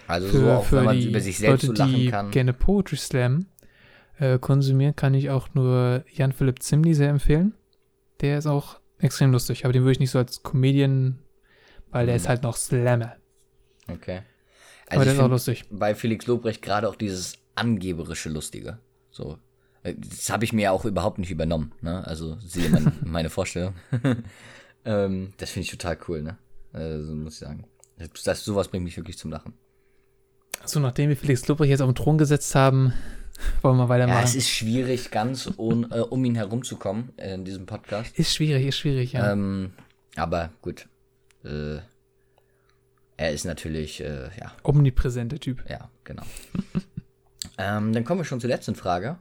Also 0.07 0.29
so, 0.29 0.39
Für, 0.39 0.59
auch 0.59 0.65
für 0.65 0.77
wenn 0.77 0.85
man 0.85 1.01
über 1.01 1.21
sich 1.21 1.39
selbst 1.39 1.63
Leute, 1.63 1.67
so 1.79 1.83
lachen 1.83 1.95
die 2.01 2.11
kann. 2.11 2.31
gerne 2.31 2.53
Poetry 2.53 2.97
Slam 2.97 3.47
äh, 4.19 4.39
konsumieren, 4.39 4.95
kann 4.95 5.15
ich 5.15 5.31
auch 5.31 5.49
nur 5.55 6.05
Jan-Philipp 6.13 6.63
Zimny 6.63 6.95
sehr 6.95 7.09
empfehlen. 7.09 7.55
Der 8.21 8.39
ist 8.39 8.47
auch 8.47 8.81
extrem 8.99 9.33
lustig, 9.33 9.65
aber 9.65 9.73
den 9.73 9.83
würde 9.83 9.93
ich 9.93 10.01
nicht 10.01 10.11
so 10.11 10.19
als 10.19 10.43
Comedian, 10.43 11.19
weil 11.91 12.07
der 12.07 12.15
Mhm. 12.15 12.21
ist 12.21 12.29
halt 12.29 12.43
noch 12.43 12.57
Slammer. 12.57 13.17
Okay. 13.89 14.23
aber 14.89 14.99
ich 15.03 15.05
der 15.05 15.15
ist 15.15 15.21
auch 15.21 15.29
lustig. 15.29 15.65
bei 15.71 15.95
Felix 15.95 16.27
Lobrecht 16.27 16.61
gerade 16.63 16.89
auch 16.89 16.97
dieses 16.97 17.39
angeberische 17.55 18.29
Lustige. 18.29 18.79
So. 19.11 19.39
Äh, 19.83 19.95
Das 19.97 20.31
habe 20.31 20.45
ich 20.45 20.53
mir 20.53 20.63
ja 20.63 20.71
auch 20.73 20.85
überhaupt 20.85 21.19
nicht 21.19 21.31
übernommen, 21.31 21.73
ne? 21.81 22.07
Also 22.07 22.37
siehe 22.41 22.69
mein, 22.71 22.93
meine 23.05 23.31
Vorstellung. 23.31 23.75
ähm, 24.85 25.33
das 25.37 25.51
finde 25.51 25.65
ich 25.65 25.71
total 25.71 25.99
cool, 26.09 26.23
ne? 26.23 26.39
Also, 26.73 27.15
muss 27.15 27.35
ich 27.35 27.39
sagen. 27.41 27.65
Das, 27.99 28.09
das, 28.25 28.45
sowas 28.45 28.69
bringt 28.69 28.85
mich 28.85 28.97
wirklich 28.97 29.17
zum 29.19 29.31
Lachen. 29.31 29.55
So, 30.65 30.81
nachdem 30.81 31.11
wir 31.11 31.17
Felix 31.17 31.47
Lobrecht 31.47 31.71
jetzt 31.71 31.81
auf 31.83 31.89
den 31.91 31.95
Thron 31.95 32.19
gesetzt 32.19 32.55
haben, 32.55 32.93
wollen 33.63 33.77
wir 33.77 33.85
Ja, 33.85 33.89
weitermachen. 33.89 34.25
es 34.25 34.35
ist 34.35 34.49
schwierig, 34.51 35.11
ganz 35.11 35.47
un, 35.57 35.91
äh, 35.93 36.01
um 36.01 36.25
ihn 36.25 36.35
herumzukommen 36.35 37.11
äh, 37.17 37.35
in 37.35 37.45
diesem 37.45 37.67
Podcast. 37.67 38.19
ist 38.19 38.35
schwierig, 38.35 38.67
ist 38.67 38.79
schwierig, 38.79 39.13
ja. 39.13 39.33
Ähm, 39.33 39.73
aber 40.17 40.51
gut. 40.63 40.89
Äh, 41.45 41.79
er 43.17 43.31
ist 43.31 43.45
natürlich, 43.45 44.01
äh, 44.01 44.31
ja, 44.41 44.53
Omnipräsenter 44.65 45.39
Typ. 45.39 45.63
Ja, 45.69 45.89
genau. 46.03 46.25
Ähm, 47.59 47.93
dann 47.93 48.05
kommen 48.05 48.21
wir 48.21 48.25
schon 48.25 48.41
zur 48.41 48.51
letzten 48.51 48.75
Frage. 48.75 49.19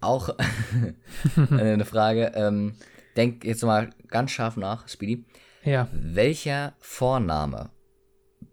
Auch 0.00 0.30
eine 1.50 1.84
Frage. 1.84 2.32
Ähm, 2.34 2.74
denk 3.16 3.44
jetzt 3.44 3.62
mal 3.64 3.90
ganz 4.08 4.30
scharf 4.30 4.56
nach, 4.56 4.88
Speedy. 4.88 5.24
Ja. 5.64 5.88
Welcher 5.92 6.74
Vorname 6.78 7.70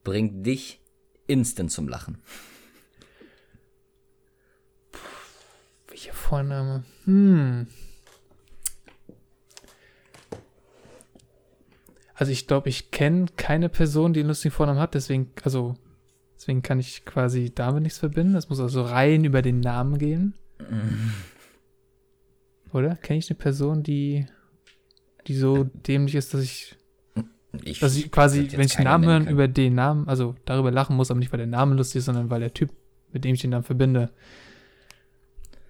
bringt 0.04 0.46
dich 0.46 0.82
instant 1.28 1.72
zum 1.72 1.88
Lachen? 1.88 2.22
Welcher 5.88 6.14
Vorname? 6.14 6.84
Hm. 7.06 7.68
Also 12.16 12.32
ich 12.32 12.48
glaube, 12.48 12.70
ich 12.70 12.92
kenne 12.92 13.26
keine 13.38 13.70
Person, 13.70 14.14
die 14.14 14.22
einen 14.22 14.30
lustigen 14.30 14.54
Vornamen 14.54 14.80
hat, 14.80 14.94
deswegen, 14.94 15.32
also, 15.44 15.76
deswegen 16.44 16.62
kann 16.62 16.80
ich 16.80 17.06
quasi 17.06 17.52
damit 17.56 17.84
nichts 17.84 18.00
verbinden. 18.00 18.34
Das 18.34 18.50
muss 18.50 18.60
also 18.60 18.82
rein 18.82 19.24
über 19.24 19.42
den 19.42 19.62
Namen 19.62 19.98
gehen. 19.98 20.34
Oder? 22.74 22.96
Kenne 22.98 23.20
ich 23.20 23.30
eine 23.30 23.38
Person, 23.38 23.82
die, 23.82 24.26
die 25.28 25.36
so 25.36 25.64
dämlich 25.64 26.16
ist, 26.16 26.34
dass 26.34 26.42
ich, 26.42 26.76
Ich, 27.64 27.80
dass 27.80 27.96
ich 27.96 28.12
quasi, 28.12 28.50
wenn 28.52 28.66
ich 28.66 28.76
den 28.76 28.84
Namen 28.84 29.06
höre, 29.06 29.32
über 29.32 29.48
den 29.48 29.76
Namen, 29.76 30.08
also 30.10 30.36
darüber 30.44 30.72
lachen 30.72 30.98
muss, 30.98 31.12
aber 31.12 31.20
nicht, 31.20 31.32
weil 31.32 31.38
der 31.38 31.48
Name 31.48 31.76
lustig 31.76 32.00
ist, 32.00 32.06
sondern 32.06 32.30
weil 32.30 32.42
der 32.42 32.54
Typ, 32.54 32.72
mit 33.14 33.24
dem 33.24 33.36
ich 33.36 33.42
den 33.42 33.52
Namen 33.52 33.64
verbinde, 33.64 34.10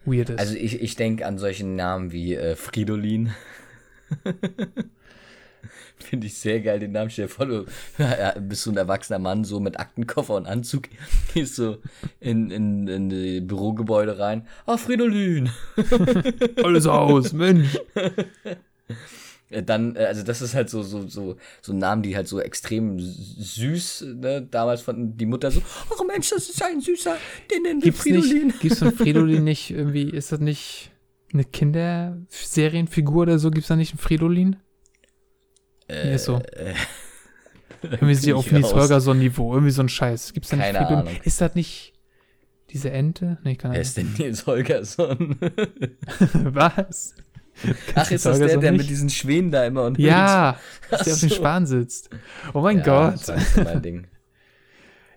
weird 0.05 0.31
ist. 0.31 0.39
Also 0.39 0.55
ich, 0.55 0.81
ich 0.81 0.95
denke 0.95 1.27
an 1.27 1.37
solchen 1.37 1.75
Namen 1.75 2.11
wie 2.11 2.33
äh, 2.33 2.55
Fridolin. 2.55 3.31
Finde 6.03 6.27
ich 6.27 6.37
sehr 6.37 6.61
geil, 6.61 6.79
den 6.79 6.91
Namen. 6.91 7.09
Stell 7.09 7.25
dir 7.25 7.31
vor, 7.31 7.45
du 7.45 7.65
ja, 7.97 8.33
bist 8.39 8.63
so 8.63 8.71
ein 8.71 8.77
erwachsener 8.77 9.19
Mann, 9.19 9.43
so 9.43 9.59
mit 9.59 9.79
Aktenkoffer 9.79 10.35
und 10.35 10.45
Anzug, 10.45 10.89
gehst 11.33 11.55
so 11.55 11.77
in, 12.19 12.51
in, 12.51 12.87
in 12.87 13.09
die 13.09 13.41
Bürogebäude 13.41 14.19
rein. 14.19 14.47
Ah, 14.65 14.77
Fridolin! 14.77 15.49
Alles 16.63 16.85
aus, 16.85 17.33
Mensch. 17.33 17.77
Dann, 19.49 19.95
äh, 19.95 20.05
also 20.05 20.23
das 20.23 20.41
ist 20.41 20.55
halt 20.55 20.69
so, 20.69 20.83
so, 20.83 21.07
so, 21.07 21.37
so 21.61 21.73
Namen, 21.73 22.01
die 22.01 22.15
halt 22.15 22.27
so 22.27 22.39
extrem 22.39 22.99
süß, 22.99 24.05
ne? 24.15 24.47
Damals 24.49 24.81
fanden 24.81 25.15
die 25.17 25.25
Mutter 25.25 25.51
so, 25.51 25.61
ach 25.93 26.03
Mensch, 26.05 26.29
das 26.29 26.49
ist 26.49 26.61
ein 26.63 26.81
süßer, 26.81 27.17
den 27.51 27.63
nennen 27.63 27.83
wir 27.83 27.93
Fridolin. 27.93 28.47
nicht, 28.47 28.59
gibt's 28.61 28.79
von 28.79 28.91
Fridolin 28.91 29.43
nicht 29.43 29.69
irgendwie, 29.69 30.09
ist 30.09 30.31
das 30.31 30.39
nicht 30.39 30.91
eine 31.33 31.43
Kinderserienfigur 31.43 33.23
oder 33.23 33.39
so? 33.39 33.51
Gibt's 33.51 33.67
da 33.67 33.75
nicht 33.75 33.93
einen 33.93 33.99
Fridolin? 33.99 34.57
Äh, 35.93 36.15
ist 36.15 36.25
so. 36.25 36.41
irgendwie 37.83 38.15
so 38.15 38.25
bin 38.27 38.35
auf 38.35 38.51
Nils 38.51 38.65
raus. 38.65 38.73
Holgersson-Niveau, 38.73 39.53
irgendwie 39.53 39.71
so 39.71 39.81
ein 39.83 39.89
Scheiß. 39.89 40.33
Gibt's 40.33 40.49
da 40.49 40.55
nicht 40.57 40.65
Keine? 40.73 40.87
Ahnung. 40.87 41.13
Ist 41.23 41.41
das 41.41 41.55
nicht 41.55 41.93
diese 42.71 42.91
Ente? 42.91 43.37
Nee, 43.43 43.55
keine 43.55 43.73
Wer 43.73 43.79
Ahnung. 43.79 43.81
ist 43.81 43.97
denn 43.97 44.13
Nils 44.17 44.45
Holgersson? 44.45 45.37
Was? 46.33 47.15
Ach, 47.95 48.09
ist 48.09 48.25
das 48.25 48.37
der, 48.39 48.47
Holgersson 48.47 48.61
der 48.61 48.71
mit 48.71 48.79
nicht? 48.81 48.89
diesen 48.89 49.09
Schwänen 49.09 49.51
da 49.51 49.65
immer 49.65 49.83
und 49.83 49.99
Ja, 49.99 50.57
der 50.91 50.99
auf 51.13 51.19
dem. 51.19 51.29
Span 51.29 51.65
sitzt. 51.67 52.09
Oh 52.53 52.61
mein 52.61 52.79
ja, 52.79 52.83
Gott. 52.83 53.27
Das 53.27 53.53
so 53.53 53.61
mein 53.63 53.81
Ding. 53.81 54.07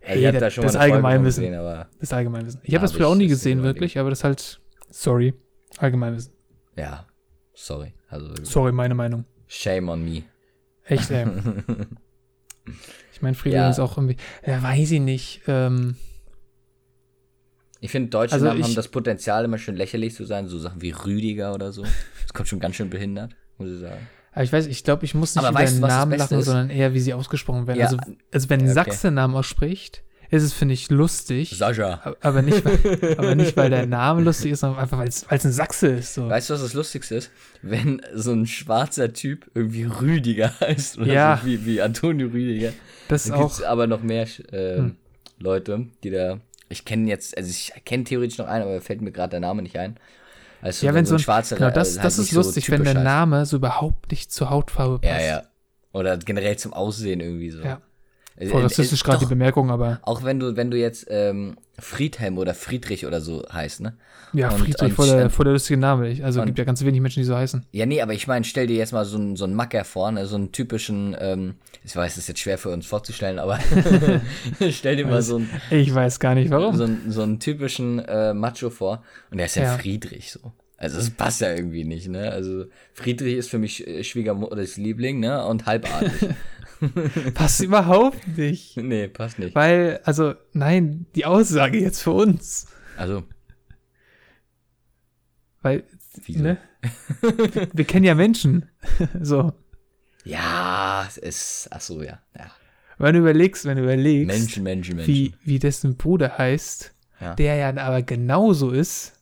Hey, 0.01 0.21
ich 0.21 0.27
hab 0.27 0.35
das- 0.35 0.41
da 0.41 0.51
schon 0.51 0.63
das 0.65 0.77
Allgemeinwissen. 0.77 1.43
gesehen, 1.45 1.59
aber 1.59 1.89
Das 1.95 2.11
ist 2.11 2.13
Allgemeinwissen. 2.13 2.61
Ich 2.63 2.75
habe 2.75 2.83
das 2.83 2.93
früher 2.93 3.09
auch 3.09 3.15
nie 3.15 3.25
ist 3.25 3.31
gesehen, 3.31 3.63
wirklich, 3.63 3.99
aber 3.99 4.11
das 4.11 4.21
ist 4.21 4.25
halt, 4.25 4.61
sorry, 4.91 5.35
Allgemeinwissen. 5.79 6.33
ja, 6.77 7.07
sorry. 7.55 7.93
Also 8.09 8.33
Sorry, 8.45 8.71
meine 8.71 8.95
Meinung. 8.95 9.25
shame 9.49 9.89
on 9.89 10.05
me. 10.05 10.23
Echt, 10.87 11.11
ey. 11.11 11.27
ich 13.13 13.23
meine, 13.23 13.35
Fridolin 13.35 13.65
Ja. 13.65 13.71
ist 13.71 13.79
auch 13.81 13.97
irgendwie, 13.97 14.17
ja, 14.47 14.63
weiß 14.63 14.91
ich 14.93 15.01
nicht. 15.01 15.43
Ähm, 15.47 15.97
Ich 17.81 17.91
finde, 17.91 18.09
deutsche 18.11 18.35
Also 18.35 18.47
Namen 18.47 18.61
ich- 18.61 18.67
haben 18.67 18.75
das 18.75 18.89
Potenzial, 18.89 19.45
immer 19.45 19.59
schön 19.59 19.77
lächerlich 19.77 20.15
zu 20.15 20.25
sein, 20.25 20.49
so 20.49 20.59
Sachen 20.59 20.81
wie 20.83 20.91
Rüdiger 20.91 21.55
oder 21.55 21.73
so. 21.73 21.83
Das 21.83 22.33
kommt 22.35 22.49
schon 22.49 22.61
ganz 22.61 22.77
schön 22.77 22.91
behindert, 22.91 23.35
muss 23.59 23.71
ich 23.71 23.81
sagen. 23.81 24.07
aber 24.33 24.45
ich 24.45 24.53
weiß, 24.53 24.67
ich 24.67 24.83
glaube, 24.85 25.05
ich 25.05 25.15
muss 25.15 25.35
nicht 25.35 25.45
Aber 25.45 25.51
über 25.51 25.61
weißt 25.61 25.75
den 25.77 25.81
Namen 25.83 26.19
lachen, 26.19 26.39
ist? 26.39 26.47
sondern 26.47 26.71
eher, 26.71 26.95
wie 26.95 27.01
sie 27.01 27.15
ausgesprochen 27.15 27.67
werden. 27.67 27.79
Ja. 27.79 27.87
Also, 27.87 27.99
also, 28.33 28.49
wenn 28.51 28.61
ein 28.61 28.67
Ja, 28.67 28.73
Sachse 28.75 29.11
Namen 29.11 29.35
ausspricht, 29.35 30.03
ist 30.31 30.43
es, 30.43 30.53
finde 30.53 30.75
ich, 30.75 30.91
lustig. 30.91 31.55
Sascha. 31.57 31.95
ab- 32.03 32.17
aber, 32.21 32.43
nicht, 32.43 32.65
weil, 32.65 33.15
aber 33.19 33.35
nicht, 33.35 33.57
weil 33.57 33.71
der 33.71 33.87
Name 33.87 34.23
lustig 34.23 34.53
ist, 34.53 34.61
sondern 34.61 34.81
einfach, 34.81 34.99
weil 34.99 35.09
es 35.09 35.27
ein 35.29 35.53
Sachse 35.53 35.89
ist. 35.89 36.15
So. 36.15 36.29
Weißt 36.29 36.51
du, 36.51 36.55
was 36.55 36.63
das 36.63 36.75
Lustigste 36.75 37.15
ist? 37.17 37.31
Wenn 37.63 38.01
so 38.15 38.33
ein 38.33 38.47
schwarzer 38.47 39.13
Typ 39.13 39.51
irgendwie 39.55 39.85
Rüdiger 39.85 40.53
heißt 40.61 40.99
oder 40.99 41.13
Ja. 41.13 41.39
so, 41.43 41.47
wie, 41.49 41.65
wie 41.67 41.81
Antonio 41.83 42.29
Rüdiger. 42.29 42.73
Das 43.09 43.27
es 43.27 43.31
auch, 43.33 43.63
aber 43.65 43.87
noch 43.87 44.03
mehr 44.03 44.27
äh, 44.53 44.77
Hm. 44.79 44.97
Leute, 45.39 45.87
die 46.03 46.11
da. 46.11 46.41
Ich 46.69 46.85
kenne 46.85 47.09
jetzt, 47.09 47.37
also 47.37 47.49
ich 47.49 47.73
kenne 47.85 48.05
theoretisch 48.05 48.39
noch 48.39 48.47
einen, 48.49 48.65
aber 48.65 48.81
fällt 48.81 49.01
mir 49.03 49.13
gerade 49.13 49.31
der 49.31 49.41
Name 49.41 49.63
nicht 49.63 49.79
ein. 49.79 49.97
Also 50.63 50.87
ja, 50.87 50.95
wenn 50.95 51.05
so 51.05 51.15
ein, 51.15 51.19
schwarzer 51.21 51.55
genau, 51.57 51.71
das, 51.71 51.97
halt 51.97 52.05
das 52.07 52.19
ist 52.19 52.31
so 52.31 52.39
lustig, 52.39 52.69
wenn 52.71 52.79
typisch 52.79 52.93
der 52.95 53.01
heißt. 53.03 53.05
Name 53.05 53.47
so 53.47 53.57
überhaupt 53.59 54.11
nicht 54.11 54.33
zur 54.33 54.51
Hautfarbe 54.51 54.99
passt. 54.99 55.21
Ja, 55.21 55.27
ja. 55.27 55.43
Oder 55.93 56.17
generell 56.17 56.57
zum 56.57 56.73
Aussehen 56.73 57.21
irgendwie 57.21 57.51
so. 57.51 57.61
Ja. 57.63 57.81
Äh, 58.37 58.47
Voll 58.49 58.61
äh, 58.61 58.65
rassistisch 58.65 59.03
gerade 59.03 59.21
die 59.21 59.27
Bemerkung, 59.27 59.71
aber 59.71 59.99
Auch 60.03 60.23
wenn 60.25 60.39
du, 60.39 60.57
wenn 60.57 60.71
du 60.71 60.77
jetzt 60.79 61.07
ähm, 61.09 61.57
Friedhelm 61.79 62.37
oder 62.39 62.55
Friedrich 62.55 63.07
oder 63.07 63.21
so 63.21 63.45
heißt, 63.51 63.81
ne? 63.81 63.97
ja, 64.33 64.51
Und- 64.51 64.59
Friedrich 64.59 64.93
voll 64.93 65.07
der, 65.09 65.31
voll 65.31 65.45
der 65.45 65.53
lustige 65.55 65.79
Name. 65.79 66.09
Ich- 66.11 66.23
Also 66.25 66.41
und- 66.41 66.47
gibt 66.47 66.59
ja 66.59 66.65
ganz 66.65 66.85
wenig 66.85 67.01
Menschen, 67.01 67.21
die 67.21 67.25
so 67.25 67.35
heißen. 67.37 67.65
Ja, 67.73 67.87
nee, 67.87 68.03
aber 68.03 68.13
ich 68.13 68.27
meine, 68.27 68.45
stell 68.45 68.67
dir 68.67 68.77
jetzt 68.77 68.93
mal 68.93 69.05
so 69.07 69.17
einen, 69.17 69.37
so 69.37 69.45
einen 69.45 69.55
Macker 69.55 69.85
vor, 69.85 70.11
ne? 70.13 70.27
so 70.27 70.37
einen 70.37 70.53
typischen, 70.53 71.17
ähm, 71.19 71.55
ich 71.85 71.97
weiß, 71.97 72.15
das 72.15 72.25
ist 72.25 72.29
jetzt 72.29 72.41
schwer 72.41 72.59
für 72.59 72.69
uns 72.71 72.87
vorzustellen, 72.87 73.39
aber 73.39 73.59
stell 74.71 74.97
dir 74.97 75.07
mal 75.07 75.23
so 75.23 75.37
einen, 75.37 75.51
Ich 75.71 75.95
weiß 75.95 76.21
gar 76.21 76.35
nicht 76.35 76.51
warum. 76.51 76.77
so 76.77 76.85
einen, 76.85 77.11
so 77.11 77.23
einen 77.23 77.41
typischen 77.41 77.99
äh, 78.01 78.35
Macho 78.35 78.71
vor 78.71 79.03
und 79.31 79.39
der 79.39 79.47
ist 79.47 79.57
ja, 79.57 79.63
Ja. 79.65 79.79
Friedrich 79.79 80.33
so. 80.33 80.53
Also 80.79 80.99
das 80.99 81.09
passt 81.09 81.41
ja 81.41 81.55
irgendwie 81.55 81.85
nicht, 81.85 82.09
ne? 82.09 82.31
Also 82.33 82.67
Friedrich 82.93 83.35
ist 83.37 83.49
für 83.49 83.57
mich 83.59 83.87
äh, 83.87 84.05
Schwiegermutters 84.05 84.77
Liebling, 84.77 85.21
ne? 85.21 85.43
Und 85.47 85.65
halbartig. 85.65 86.13
Passt 87.35 87.61
überhaupt 87.63 88.27
nicht. 88.37 88.77
nee, 88.77 89.09
passt 89.09 89.39
nicht. 89.39 89.55
Weil, 89.55 90.01
also, 90.05 90.35
nein, 90.53 91.07
die 91.15 91.25
Aussage 91.25 91.79
jetzt 91.81 92.03
für 92.03 92.13
uns. 92.13 92.67
Also, 92.97 93.23
Weil, 95.63 95.85
Wieso? 96.25 96.43
ne? 96.43 96.59
wir, 97.21 97.69
wir 97.73 97.85
kennen 97.85 98.05
ja 98.05 98.15
Menschen. 98.15 98.69
so. 99.21 99.53
ja, 100.25 101.05
es 101.09 101.17
ist, 101.19 101.69
ach 101.71 101.81
so, 101.81 102.03
ja. 102.03 102.21
ja. 102.37 102.51
Wenn 102.99 103.15
du 103.15 103.21
überlegst, 103.21 103.65
wenn 103.65 103.77
du 103.77 103.83
überlegst, 103.83 104.27
Menschen, 104.27 104.63
Menschen, 104.63 104.97
Menschen. 104.97 105.13
wie, 105.13 105.35
wie 105.45 105.59
dessen 105.59 105.97
Bruder 105.97 106.39
heißt, 106.39 106.95
Ja. 107.21 107.35
der 107.35 107.57
ja 107.57 107.77
aber 107.77 108.03
genauso 108.03 108.71
ist, 108.71 109.15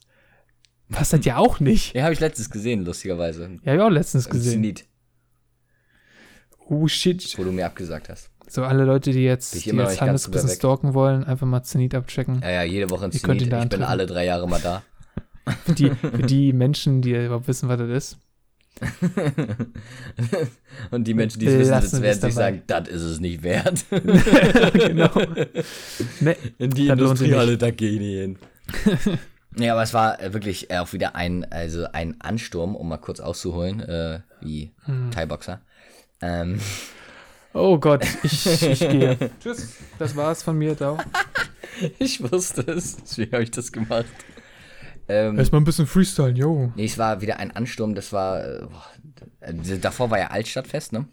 passt 0.91 1.13
das 1.13 1.25
ja 1.25 1.39
auch 1.39 1.59
nicht. 1.61 1.95
Ja, 1.95 2.05
habe 2.05 2.13
ich 2.13 2.21
letztens 2.21 2.51
gesehen, 2.51 2.85
lustigerweise. 2.85 3.59
Ja, 3.63 3.73
hab 3.73 3.79
ich 3.79 3.83
auch 3.83 3.91
letztens 3.91 4.29
gesehen. 4.29 4.53
Zenit, 4.55 4.85
Oh 6.67 6.87
shit. 6.89 7.37
wo 7.39 7.45
du 7.45 7.53
mir 7.53 7.67
abgesagt 7.67 8.09
hast. 8.09 8.31
So 8.49 8.63
alle 8.63 8.85
Leute, 8.85 9.11
die 9.13 9.25
jetzt, 9.25 9.53
Bin 9.65 9.77
die 9.77 9.83
jetzt 9.83 10.01
Hannes 10.01 10.27
ein 10.29 10.31
bisschen 10.31 10.51
stalken 10.51 10.95
wollen, 10.95 11.25
einfach 11.25 11.47
mal 11.47 11.63
Zenit 11.63 11.95
abchecken. 11.95 12.41
Ja, 12.43 12.51
ja, 12.51 12.63
jede 12.63 12.91
Woche 12.91 13.07
Ihr 13.07 13.11
könnt 13.21 13.41
Zenit. 13.41 13.43
Ich 13.43 13.49
bin 13.51 13.59
antreffen. 13.59 13.85
alle 13.85 14.07
drei 14.07 14.25
Jahre 14.27 14.49
mal 14.49 14.61
da. 14.61 14.83
Für 15.67 15.73
die, 15.75 15.91
für 15.91 16.23
die 16.23 16.53
Menschen, 16.55 17.03
die 17.03 17.11
überhaupt 17.13 17.49
wissen, 17.49 17.69
was 17.69 17.79
das 17.79 17.91
ist. 17.91 18.17
Und 20.91 21.05
die 21.07 21.15
Menschen, 21.15 21.39
die 21.41 21.47
es 21.47 21.69
wissen, 21.69 21.99
wir 21.99 22.03
werden 22.03 22.21
sich 22.21 22.35
sagen, 22.35 22.63
das 22.67 22.89
ist 22.89 23.03
es 23.03 23.21
nicht 23.21 23.43
wert. 23.43 23.85
genau. 23.91 25.11
Ne, 26.21 26.37
In 26.59 26.71
die 26.71 26.87
Das. 26.89 26.99
Industriehalle, 26.99 27.59
da 27.59 27.71
gehen 27.71 27.99
die 28.01 28.17
hin. 28.21 28.39
ja, 29.59 29.73
aber 29.75 29.83
es 29.83 29.93
war 29.95 30.21
äh, 30.21 30.33
wirklich 30.33 30.71
äh, 30.71 30.79
auch 30.79 30.93
wieder 30.93 31.15
ein, 31.15 31.45
also 31.53 31.87
ein 31.93 32.21
Ansturm, 32.21 32.75
um 32.75 32.89
mal 32.89 32.97
kurz 32.99 33.21
auszuholen, 33.21 33.81
äh, 33.81 34.21
wie 34.41 34.73
Hm. 34.87 35.11
Thai-Boxer. 35.11 35.61
Ähm, 36.25 36.59
Oh 37.57 37.79
Gott, 37.79 38.05
ich, 38.25 38.47
ich 38.63 38.81
gehe. 38.81 39.17
Tschüss. 39.41 39.77
Das 39.99 40.17
war's 40.17 40.43
von 40.43 40.59
mir, 40.59 40.75
da. 40.75 40.99
ich 42.01 42.21
wusste 42.21 42.63
es, 42.63 42.97
deswegen 42.97 43.33
habe 43.33 43.45
ich 43.45 43.51
das 43.53 43.71
gemacht. 43.71 44.07
Ähm, 45.07 45.39
Erstmal 45.39 45.61
ein 45.61 45.65
bisschen 45.65 45.87
Freestyle, 45.87 46.33
yo. 46.33 46.73
nee, 46.75 46.87
es 46.87 46.99
war 46.99 47.21
wieder 47.21 47.39
ein 47.39 47.51
Ansturm, 47.53 47.95
das 47.95 48.13
war, 48.13 48.43
äh, 48.45 48.61
boah, 48.63 48.87
äh, 49.41 49.79
davor 49.79 50.11
war 50.11 50.19
ja 50.19 50.29
Altstadtfest, 50.29 50.93
ne? 50.95 51.07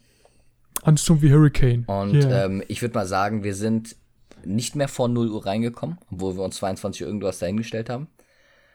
Ansturm 0.81 1.21
wie 1.21 1.31
Hurricane. 1.31 1.83
Und 1.85 2.13
Yeah. 2.15 2.45
ähm, 2.45 2.63
ich 2.67 2.81
würde 2.81 2.95
mal 2.95 3.05
sagen, 3.05 3.43
wir 3.43 3.53
sind 3.53 3.95
nicht 4.43 4.75
mehr 4.75 4.87
vor 4.87 5.09
0 5.09 5.29
Uhr 5.29 5.45
reingekommen, 5.45 5.99
obwohl 6.11 6.37
wir 6.37 6.43
uns 6.43 6.55
22 6.55 7.01
Uhr 7.03 7.07
irgendwas 7.07 7.37
dahingestellt 7.37 7.89
haben. 7.89 8.07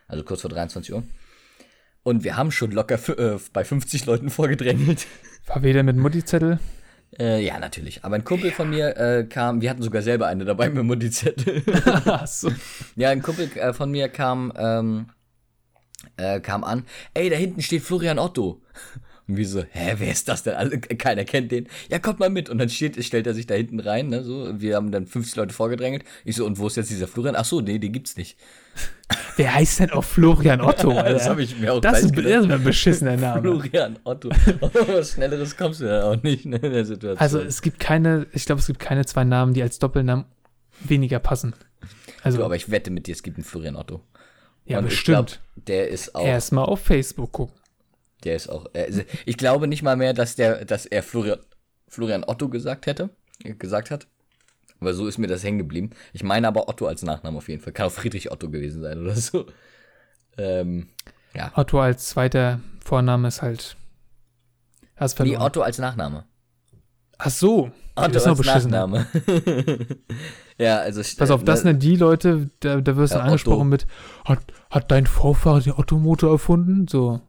Also 0.06 0.22
kurz 0.22 0.42
vor 0.42 0.50
23 0.50 0.94
Uhr. 0.94 1.02
Und 2.06 2.22
wir 2.22 2.36
haben 2.36 2.52
schon 2.52 2.70
locker 2.70 3.00
äh, 3.18 3.36
bei 3.52 3.64
50 3.64 4.06
Leuten 4.06 4.30
vorgedrängelt. 4.30 5.08
War 5.46 5.64
wieder 5.64 5.82
mit 5.82 5.96
Mutti-Zettel. 5.96 6.60
Äh, 7.18 7.44
ja, 7.44 7.58
natürlich. 7.58 8.04
Aber 8.04 8.14
ein 8.14 8.22
Kumpel 8.22 8.52
von 8.52 8.70
mir 8.70 8.96
äh, 8.96 9.24
kam, 9.24 9.60
wir 9.60 9.68
hatten 9.68 9.82
sogar 9.82 10.02
selber 10.02 10.28
eine 10.28 10.44
dabei 10.44 10.70
mit 10.70 10.84
Mutti-Zettel. 10.84 11.64
Achso. 12.06 12.52
ja, 12.94 13.10
ein 13.10 13.22
Kumpel 13.22 13.50
äh, 13.56 13.72
von 13.72 13.90
mir 13.90 14.08
kam, 14.08 14.52
ähm, 14.56 15.06
äh, 16.16 16.38
kam 16.38 16.62
an, 16.62 16.84
ey, 17.12 17.28
da 17.28 17.34
hinten 17.34 17.60
steht 17.60 17.82
Florian 17.82 18.20
Otto. 18.20 18.62
Und 19.28 19.36
wir 19.38 19.48
so, 19.48 19.62
hä, 19.70 19.94
wer 19.98 20.10
ist 20.12 20.28
das 20.28 20.44
denn? 20.44 20.54
Alle, 20.54 20.78
keiner 20.78 21.24
kennt 21.24 21.50
den. 21.50 21.66
Ja, 21.90 21.98
kommt 21.98 22.20
mal 22.20 22.30
mit. 22.30 22.48
Und 22.48 22.58
dann 22.58 22.68
steht, 22.68 23.02
stellt 23.04 23.26
er 23.26 23.34
sich 23.34 23.46
da 23.46 23.54
hinten 23.54 23.80
rein, 23.80 24.08
ne, 24.08 24.22
so. 24.22 24.48
Wir 24.60 24.76
haben 24.76 24.92
dann 24.92 25.06
50 25.06 25.34
Leute 25.36 25.52
vorgedrängelt. 25.54 26.04
Ich 26.24 26.36
so, 26.36 26.46
und 26.46 26.58
wo 26.58 26.68
ist 26.68 26.76
jetzt 26.76 26.90
dieser 26.90 27.08
Florian? 27.08 27.34
Ach 27.36 27.44
so, 27.44 27.60
nee, 27.60 27.78
den 27.80 27.92
gibt's 27.92 28.16
nicht. 28.16 28.38
Wer 29.36 29.54
heißt 29.54 29.80
denn 29.80 29.90
auch 29.90 30.04
Florian 30.04 30.60
Otto, 30.60 30.90
Alter? 30.96 31.12
Das 31.12 31.28
habe 31.28 31.42
ich 31.42 31.58
mir 31.58 31.72
auch 31.72 31.80
Das 31.80 32.02
ist, 32.02 32.14
gedacht. 32.14 32.32
das 32.34 32.44
ist 32.46 32.50
ein 32.52 32.64
beschissener 32.64 33.16
Name. 33.18 33.40
Florian 33.42 33.98
Otto. 34.04 34.28
Was 34.30 35.12
Schnelleres 35.12 35.56
kommst 35.56 35.80
du 35.80 35.86
dann 35.86 36.02
auch 36.04 36.22
nicht 36.22 36.46
ne, 36.46 36.56
in 36.58 36.72
der 36.72 36.84
Situation. 36.84 37.18
Also 37.18 37.40
es 37.40 37.62
gibt 37.62 37.80
keine, 37.80 38.26
ich 38.32 38.44
glaube, 38.46 38.60
es 38.60 38.66
gibt 38.68 38.78
keine 38.78 39.04
zwei 39.06 39.24
Namen, 39.24 39.54
die 39.54 39.62
als 39.62 39.78
Doppelnamen 39.80 40.24
weniger 40.84 41.18
passen. 41.18 41.54
Also, 42.22 42.38
so, 42.38 42.44
aber 42.44 42.56
ich 42.56 42.70
wette 42.70 42.90
mit 42.90 43.06
dir, 43.06 43.12
es 43.12 43.22
gibt 43.22 43.36
einen 43.38 43.44
Florian 43.44 43.76
Otto. 43.76 44.02
ja, 44.66 44.78
Und 44.78 44.84
ich 44.84 44.90
bestimmt. 44.90 45.40
glaub, 45.54 45.64
der 45.66 45.88
ist 45.88 46.14
auch, 46.14 46.24
Erstmal 46.26 46.64
auf 46.66 46.80
Facebook 46.80 47.32
gucken. 47.32 47.54
Der 48.26 48.36
ist 48.36 48.48
auch, 48.48 48.66
äh, 48.74 49.04
ich 49.24 49.36
glaube 49.36 49.68
nicht 49.68 49.82
mal 49.82 49.96
mehr, 49.96 50.12
dass 50.12 50.34
der, 50.36 50.64
dass 50.64 50.84
er 50.84 51.02
Florian, 51.02 51.38
Florian 51.88 52.24
Otto 52.26 52.48
gesagt 52.48 52.86
hätte, 52.86 53.10
äh, 53.44 53.54
gesagt 53.54 53.90
hat. 53.90 54.06
Aber 54.80 54.92
so 54.92 55.06
ist 55.06 55.16
mir 55.18 55.26
das 55.28 55.42
hängen 55.42 55.58
geblieben. 55.58 55.90
Ich 56.12 56.22
meine 56.22 56.48
aber 56.48 56.68
Otto 56.68 56.86
als 56.86 57.02
Nachname 57.02 57.38
auf 57.38 57.48
jeden 57.48 57.62
Fall. 57.62 57.72
Kann 57.72 57.86
auch 57.86 57.92
Friedrich 57.92 58.30
Otto 58.30 58.50
gewesen 58.50 58.82
sein 58.82 59.00
oder 59.00 59.14
so. 59.14 59.46
Ähm, 60.36 60.88
ja. 61.34 61.50
Otto 61.54 61.80
als 61.80 62.08
zweiter 62.08 62.60
Vorname 62.84 63.28
ist 63.28 63.40
halt. 63.40 63.76
Hast 64.96 65.18
Nee, 65.18 65.30
verloren. 65.30 65.42
Otto 65.46 65.62
als 65.62 65.78
Nachname. 65.78 66.24
Ach 67.18 67.30
so. 67.30 67.70
Otto 67.94 68.08
das 68.08 68.16
ist 68.16 68.26
noch 68.26 68.32
als 68.32 68.38
beschissen. 68.38 68.70
Nachname. 68.70 69.06
ja, 70.58 70.78
also. 70.78 71.00
Pass 71.16 71.30
auf, 71.30 71.44
das 71.44 71.64
ne, 71.64 71.70
sind 71.70 71.82
die 71.82 71.96
Leute, 71.96 72.50
da, 72.60 72.80
da 72.80 72.96
wirst 72.96 73.14
du 73.14 73.18
Ja, 73.18 73.24
angesprochen 73.24 73.60
Otto. 73.60 73.64
mit, 73.70 73.86
hat, 74.26 74.40
hat 74.70 74.90
dein 74.90 75.06
Vorfahrer 75.06 75.60
den 75.60 75.72
Ottomotor 75.72 76.32
erfunden? 76.32 76.86
So. 76.88 77.22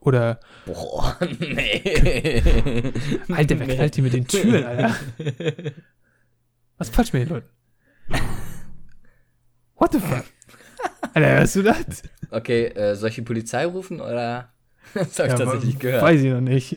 Oder, 0.00 0.40
Boah, 0.66 1.16
nee. 1.38 2.52
Alter, 3.28 3.58
wer 3.58 3.66
knallt 3.66 3.94
hier 3.94 4.04
mit 4.04 4.12
den 4.12 4.26
Türen, 4.26 4.64
Alter? 4.64 4.96
Was 6.78 6.90
falsch 6.90 7.12
mit 7.12 7.22
den 7.22 7.28
Leuten? 7.30 7.48
What 9.76 9.92
the 9.92 10.00
fuck? 10.00 10.24
Alter, 11.14 11.38
hörst 11.38 11.56
du 11.56 11.62
das? 11.62 12.02
Okay, 12.30 12.66
äh, 12.66 12.94
soll 12.94 13.10
ich 13.10 13.14
die 13.16 13.22
Polizei 13.22 13.64
rufen 13.66 14.00
oder? 14.00 14.52
Das 14.94 15.18
habe 15.18 15.28
ich 15.28 15.38
Ja, 15.38 15.44
tatsächlich 15.44 15.78
gehört. 15.78 16.02
Weiß 16.02 16.20
ich 16.20 16.30
noch 16.32 16.40
nicht. 16.40 16.76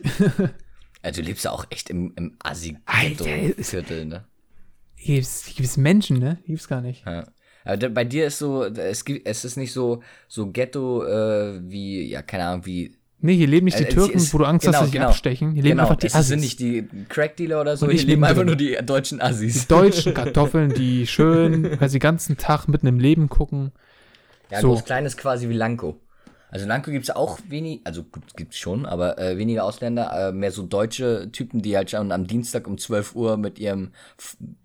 Also, 1.02 1.22
du 1.22 1.28
lebst 1.28 1.44
ja 1.44 1.52
auch 1.52 1.64
echt 1.70 1.88
im, 1.90 2.12
im 2.16 2.36
Assi-Viertel, 2.40 4.04
ne? 4.04 4.26
Hier 4.94 5.22
hier 5.22 5.54
gibt's 5.54 5.76
Menschen, 5.76 6.18
ne? 6.18 6.38
Hier 6.44 6.54
gibt's 6.54 6.68
gar 6.68 6.82
nicht. 6.82 7.06
Ja. 7.06 7.26
Aber 7.64 7.88
bei 7.88 8.04
dir 8.04 8.26
ist 8.26 8.38
so, 8.38 8.64
es 8.64 9.04
gibt, 9.04 9.26
es 9.26 9.44
ist 9.44 9.56
nicht 9.56 9.72
so, 9.72 10.02
so 10.28 10.50
Ghetto 10.50 11.04
äh, 11.04 11.60
wie, 11.62 12.08
ja, 12.10 12.22
keine 12.22 12.46
Ahnung, 12.46 12.66
wie. 12.66 12.96
Nee, 13.22 13.36
hier 13.36 13.46
leben 13.46 13.66
nicht 13.66 13.78
die 13.78 13.84
Äh, 13.84 13.88
Türken, 13.88 14.16
ist- 14.16 14.32
wo 14.32 14.38
du 14.38 14.44
Angst 14.44 14.66
hast, 14.66 14.72
genau, 14.72 14.80
dass 14.80 14.86
sie 14.86 14.92
dich 14.92 14.98
genau. 15.00 15.08
abstechen. 15.10 15.52
Hier 15.52 15.62
leben 15.62 15.76
genau, 15.76 15.82
einfach 15.82 15.96
die 15.96 16.06
es 16.06 16.14
Assis. 16.14 16.28
sind 16.28 16.40
nicht 16.40 16.58
die 16.60 16.88
Crackdealer 17.08 17.60
oder 17.60 17.76
so, 17.76 17.86
Und 17.86 17.92
hier 17.92 18.00
leben 18.00 18.10
lebe 18.22 18.26
einfach 18.26 18.38
drin. 18.38 18.46
nur 18.46 18.56
die 18.56 18.76
deutschen 18.84 19.20
Assis. 19.20 19.66
deutschen 19.66 20.14
Kartoffeln, 20.14 20.72
die 20.74 21.06
schön, 21.06 21.78
weil 21.80 21.88
sie 21.88 21.98
den 21.98 22.02
ganzen 22.02 22.36
Tag 22.38 22.66
mitten 22.68 22.86
im 22.86 22.98
Leben 22.98 23.28
gucken. 23.28 23.72
Ja, 24.50 24.60
So. 24.60 24.68
groß 24.68 24.84
klein 24.84 25.04
ist 25.06 25.16
quasi 25.18 25.48
wie 25.48 25.54
Lanko. 25.54 26.00
Also 26.52 26.66
Lanko 26.66 26.90
gibt's 26.90 27.10
auch 27.10 27.38
wenig, 27.48 27.80
also 27.84 28.04
gibt's 28.34 28.58
schon, 28.58 28.84
aber 28.84 29.18
äh, 29.20 29.38
weniger 29.38 29.62
Ausländer, 29.64 30.30
äh, 30.30 30.32
mehr 30.32 30.50
so 30.50 30.64
deutsche 30.64 31.30
Typen, 31.30 31.62
die 31.62 31.76
halt 31.76 31.92
schon 31.92 32.10
am 32.10 32.26
Dienstag 32.26 32.66
um 32.66 32.76
12 32.76 33.14
Uhr 33.14 33.36
mit 33.36 33.60
ihrem, 33.60 33.92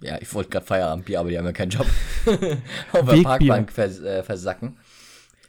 ja, 0.01 0.17
ich 0.19 0.33
wollte 0.33 0.49
gerade 0.49 0.65
Feierabendbier, 0.65 1.19
aber 1.19 1.29
die 1.29 1.37
haben 1.37 1.45
ja 1.45 1.51
keinen 1.51 1.69
Job, 1.69 1.85
auf 2.91 3.05
der. 3.07 3.21
Parkbank 3.21 3.71
vers 3.71 3.99
äh, 3.99 4.23
versacken. 4.23 4.77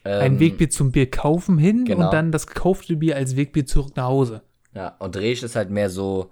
Ein 0.07 0.35
Ähm, 0.35 0.41
Wegbier 0.41 0.71
zum 0.71 0.93
Bier 0.93 1.11
kaufen 1.11 1.59
hin 1.59 1.85
genau. 1.85 2.07
und 2.07 2.13
dann 2.13 2.33
das 2.33 2.47
gekaufte 2.47 2.97
Bier 2.97 3.17
als 3.17 3.37
Wegbier 3.37 3.67
zurück 3.67 3.97
nach 3.97 4.05
Hause. 4.07 4.43
Ja, 4.75 4.97
und 4.99 5.17
Resch 5.17 5.43
ist 5.43 5.57
halt 5.57 5.71
mehr 5.71 5.91
so, 5.91 6.31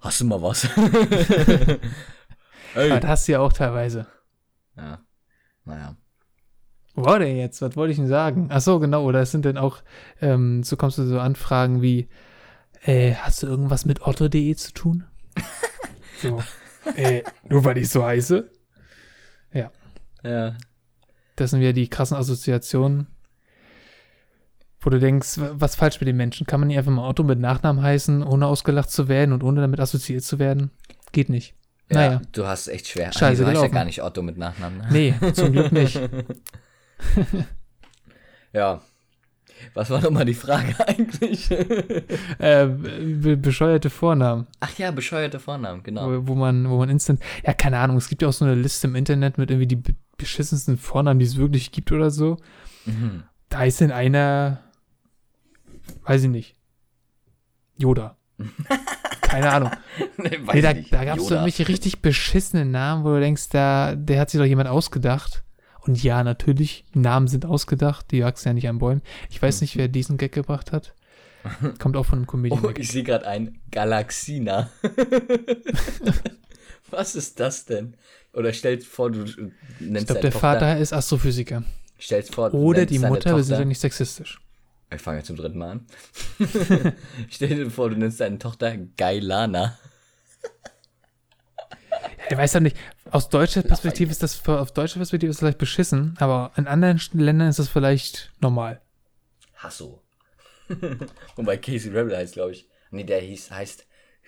hast 0.00 0.20
du 0.20 0.26
mal 0.26 0.40
was? 0.42 0.64
Ey. 2.74 2.90
Aber 2.90 3.00
das 3.00 3.10
hast 3.10 3.28
du 3.28 3.32
ja 3.32 3.40
auch 3.40 3.52
teilweise. 3.52 4.06
Ja, 4.76 5.00
naja. 5.64 5.96
Wo 6.94 7.04
war 7.04 7.18
der 7.18 7.34
jetzt? 7.34 7.60
Was 7.62 7.76
wollte 7.76 7.92
ich 7.92 7.98
denn 7.98 8.06
sagen? 8.08 8.48
Ach 8.50 8.60
so, 8.60 8.78
genau. 8.78 9.04
Oder 9.04 9.20
es 9.20 9.30
sind 9.30 9.44
dann 9.44 9.58
auch, 9.58 9.82
ähm, 10.20 10.62
so 10.62 10.76
kommst 10.76 10.98
du 10.98 11.04
so 11.06 11.18
Anfragen 11.20 11.82
wie, 11.82 12.08
äh, 12.84 13.14
hast 13.14 13.42
du 13.42 13.46
irgendwas 13.46 13.84
mit 13.84 14.02
otto.de 14.06 14.54
zu 14.56 14.72
tun? 14.72 15.04
so, 16.22 16.42
äh, 16.96 17.22
nur 17.48 17.64
weil 17.64 17.78
ich 17.78 17.88
so 17.90 18.04
heiße? 18.04 18.50
Ja, 19.52 19.70
Ja, 20.22 20.56
das 21.36 21.50
sind 21.50 21.60
wieder 21.60 21.72
die 21.72 21.88
krassen 21.88 22.16
Assoziationen, 22.16 23.06
wo 24.80 24.90
du 24.90 24.98
denkst, 24.98 25.38
wa- 25.38 25.50
was 25.54 25.74
falsch 25.76 26.00
mit 26.00 26.08
den 26.08 26.16
Menschen? 26.16 26.46
Kann 26.46 26.60
man 26.60 26.68
nicht 26.68 26.78
einfach 26.78 26.92
mal 26.92 27.08
Otto 27.08 27.22
mit 27.22 27.38
Nachnamen 27.38 27.82
heißen, 27.82 28.22
ohne 28.22 28.46
ausgelacht 28.46 28.90
zu 28.90 29.08
werden 29.08 29.32
und 29.32 29.42
ohne 29.42 29.60
damit 29.60 29.80
assoziiert 29.80 30.24
zu 30.24 30.38
werden? 30.38 30.70
Geht 31.12 31.28
nicht. 31.28 31.54
ja, 31.90 31.96
Naja, 31.96 32.22
du 32.32 32.46
hast 32.46 32.62
es 32.62 32.68
echt 32.68 32.88
schwer. 32.88 33.12
Scheiße 33.12 33.42
du 33.44 33.48
heißt 33.50 33.62
ja 33.62 33.68
gar 33.68 33.84
nicht 33.84 34.02
Otto 34.02 34.22
mit 34.22 34.36
Nachnamen, 34.38 34.78
ne? 34.78 34.86
nee, 34.90 35.14
zum 35.32 35.52
Glück 35.52 35.72
nicht. 35.72 36.00
Ja. 38.52 38.80
Was 39.74 39.88
war 39.90 40.00
nochmal 40.02 40.24
die 40.26 40.34
Frage 40.34 40.74
eigentlich? 40.86 41.50
Äh, 41.50 42.66
be 42.66 43.36
bescheuerte 43.38 43.88
Vornamen, 43.90 44.46
Ach 44.60 44.76
ja, 44.78 44.90
bescheuerte 44.90 45.40
Vornamen, 45.40 45.82
genau. 45.82 46.10
wo, 46.10 46.28
wo 46.28 46.34
man, 46.34 46.68
wo 46.68 46.76
man 46.76 46.90
instant, 46.90 47.22
ja, 47.44 47.54
keine 47.54 47.78
Ahnung, 47.78 47.96
es 47.96 48.08
gibt 48.08 48.20
ja 48.22 48.28
auch 48.28 48.32
so 48.34 48.44
eine 48.44 48.54
Liste 48.54 48.86
im 48.86 48.94
Internet 48.96 49.38
mit 49.38 49.50
irgendwie 49.50 49.66
die 49.66 49.82
beschissensten 50.16 50.78
Vornamen, 50.78 51.20
die 51.20 51.26
es 51.26 51.36
wirklich 51.36 51.72
gibt 51.72 51.92
oder 51.92 52.10
so. 52.10 52.38
Mhm. 52.84 53.24
Da 53.48 53.64
ist 53.64 53.80
denn 53.80 53.92
einer, 53.92 54.60
weiß 56.04 56.24
ich 56.24 56.30
nicht, 56.30 56.56
Yoda. 57.76 58.16
Keine 59.22 59.50
Ahnung. 59.50 59.70
Weiß 60.16 60.54
Nee, 60.54 60.62
da, 60.62 60.72
da 60.72 61.04
gab 61.04 61.18
es 61.18 61.26
so 61.26 61.34
irgendwelche 61.34 61.68
richtig 61.68 62.00
beschissenen 62.00 62.70
Namen, 62.70 63.04
wo 63.04 63.10
du 63.10 63.20
denkst, 63.20 63.48
da, 63.50 63.94
der 63.94 64.20
hat 64.20 64.30
sich 64.30 64.40
doch 64.40 64.46
jemand 64.46 64.68
ausgedacht. 64.68 65.42
Und 65.80 66.02
ja, 66.02 66.24
natürlich, 66.24 66.84
Namen 66.94 67.28
sind 67.28 67.46
ausgedacht, 67.46 68.10
die 68.10 68.24
wachsen 68.24 68.48
ja 68.48 68.54
nicht 68.54 68.68
an 68.68 68.78
Bäumen. 68.78 69.02
Ich 69.30 69.40
weiß 69.40 69.60
nicht, 69.60 69.76
wer 69.76 69.88
diesen 69.88 70.16
Gag 70.16 70.32
gebracht 70.32 70.72
hat. 70.72 70.94
Kommt 71.78 71.96
auch 71.96 72.06
von 72.06 72.18
einem 72.18 72.26
Comedian. 72.26 72.64
Oh, 72.64 72.72
ich 72.76 72.88
sehe 72.88 73.04
gerade 73.04 73.26
ein 73.26 73.60
Galaxina. 73.70 74.70
Was 76.90 77.14
ist 77.14 77.40
das 77.40 77.66
denn? 77.66 77.96
Oder 78.36 78.52
stellst 78.52 78.86
vor, 78.86 79.10
du 79.10 79.20
nennst 79.20 79.40
ich 79.80 80.06
glaube, 80.06 80.20
der 80.20 80.30
Tochter, 80.30 80.30
Vater 80.30 80.78
ist 80.78 80.92
Astrophysiker. 80.92 81.64
stellst 81.98 82.34
vor, 82.34 82.52
Oder 82.52 82.84
die 82.84 82.98
Mutter, 82.98 83.34
wir 83.34 83.42
sind 83.42 83.58
ja 83.58 83.64
nicht 83.64 83.80
sexistisch. 83.80 84.38
Ich 84.94 85.00
fange 85.00 85.18
jetzt 85.18 85.28
zum 85.28 85.36
dritten 85.36 85.56
Mal 85.56 85.70
an. 85.70 85.86
Stell 87.30 87.48
dir 87.48 87.70
vor, 87.70 87.88
du 87.88 87.96
nennst 87.96 88.20
deine 88.20 88.38
Tochter 88.38 88.76
Gailana. 88.76 89.78
Ich 92.28 92.36
weiß 92.36 92.52
ja 92.52 92.60
nicht, 92.60 92.76
aus 93.10 93.30
deutscher 93.30 93.62
Perspektive 93.62 94.10
ist 94.10 94.22
das, 94.22 94.46
auf 94.46 94.72
deutscher 94.72 94.98
Perspektive 94.98 95.30
ist 95.30 95.36
das 95.36 95.40
vielleicht 95.40 95.58
beschissen, 95.58 96.14
aber 96.18 96.52
in 96.56 96.66
anderen 96.66 97.00
Ländern 97.14 97.48
ist 97.48 97.58
das 97.58 97.68
vielleicht 97.68 98.32
normal. 98.40 98.82
Hasso. 99.54 100.02
Wobei 101.36 101.56
Casey 101.56 101.90
Rebel 101.90 102.14
heißt, 102.14 102.34
glaube 102.34 102.52
ich. 102.52 102.68
Nee, 102.90 103.04
der 103.04 103.20
hieß, 103.20 103.50
heißt 103.50 103.86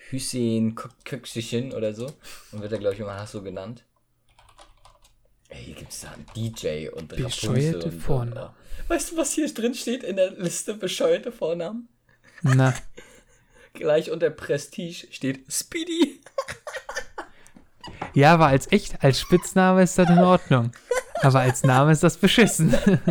Hüseyin 0.09 0.73
Kökschen 0.73 1.73
oder 1.73 1.93
so. 1.93 2.07
Und 2.51 2.61
wird 2.61 2.71
er, 2.71 2.79
glaube 2.79 2.95
ich, 2.95 3.01
immer 3.01 3.15
Hasso 3.15 3.43
genannt. 3.43 3.85
Ey, 5.49 5.63
hier 5.63 5.75
gibt 5.75 5.91
es 5.91 6.01
da 6.01 6.11
einen 6.11 6.25
DJ 6.35 6.89
und 6.89 7.09
Bescheuerte 7.09 7.85
und 7.85 8.01
Vornamen. 8.01 8.35
So. 8.35 8.93
Weißt 8.93 9.11
du, 9.11 9.17
was 9.17 9.33
hier 9.33 9.51
drin 9.53 9.73
steht 9.73 10.03
in 10.03 10.15
der 10.15 10.31
Liste 10.31 10.75
bescheuerte 10.75 11.31
Vornamen? 11.31 11.89
Na, 12.41 12.73
Gleich 13.73 14.11
unter 14.11 14.29
Prestige 14.29 15.07
steht 15.11 15.51
Speedy. 15.51 16.21
ja, 18.13 18.33
aber 18.33 18.47
als 18.47 18.71
echt, 18.71 19.03
als 19.03 19.19
Spitzname 19.19 19.83
ist 19.83 19.97
das 19.97 20.09
in 20.09 20.19
Ordnung. 20.19 20.71
Aber 21.21 21.41
als 21.41 21.63
Name 21.63 21.91
ist 21.91 22.03
das 22.03 22.17
beschissen. 22.17 22.73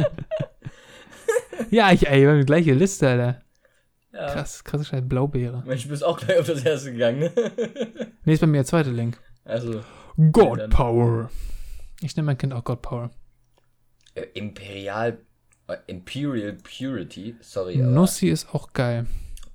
ja, 1.70 1.92
ich, 1.92 2.08
ey, 2.08 2.22
wir 2.22 2.30
haben 2.30 2.40
die 2.40 2.46
gleiche 2.46 2.72
Liste, 2.72 3.08
Alter. 3.08 3.42
Ja. 4.12 4.32
Krass, 4.32 4.64
krasse 4.64 4.84
Scheiße, 4.84 5.02
Blaubeere. 5.02 5.62
Mensch, 5.66 5.84
du 5.84 5.90
bist 5.90 6.02
auch 6.02 6.18
gleich 6.18 6.38
auf 6.38 6.46
das 6.46 6.64
erste 6.64 6.92
gegangen, 6.92 7.20
ne? 7.20 7.32
Nee, 8.24 8.32
ist 8.32 8.40
bei 8.40 8.46
mir 8.46 8.58
der 8.58 8.66
zweite 8.66 8.90
Link. 8.90 9.18
Also, 9.44 9.82
God 10.32 10.70
Power. 10.70 11.30
Ich 12.02 12.16
nenne 12.16 12.26
mein 12.26 12.38
Kind 12.38 12.52
auch 12.54 12.64
God 12.64 12.82
Power. 12.82 13.10
äh, 14.14 14.26
Imperial, 14.34 15.18
äh, 15.68 15.76
Imperial 15.86 16.52
Purity, 16.54 17.36
sorry, 17.40 17.78
Nussi 17.78 18.28
ist 18.28 18.52
auch 18.54 18.72
geil. 18.74 19.06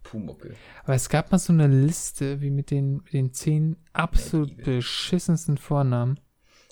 Pumuckel. 0.03 0.59
Aber 0.83 0.93
es 0.95 1.09
gab 1.09 1.31
mal 1.31 1.39
so 1.39 1.51
eine 1.53 1.67
Liste, 1.67 2.41
wie 2.41 2.49
mit 2.49 2.71
den, 2.71 2.97
mit 3.03 3.13
den 3.13 3.33
zehn 3.33 3.77
absolut 3.93 4.51
Igel. 4.51 4.63
beschissensten 4.63 5.57
Vornamen. 5.57 6.19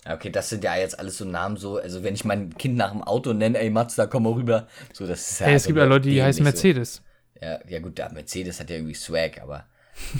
Ja, 0.04 0.14
Okay, 0.14 0.30
das 0.30 0.48
sind 0.48 0.64
ja 0.64 0.76
jetzt 0.76 0.98
alles 0.98 1.18
so 1.18 1.24
Namen 1.24 1.56
so, 1.56 1.78
also 1.78 2.02
wenn 2.02 2.14
ich 2.14 2.24
mein 2.24 2.56
Kind 2.56 2.76
nach 2.76 2.90
dem 2.92 3.02
Auto 3.02 3.32
nenne, 3.32 3.58
ey 3.58 3.70
Mazda, 3.70 4.06
komm 4.06 4.24
mal 4.24 4.32
rüber. 4.32 4.66
So, 4.92 5.06
das 5.06 5.30
ist 5.30 5.38
ja 5.40 5.46
Ey, 5.46 5.54
es 5.54 5.66
so 5.66 5.68
gibt 5.68 5.78
ja 5.78 5.84
Leute, 5.84 6.08
die 6.08 6.22
heißen 6.22 6.42
so. 6.42 6.42
Mercedes. 6.44 7.02
Ja, 7.40 7.60
ja 7.68 7.80
gut, 7.80 7.98
der 7.98 8.12
Mercedes 8.12 8.60
hat 8.60 8.70
ja 8.70 8.76
irgendwie 8.76 8.94
Swag, 8.94 9.40
aber 9.42 9.66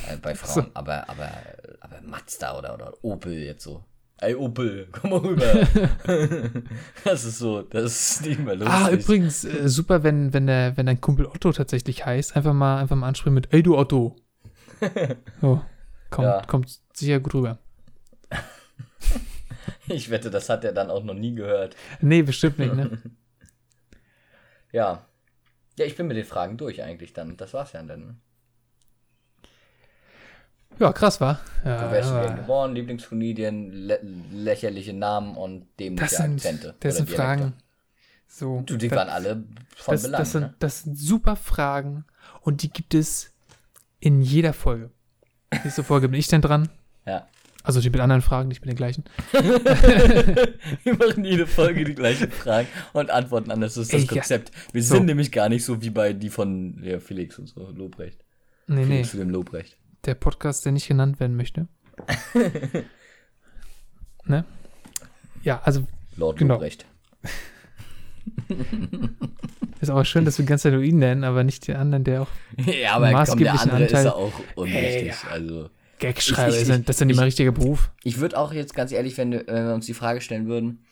äh, 0.02 0.16
bei 0.18 0.34
Frauen, 0.36 0.70
aber, 0.74 1.08
aber, 1.10 1.30
aber 1.80 2.00
Mazda 2.02 2.58
oder, 2.58 2.74
oder 2.74 3.04
Opel 3.04 3.34
jetzt 3.34 3.64
so. 3.64 3.84
Ey, 4.22 4.36
Opel, 4.36 4.86
komm 4.92 5.10
mal 5.10 5.18
rüber. 5.18 5.44
das 7.04 7.24
ist 7.24 7.38
so, 7.38 7.62
das 7.62 7.84
ist 8.20 8.24
nicht 8.26 8.38
mehr 8.38 8.54
lustig. 8.54 8.72
Ah, 8.74 8.90
übrigens, 8.90 9.44
äh, 9.44 9.68
super, 9.68 10.04
wenn, 10.04 10.32
wenn, 10.32 10.46
der, 10.46 10.76
wenn 10.76 10.86
dein 10.86 11.00
Kumpel 11.00 11.26
Otto 11.26 11.50
tatsächlich 11.50 12.06
heißt, 12.06 12.36
einfach 12.36 12.52
mal, 12.52 12.78
einfach 12.80 12.94
mal 12.94 13.08
ansprechen 13.08 13.34
mit, 13.34 13.52
ey 13.52 13.62
du 13.62 13.76
Otto. 13.76 14.16
So, 15.40 15.60
kommt, 16.10 16.26
Ja. 16.26 16.42
kommt 16.46 16.80
sicher 16.92 17.20
gut 17.20 17.34
rüber. 17.34 17.58
Ich 19.88 20.10
wette, 20.10 20.30
das 20.30 20.48
hat 20.48 20.64
er 20.64 20.72
dann 20.72 20.90
auch 20.90 21.02
noch 21.04 21.14
nie 21.14 21.34
gehört. 21.34 21.76
Nee, 22.00 22.22
bestimmt 22.22 22.58
nicht, 22.58 22.74
ne? 22.74 22.98
Ja. 24.72 25.04
Ja, 25.78 25.84
ich 25.84 25.96
bin 25.96 26.06
mit 26.06 26.16
den 26.16 26.24
Fragen 26.24 26.56
durch 26.56 26.82
eigentlich 26.82 27.12
dann. 27.12 27.36
Das 27.36 27.54
war's 27.54 27.72
ja 27.72 27.82
dann. 27.82 28.20
Ja, 30.78 30.92
krass, 30.92 31.20
war. 31.20 31.40
Ja, 31.64 31.90
ist 31.92 32.06
schon 32.06 32.16
ja. 32.16 32.22
gern 32.26 32.36
geboren? 32.36 32.74
Lieblingscomedian, 32.74 33.70
lä 33.70 33.98
lächerliche 34.32 34.92
Namen 34.92 35.36
und 35.36 35.66
dämliche 35.78 36.04
Das 36.04 36.16
sind, 36.16 36.34
Akzente. 36.34 36.74
das 36.80 36.96
sind 36.96 37.10
Fragen. 37.10 37.52
So, 38.26 38.62
Du, 38.66 38.76
die 38.76 38.88
das- 38.88 38.98
waren 38.98 39.08
alle 39.10 39.44
von 39.76 39.92
das, 39.94 40.02
Belang. 40.02 40.18
das, 40.20 40.32
sind, 40.32 40.40
ne? 40.42 40.54
das 40.58 40.82
sind 40.82 40.98
super 40.98 41.36
Fragen 41.36 42.04
und 42.40 42.62
die 42.62 42.70
gibt 42.70 42.94
es 42.94 43.30
in 44.00 44.22
jeder 44.22 44.52
Folge. 44.54 44.90
Nächste 45.62 45.84
Folge 45.84 46.08
bin 46.08 46.18
ich 46.18 46.28
denn 46.28 46.40
dran. 46.40 46.68
Ja. 47.06 47.28
Also 47.62 47.80
die 47.80 47.90
mit 47.90 48.00
anderen 48.00 48.22
Fragen, 48.22 48.48
nicht 48.48 48.60
mit 48.62 48.70
den 48.70 48.76
gleichen. 48.76 49.04
Wir 50.82 50.94
machen 50.96 51.24
jede 51.24 51.46
Folge 51.46 51.84
die 51.84 51.94
gleichen 51.94 52.30
Fragen 52.30 52.66
und 52.92 53.10
antworten 53.10 53.50
anders. 53.50 53.74
Das 53.74 53.84
ist 53.84 53.92
das 53.92 54.00
Ey, 54.00 54.06
ja. 54.06 54.12
Konzept. 54.14 54.50
Wir 54.72 54.82
So. 54.82 54.94
sind 54.94 55.06
nämlich 55.06 55.30
gar 55.30 55.48
nicht 55.48 55.64
so 55.64 55.80
wie 55.82 55.90
bei 55.90 56.12
die 56.12 56.30
von 56.30 56.82
ja, 56.82 56.98
Felix 56.98 57.38
und 57.38 57.46
so, 57.48 57.70
Lobrecht. 57.70 58.18
Nee, 58.66 58.80
nee, 58.80 58.84
Felix 58.86 59.12
Wilhelm 59.12 59.30
Lobrecht. 59.30 59.76
Der 60.04 60.14
Podcast, 60.14 60.64
der 60.64 60.72
nicht 60.72 60.88
genannt 60.88 61.20
werden 61.20 61.36
möchte. 61.36 61.68
ne? 64.24 64.44
Ja, 65.42 65.60
also 65.64 65.84
Lord 66.16 66.38
Genau. 66.38 66.54
Lobrecht. 66.54 66.86
ist 69.80 69.90
auch 69.90 70.04
schön, 70.04 70.24
dass 70.24 70.38
wir 70.38 70.56
Zeit 70.56 70.72
nur 70.72 70.82
ihn 70.82 70.98
nennen, 70.98 71.24
aber 71.24 71.42
nicht 71.44 71.66
den 71.66 71.76
anderen, 71.76 72.04
der 72.04 72.22
auch 72.22 72.28
Ja, 72.66 72.94
aber 72.94 73.06
komm, 73.06 73.10
der 73.10 73.52
Maßgeblichen 73.52 73.58
andere 73.70 73.84
ist 73.84 73.94
Anteil- 73.94 74.04
ja 74.06 74.12
auch 74.14 74.32
unwichtig. 74.54 74.82
Ey, 75.08 75.12
Also. 75.30 75.70
Gagschreiber 75.98 76.54
Ich- 76.54 76.60
ich- 76.62 76.66
sind. 76.66 76.88
Das 76.88 76.96
ist 76.96 77.00
ja 77.00 77.06
nicht 77.06 77.12
ich- 77.14 77.16
mal 77.16 77.22
ein 77.22 77.26
richtiger 77.26 77.52
Beruf. 77.52 77.90
Ich 78.02 78.18
würde 78.18 78.36
auch 78.38 78.52
jetzt 78.52 78.74
ganz 78.74 78.90
ehrlich, 78.92 79.16
wenn, 79.18 79.30
wir- 79.32 79.44
wenn 79.46 79.66
wir 79.66 79.74
uns 79.74 79.86
die 79.86 79.94
Frage 79.94 80.20
stellen 80.20 80.46
würden, 80.48 80.84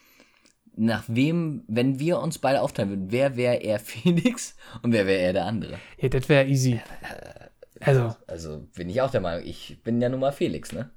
nach 0.77 1.03
wem, 1.09 1.65
wenn 1.67 1.99
wir 1.99 2.21
uns 2.21 2.39
beide 2.39 2.61
aufteilen 2.63 2.91
würden, 2.91 3.07
wer 3.11 3.37
wäre 3.37 3.57
er 3.57 3.81
Felix 3.81 4.57
und 4.83 4.93
wer 4.93 5.07
wäre 5.07 5.21
er 5.21 5.33
der 5.33 5.47
andere? 5.47 5.79
Ja, 5.99 6.09
das 6.09 6.29
wäre 6.29 6.47
easy. 6.47 6.81
Also, 7.81 8.15
Also 8.27 8.67
bin 8.75 8.89
ich 8.89 9.01
auch 9.01 9.11
der 9.11 9.21
Meinung, 9.21 9.47
ich 9.47 9.83
bin 9.83 10.01
ja 10.01 10.09
nun 10.09 10.21
mal 10.21 10.33
Felix, 10.33 10.73
ne? 10.73 10.91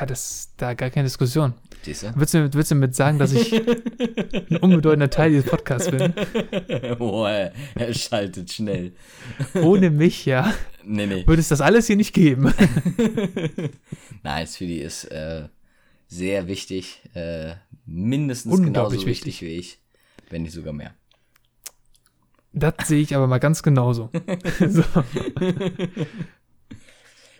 ja, 0.00 0.04
das 0.06 0.52
da 0.56 0.74
gar 0.74 0.90
keine 0.90 1.04
Diskussion. 1.04 1.54
Siehst 1.82 2.02
du? 2.02 2.14
Würdest 2.16 2.34
du, 2.34 2.38
würdest 2.54 2.70
du 2.70 2.74
mit 2.74 2.94
sagen, 2.94 3.18
dass 3.18 3.32
ich 3.32 3.52
ein 4.50 4.56
unbedeutender 4.56 5.10
Teil 5.10 5.30
dieses 5.30 5.48
Podcasts 5.48 5.90
bin? 5.90 6.12
Boah, 6.98 7.30
er, 7.74 7.94
schaltet 7.94 8.52
schnell. 8.52 8.92
Ohne 9.54 9.90
mich, 9.90 10.26
ja, 10.26 10.52
Nee, 10.84 11.06
nee. 11.06 11.26
würde 11.26 11.40
es 11.40 11.48
das 11.48 11.60
alles 11.60 11.86
hier 11.86 11.96
nicht 11.96 12.12
geben. 12.12 12.52
Nein, 14.22 14.46
Speedy 14.46 14.78
ist 14.78 15.04
äh, 15.04 15.48
sehr 16.08 16.48
wichtig. 16.48 17.02
Äh, 17.14 17.54
mindestens 17.84 18.54
Unglaublich 18.54 19.00
genauso 19.00 19.06
wichtig 19.06 19.42
wie 19.42 19.56
ich. 19.56 19.78
Wenn 20.30 20.42
nicht 20.42 20.52
sogar 20.52 20.72
mehr. 20.72 20.94
Das 22.58 22.88
sehe 22.88 23.02
ich 23.02 23.14
aber 23.14 23.26
mal 23.26 23.38
ganz 23.38 23.62
genauso. 23.62 24.10
so, 24.68 24.82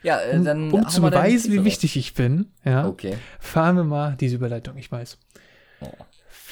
Ja, 0.03 0.21
äh, 0.21 0.41
dann. 0.41 0.71
um 0.71 0.85
hau 0.85 0.89
zu 0.89 1.01
beweisen, 1.01 1.53
wie 1.53 1.65
wichtig 1.65 1.97
ich 1.97 2.15
bin, 2.15 2.53
ja. 2.65 2.87
Okay. 2.87 3.17
fahren 3.41 3.77
wir 3.77 3.85
mal 3.85 4.15
diese 4.21 4.37
Überleitung, 4.37 4.77
ich 4.77 4.93
weiß. 4.93 5.19
Oh. 5.81 5.89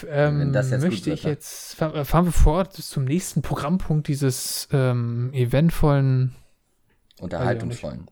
Ähm, 0.09 0.41
Wenn 0.41 0.53
das 0.53 0.71
jetzt 0.71 0.83
möchte 0.83 1.13
ich 1.13 1.23
jetzt, 1.23 1.81
äh, 1.81 2.05
fahren 2.05 2.25
wir 2.25 2.33
fort 2.33 2.75
bis 2.75 2.89
zum 2.89 3.05
nächsten 3.05 3.43
Programmpunkt 3.43 4.09
dieses 4.09 4.67
ähm, 4.73 5.31
eventvollen, 5.33 6.35
Unterhaltungsvollen 7.21 8.09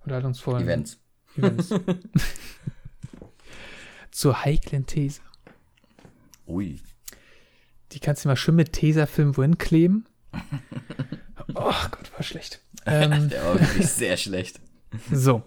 unterhaltungsvollen 0.00 0.64
Events. 0.64 0.98
Events. 1.36 1.70
Zur 4.10 4.44
heiklen 4.44 4.86
These. 4.86 5.20
Ui. 6.46 6.80
Die 7.94 8.00
kannst 8.00 8.24
du 8.24 8.28
mal 8.28 8.36
schön 8.36 8.56
mit 8.56 8.72
Tesafilm 8.72 9.36
wohin 9.36 9.58
kleben. 9.58 10.06
Oh 11.56 11.72
Gott, 11.90 12.10
war 12.14 12.22
schlecht. 12.22 12.60
Ähm, 12.86 13.28
Der 13.30 13.44
war 13.44 13.60
wirklich 13.60 13.86
sehr 13.86 14.16
schlecht. 14.16 14.60
so, 15.12 15.42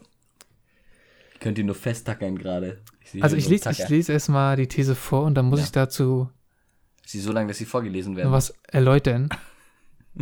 Ich 1.34 1.40
könnte 1.40 1.62
ihn 1.62 1.68
nur 1.68 1.76
festtackern 1.76 2.38
gerade. 2.38 2.82
also 3.20 3.36
ich 3.36 3.50
lese, 3.50 3.70
ich 3.72 3.90
lese 3.90 4.14
erstmal 4.14 4.56
die 4.58 4.68
These 4.68 4.94
vor 4.96 5.24
und 5.24 5.34
dann 5.36 5.48
muss 5.48 5.60
Ja. 5.60 5.66
ich 5.66 5.72
dazu 5.72 6.30
Sie 7.06 7.20
so 7.20 7.32
lange, 7.32 7.48
dass 7.50 7.58
sie 7.58 7.66
vorgelesen 7.66 8.16
werden. 8.16 8.32
was 8.32 8.54
erläutern. 8.68 9.30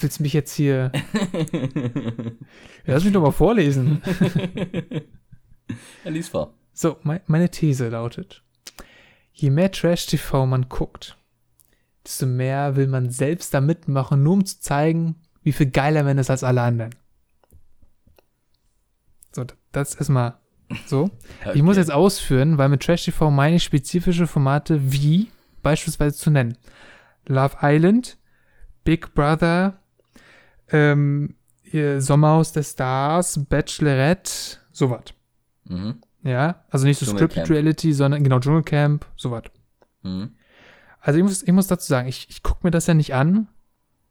Willst 0.00 0.18
du 0.18 0.22
mich 0.22 0.32
jetzt 0.32 0.54
hier. 0.54 0.92
Lass 2.84 3.04
mich 3.04 3.12
doch 3.12 3.22
mal 3.22 3.32
vorlesen. 3.32 4.02
Er 6.04 6.10
lies 6.10 6.28
vor. 6.28 6.54
So, 6.72 6.98
mei- 7.02 7.22
meine 7.26 7.50
These 7.50 7.88
lautet: 7.88 8.42
Je 9.36 9.50
mehr 9.50 9.70
Trash-TV 9.72 10.46
man 10.46 10.68
guckt, 10.68 11.16
desto 12.04 12.24
mehr 12.26 12.76
will 12.76 12.86
man 12.86 13.10
selbst 13.10 13.52
da 13.52 13.60
mitmachen, 13.60 14.22
nur 14.22 14.34
um 14.34 14.46
zu 14.46 14.60
zeigen, 14.60 15.16
wie 15.42 15.52
viel 15.52 15.66
geiler 15.70 16.04
man 16.04 16.18
ist 16.18 16.30
als 16.30 16.44
alle 16.44 16.62
anderen. 16.62 16.94
So, 19.32 19.44
das 19.72 19.90
ist 19.90 19.96
erstmal 19.96 20.34
so. 20.86 21.10
Ich 21.54 21.62
muss 21.62 21.72
Okay. 21.76 21.80
jetzt 21.80 21.92
ausführen, 21.92 22.58
weil 22.58 22.68
mit 22.68 22.82
Trash 22.82 23.04
TV 23.04 23.30
meine 23.30 23.56
ich 23.56 23.64
spezifische 23.64 24.26
Formate 24.26 24.92
wie 24.92 25.30
beispielsweise 25.62 26.16
zu 26.16 26.30
nennen. 26.30 26.56
Love 27.26 27.56
Island, 27.60 28.16
Big 28.84 29.14
Brother, 29.14 29.80
ähm, 30.68 31.34
Sommerhaus 31.98 32.52
der 32.52 32.62
Stars, 32.62 33.44
Bachelorette, 33.48 34.58
sowas. 34.70 35.02
Mhm. 35.64 36.00
Ja, 36.24 36.64
also 36.70 36.86
nicht 36.86 36.98
so. 36.98 37.06
Scripted 37.06 37.48
Reality, 37.50 37.92
sondern 37.92 38.24
genau 38.24 38.40
Dschungelcamp, 38.40 39.06
sowas. 39.16 39.44
Mhm. 40.02 40.32
Also 41.00 41.18
ich 41.18 41.22
muss, 41.24 41.42
ich 41.42 41.52
muss 41.52 41.66
dazu 41.66 41.86
sagen, 41.86 42.08
ich, 42.08 42.28
ich 42.30 42.42
gucke 42.42 42.60
mir 42.62 42.70
das 42.70 42.86
ja 42.86 42.94
nicht 42.94 43.14
an. 43.14 43.46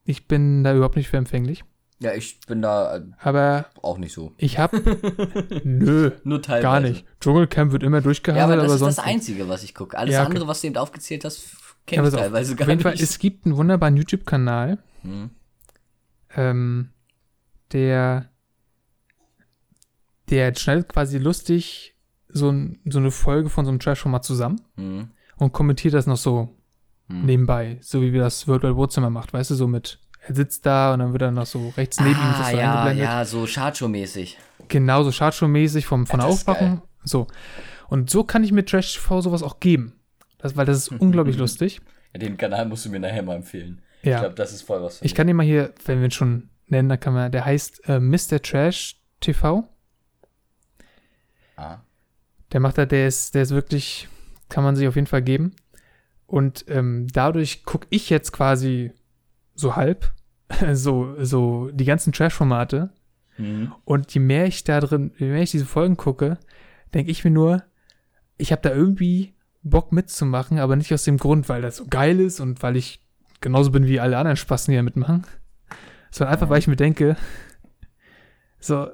Ich 0.06 0.28
bin 0.28 0.64
da 0.64 0.74
überhaupt 0.76 0.96
nicht 0.96 1.10
für 1.10 1.18
empfänglich. 1.18 1.64
Ja, 2.00 2.14
ich 2.14 2.40
bin 2.42 2.62
da 2.62 2.98
äh, 2.98 3.02
Aber 3.20 3.66
auch 3.82 3.98
nicht 3.98 4.14
so. 4.14 4.34
ich 4.38 4.60
habe, 4.60 4.78
nö, 5.64 6.12
Nur 6.24 6.42
teilweise. 6.42 6.62
gar 6.62 6.80
nicht. 6.82 7.06
Dschungelcamp 7.20 7.72
wird 7.72 7.82
immer 7.84 7.98
Ja, 7.98 8.02
durchgehandelt, 8.04 8.46
aber 8.46 8.56
das 8.58 8.66
aber 8.66 8.74
ist 8.76 8.80
sonst 8.80 8.98
das 8.98 9.06
Einzige, 9.06 9.48
was 9.50 9.64
ich 9.64 9.74
gucke. 9.74 9.98
Alles 9.98 10.14
Ja, 10.14 10.22
okay. 10.22 10.30
andere, 10.32 10.48
was 10.48 10.62
du 10.62 10.68
eben 10.68 10.78
aufgezählt 10.78 11.24
hast, 11.26 11.42
Ja, 11.44 11.58
kenne 11.88 12.02
ich 12.04 12.12
pass 12.12 12.14
auf. 12.16 12.20
teilweise 12.26 12.52
Auf 12.54 12.58
gar 12.60 12.68
jeden 12.70 12.82
Fall, 12.82 12.92
nicht. 12.92 13.02
es 13.04 13.18
gibt 13.20 13.46
einen 13.46 13.56
wunderbaren 13.58 13.96
YouTube-Kanal, 13.98 14.78
Mhm. 15.04 15.30
ähm, 16.36 16.90
der, 17.72 18.30
der 20.30 20.54
schneidet 20.56 20.90
quasi 20.90 21.18
lustig 21.18 21.93
so, 22.34 22.50
ein, 22.52 22.80
so 22.86 23.00
eine 23.00 23.12
Folge 23.12 23.50
von 23.50 23.66
so 23.66 23.72
einem 23.72 23.80
Trash-Format 23.80 24.24
zusammen 24.26 24.62
Mhm. 24.76 25.10
und 25.38 25.52
kommentiert 25.54 25.94
das 25.94 26.08
noch 26.08 26.18
so 26.18 26.50
Hm. 27.10 27.26
nebenbei, 27.26 27.78
so 27.82 28.02
wie 28.02 28.14
wir 28.14 28.22
das 28.22 28.48
World 28.48 28.64
Wide 28.64 28.76
Wohnzimmer 28.76 29.10
macht, 29.10 29.34
weißt 29.34 29.52
du, 29.52 29.56
so 29.56 29.68
mit, 29.68 30.00
er 30.26 30.36
sitzt 30.36 30.66
da 30.66 30.94
und 30.94 31.00
dann 31.00 31.12
wird 31.12 31.22
er 31.22 31.32
noch 31.32 31.46
so 31.46 31.70
rechts 31.76 32.00
neben 32.00 32.12
ihm 32.12 32.18
Ah, 32.18 32.38
das 32.40 32.52
so 32.52 32.58
ja, 32.58 32.72
eingeblendet. 32.84 33.04
ja, 33.06 33.26
so 33.26 33.44
Chartshow-mäßig. 33.46 34.38
Genauso 34.70 35.10
Chartshow-mäßig 35.12 35.86
vom, 35.86 36.08
von 36.08 36.20
Ja, 36.22 36.26
der 36.26 36.34
Aufmachung. 36.34 36.82
So. 37.04 37.28
Und 37.90 38.10
so 38.10 38.24
kann 38.24 38.44
ich 38.46 38.52
mir 38.54 38.64
Trash 38.64 38.94
TV 38.96 39.20
sowas 39.22 39.44
auch 39.44 39.60
geben. 39.60 40.00
Das, 40.38 40.56
weil 40.56 40.66
das 40.66 40.78
ist 40.78 40.88
unglaublich 41.02 41.38
lustig. 41.38 41.82
Ja, 42.14 42.20
den 42.20 42.38
Kanal 42.38 42.66
musst 42.68 42.86
du 42.86 42.90
mir 42.90 43.00
nachher 43.02 43.22
mal 43.24 43.36
empfehlen. 43.36 43.82
Ich 44.02 44.10
Ja. 44.10 44.20
glaube, 44.22 44.36
das 44.36 44.54
ist 44.54 44.62
voll 44.62 44.82
was 44.82 45.00
für 45.00 45.06
Ich 45.06 45.14
kann 45.14 45.28
den 45.28 45.36
mal 45.36 45.46
hier, 45.46 45.74
wenn 45.86 46.00
wir 46.00 46.06
ihn 46.08 46.12
schon 46.12 46.50
nennen, 46.68 46.88
dann 46.88 47.00
kann 47.02 47.14
man, 47.14 47.32
der 47.32 47.44
heißt 47.44 47.88
äh, 47.90 48.00
Mr. 48.00 48.42
Trash 48.42 49.02
TV. 49.20 49.68
Ah. 51.58 51.78
Der 52.54 52.60
macht 52.60 52.78
da, 52.78 52.86
der 52.86 53.08
ist, 53.08 53.36
der 53.36 53.42
ist 53.42 53.52
wirklich, 53.52 54.08
kann 54.48 54.64
man 54.64 54.76
sich 54.76 54.88
auf 54.88 54.96
jeden 54.96 55.08
Fall 55.08 55.24
geben. 55.24 55.54
Und 56.28 56.66
ähm, 56.68 57.08
dadurch 57.12 57.66
gucke 57.66 57.88
ich 57.90 58.10
jetzt 58.10 58.32
quasi 58.32 58.92
so 59.56 59.76
halb, 59.76 60.14
so, 60.74 61.16
so 61.24 61.70
die 61.72 61.86
ganzen 61.86 62.14
Trash-Formate. 62.14 62.92
Mhm. 63.38 63.74
Und 63.86 64.14
je 64.14 64.20
mehr 64.20 64.46
ich 64.46 64.64
da 64.64 64.80
drin, 64.80 65.12
je 65.18 65.28
mehr 65.28 65.42
ich 65.42 65.52
diese 65.52 65.66
Folgen 65.66 65.98
gucke, 65.98 66.38
denke 66.94 67.12
ich 67.12 67.24
mir 67.24 67.32
nur, 67.32 67.64
ich 68.38 68.52
habe 68.52 68.62
da 68.62 68.72
irgendwie 68.72 69.34
Bock 69.64 69.92
mitzumachen, 69.92 70.60
aber 70.60 70.76
nicht 70.76 70.94
aus 70.94 71.04
dem 71.04 71.18
Grund, 71.18 71.50
weil 71.50 71.62
das 71.62 71.78
so 71.78 71.86
geil 71.88 72.20
ist 72.20 72.40
und 72.40 72.62
weil 72.62 72.76
ich 72.76 73.02
genauso 73.42 73.72
bin 73.72 73.88
wie 73.88 74.00
alle 74.00 74.18
anderen 74.18 74.38
Spasten, 74.38 74.72
die 74.72 74.78
da 74.78 74.84
mitmachen. 74.84 75.26
Sondern 76.12 76.34
einfach, 76.34 76.50
weil 76.50 76.60
ich 76.60 76.68
mir 76.68 76.76
denke, 76.76 77.16
so, 78.60 78.88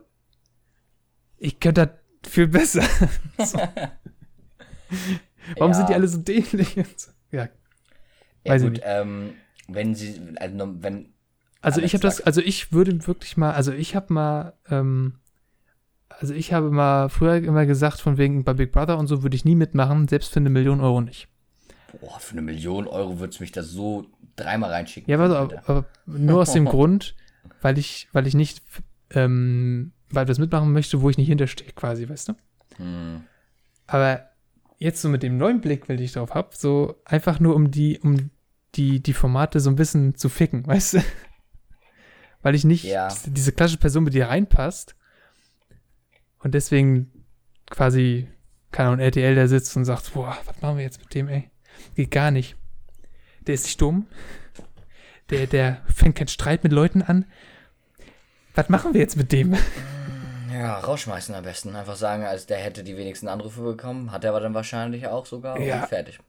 ich 1.37 1.59
könnte 1.59 1.85
das 1.85 1.98
viel 2.27 2.47
besser. 2.47 2.83
so. 3.37 3.59
Warum 5.57 5.71
Ja. 5.71 5.73
sind 5.73 5.89
die 5.89 5.93
alle 5.93 6.07
so 6.07 6.17
dämlich? 6.19 6.75
Ja, 7.31 7.47
Ja, 8.43 8.53
Weiß 8.53 8.61
ich 8.61 8.67
gut, 8.67 8.73
nicht. 8.73 8.83
ähm, 8.85 9.33
wenn 9.67 9.95
sie, 9.95 10.19
also 10.37 10.75
wenn, 10.81 11.13
Also 11.61 11.81
ich 11.81 11.93
habe 11.93 12.01
das, 12.01 12.21
also 12.21 12.41
ich 12.41 12.71
würde 12.71 13.05
wirklich 13.07 13.37
mal, 13.37 13.51
also 13.53 13.71
ich 13.71 13.95
habe 13.95 14.13
mal, 14.13 14.53
ähm, 14.69 15.15
also 16.09 16.33
ich 16.33 16.53
habe 16.53 16.71
mal 16.71 17.09
früher 17.09 17.35
immer 17.35 17.65
gesagt, 17.65 17.99
von 17.99 18.17
wegen 18.17 18.43
bei 18.43 18.53
Big 18.53 18.71
Brother 18.71 18.97
und 18.97 19.07
so 19.07 19.23
würde 19.23 19.35
ich 19.35 19.45
nie 19.45 19.55
mitmachen, 19.55 20.07
selbst 20.07 20.31
für 20.33 20.39
eine 20.39 20.49
Million 20.49 20.81
Euro 20.81 21.01
nicht. 21.01 21.27
boah, 22.01 22.19
für 22.19 22.33
eine 22.33 22.41
Million 22.41 22.87
Euro 22.87 23.19
würdest 23.19 23.39
du 23.39 23.43
mich 23.43 23.51
da 23.51 23.63
so 23.63 24.05
dreimal 24.35 24.71
reinschicken. 24.71 25.11
Ja, 25.11 25.19
Alter. 25.19 25.37
aber, 25.39 25.63
aber 25.67 25.85
nur 26.05 26.41
aus 26.41 26.53
dem 26.53 26.65
Grund, 26.69 27.15
weil 27.61 27.77
ich, 27.77 28.07
weil 28.13 28.25
ich 28.27 28.33
nicht, 28.33 28.61
ähm, 29.11 29.91
weil 30.11 30.25
das 30.25 30.39
mitmachen 30.39 30.71
möchte, 30.71 31.01
wo 31.01 31.09
ich 31.09 31.17
nicht 31.17 31.27
hinterstehe, 31.27 31.71
quasi, 31.73 32.07
weißt 32.09 32.29
du? 32.29 32.33
Hm. 32.77 33.23
Aber 33.87 34.29
jetzt 34.77 35.01
so 35.01 35.09
mit 35.09 35.23
dem 35.23 35.37
neuen 35.37 35.61
Blick, 35.61 35.85
den 35.87 35.99
ich 36.01 36.13
drauf 36.13 36.33
habe, 36.33 36.49
so 36.55 37.01
einfach 37.05 37.39
nur 37.39 37.55
um 37.55 37.71
die, 37.71 37.99
um 37.99 38.29
die, 38.75 39.01
die 39.01 39.13
Formate 39.13 39.59
so 39.59 39.69
ein 39.69 39.75
bisschen 39.75 40.15
zu 40.15 40.29
ficken, 40.29 40.65
weißt 40.67 40.95
du? 40.95 41.03
Weil 42.41 42.55
ich 42.55 42.63
nicht 42.63 42.83
Ja. 42.85 43.09
diese, 43.09 43.31
diese 43.31 43.51
klassische 43.51 43.79
Person 43.79 44.03
mit 44.05 44.13
dir 44.13 44.27
reinpasst 44.29 44.95
und 46.39 46.53
deswegen 46.53 47.11
quasi, 47.69 48.27
keine 48.71 48.89
Ahnung, 48.89 48.99
RTL 49.01 49.35
da 49.35 49.47
sitzt 49.47 49.75
und 49.75 49.85
sagt, 49.85 50.13
boah, 50.13 50.37
was 50.45 50.61
machen 50.61 50.77
wir 50.77 50.83
jetzt 50.83 50.99
mit 50.99 51.13
dem, 51.13 51.27
ey? 51.27 51.49
Geht 51.95 52.11
gar 52.11 52.31
nicht. 52.31 52.55
Der 53.47 53.55
ist 53.55 53.65
nicht 53.65 53.81
dumm. 53.81 54.07
Der, 55.29 55.47
der 55.47 55.81
fängt 55.93 56.15
keinen 56.15 56.27
Streit 56.29 56.63
mit 56.63 56.71
Leuten 56.71 57.01
an. 57.01 57.25
Was 58.55 58.69
machen 58.69 58.93
wir 58.93 59.01
jetzt 59.01 59.17
mit 59.17 59.31
dem? 59.31 59.55
Ja, 60.59 60.79
rausschmeißen 60.79 61.33
am 61.35 61.43
besten. 61.43 61.73
Einfach 61.75 61.95
sagen, 61.95 62.23
als 62.25 62.45
der 62.45 62.57
hätte 62.57 62.83
die 62.83 62.97
wenigsten 62.97 63.29
Anrufe 63.29 63.61
bekommen. 63.61 64.11
Hat 64.11 64.25
er 64.25 64.31
aber 64.31 64.41
dann 64.41 64.53
wahrscheinlich 64.53 65.07
auch 65.07 65.25
sogar. 65.25 65.57
Ja. 65.59 65.81
Und 65.81 65.87
fertig. 65.87 66.19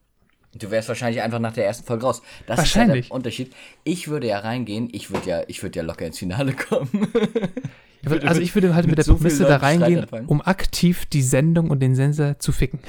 Du 0.57 0.71
wärst 0.71 0.87
wahrscheinlich 0.87 1.21
einfach 1.21 1.39
nach 1.39 1.53
der 1.53 1.65
ersten 1.65 1.85
Folge 1.85 2.05
raus. 2.05 2.21
Das 2.47 2.57
Wahrscheinlich. 2.57 2.99
ist 2.99 3.05
ja 3.05 3.09
der 3.09 3.15
Unterschied. 3.15 3.53
Ich 3.83 4.07
würde 4.07 4.27
ja 4.27 4.39
reingehen, 4.39 4.89
ich 4.91 5.11
würde 5.11 5.29
ja, 5.29 5.43
ich 5.47 5.63
würde 5.63 5.79
ja 5.79 5.83
locker 5.83 6.05
ins 6.05 6.17
Finale 6.19 6.53
kommen. 6.53 7.07
Also 8.03 8.41
ich 8.41 8.55
würde 8.55 8.73
halt 8.73 8.87
mit, 8.87 8.93
mit 8.93 8.97
der 8.97 9.05
so 9.05 9.15
Prämisse 9.15 9.45
da 9.45 9.57
reingehen, 9.57 10.07
um 10.25 10.41
aktiv 10.41 11.05
die 11.05 11.21
Sendung 11.21 11.69
und 11.69 11.81
den 11.81 11.93
Sensor 11.93 12.39
zu 12.39 12.51
ficken. 12.51 12.79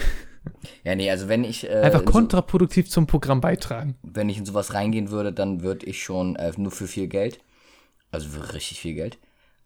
ja, 0.84 0.94
nee, 0.94 1.10
also 1.10 1.28
wenn 1.28 1.44
ich. 1.44 1.68
Äh, 1.68 1.82
Einfach 1.82 2.00
in 2.00 2.06
so, 2.06 2.12
kontraproduktiv 2.12 2.88
zum 2.88 3.06
Programm 3.06 3.42
beitragen. 3.42 3.96
wenn 4.02 4.30
ich 4.30 4.38
in 4.38 4.46
sowas 4.46 4.72
reingehen 4.72 5.10
würde, 5.10 5.30
dann 5.30 5.60
würde 5.60 5.84
ich 5.84 6.02
schon 6.02 6.36
äh, 6.36 6.50
nur 6.56 6.72
für 6.72 6.86
viel 6.86 7.08
Geld. 7.08 7.40
Also 8.10 8.30
für 8.30 8.54
richtig 8.54 8.80
viel 8.80 8.94
Geld. 8.94 9.18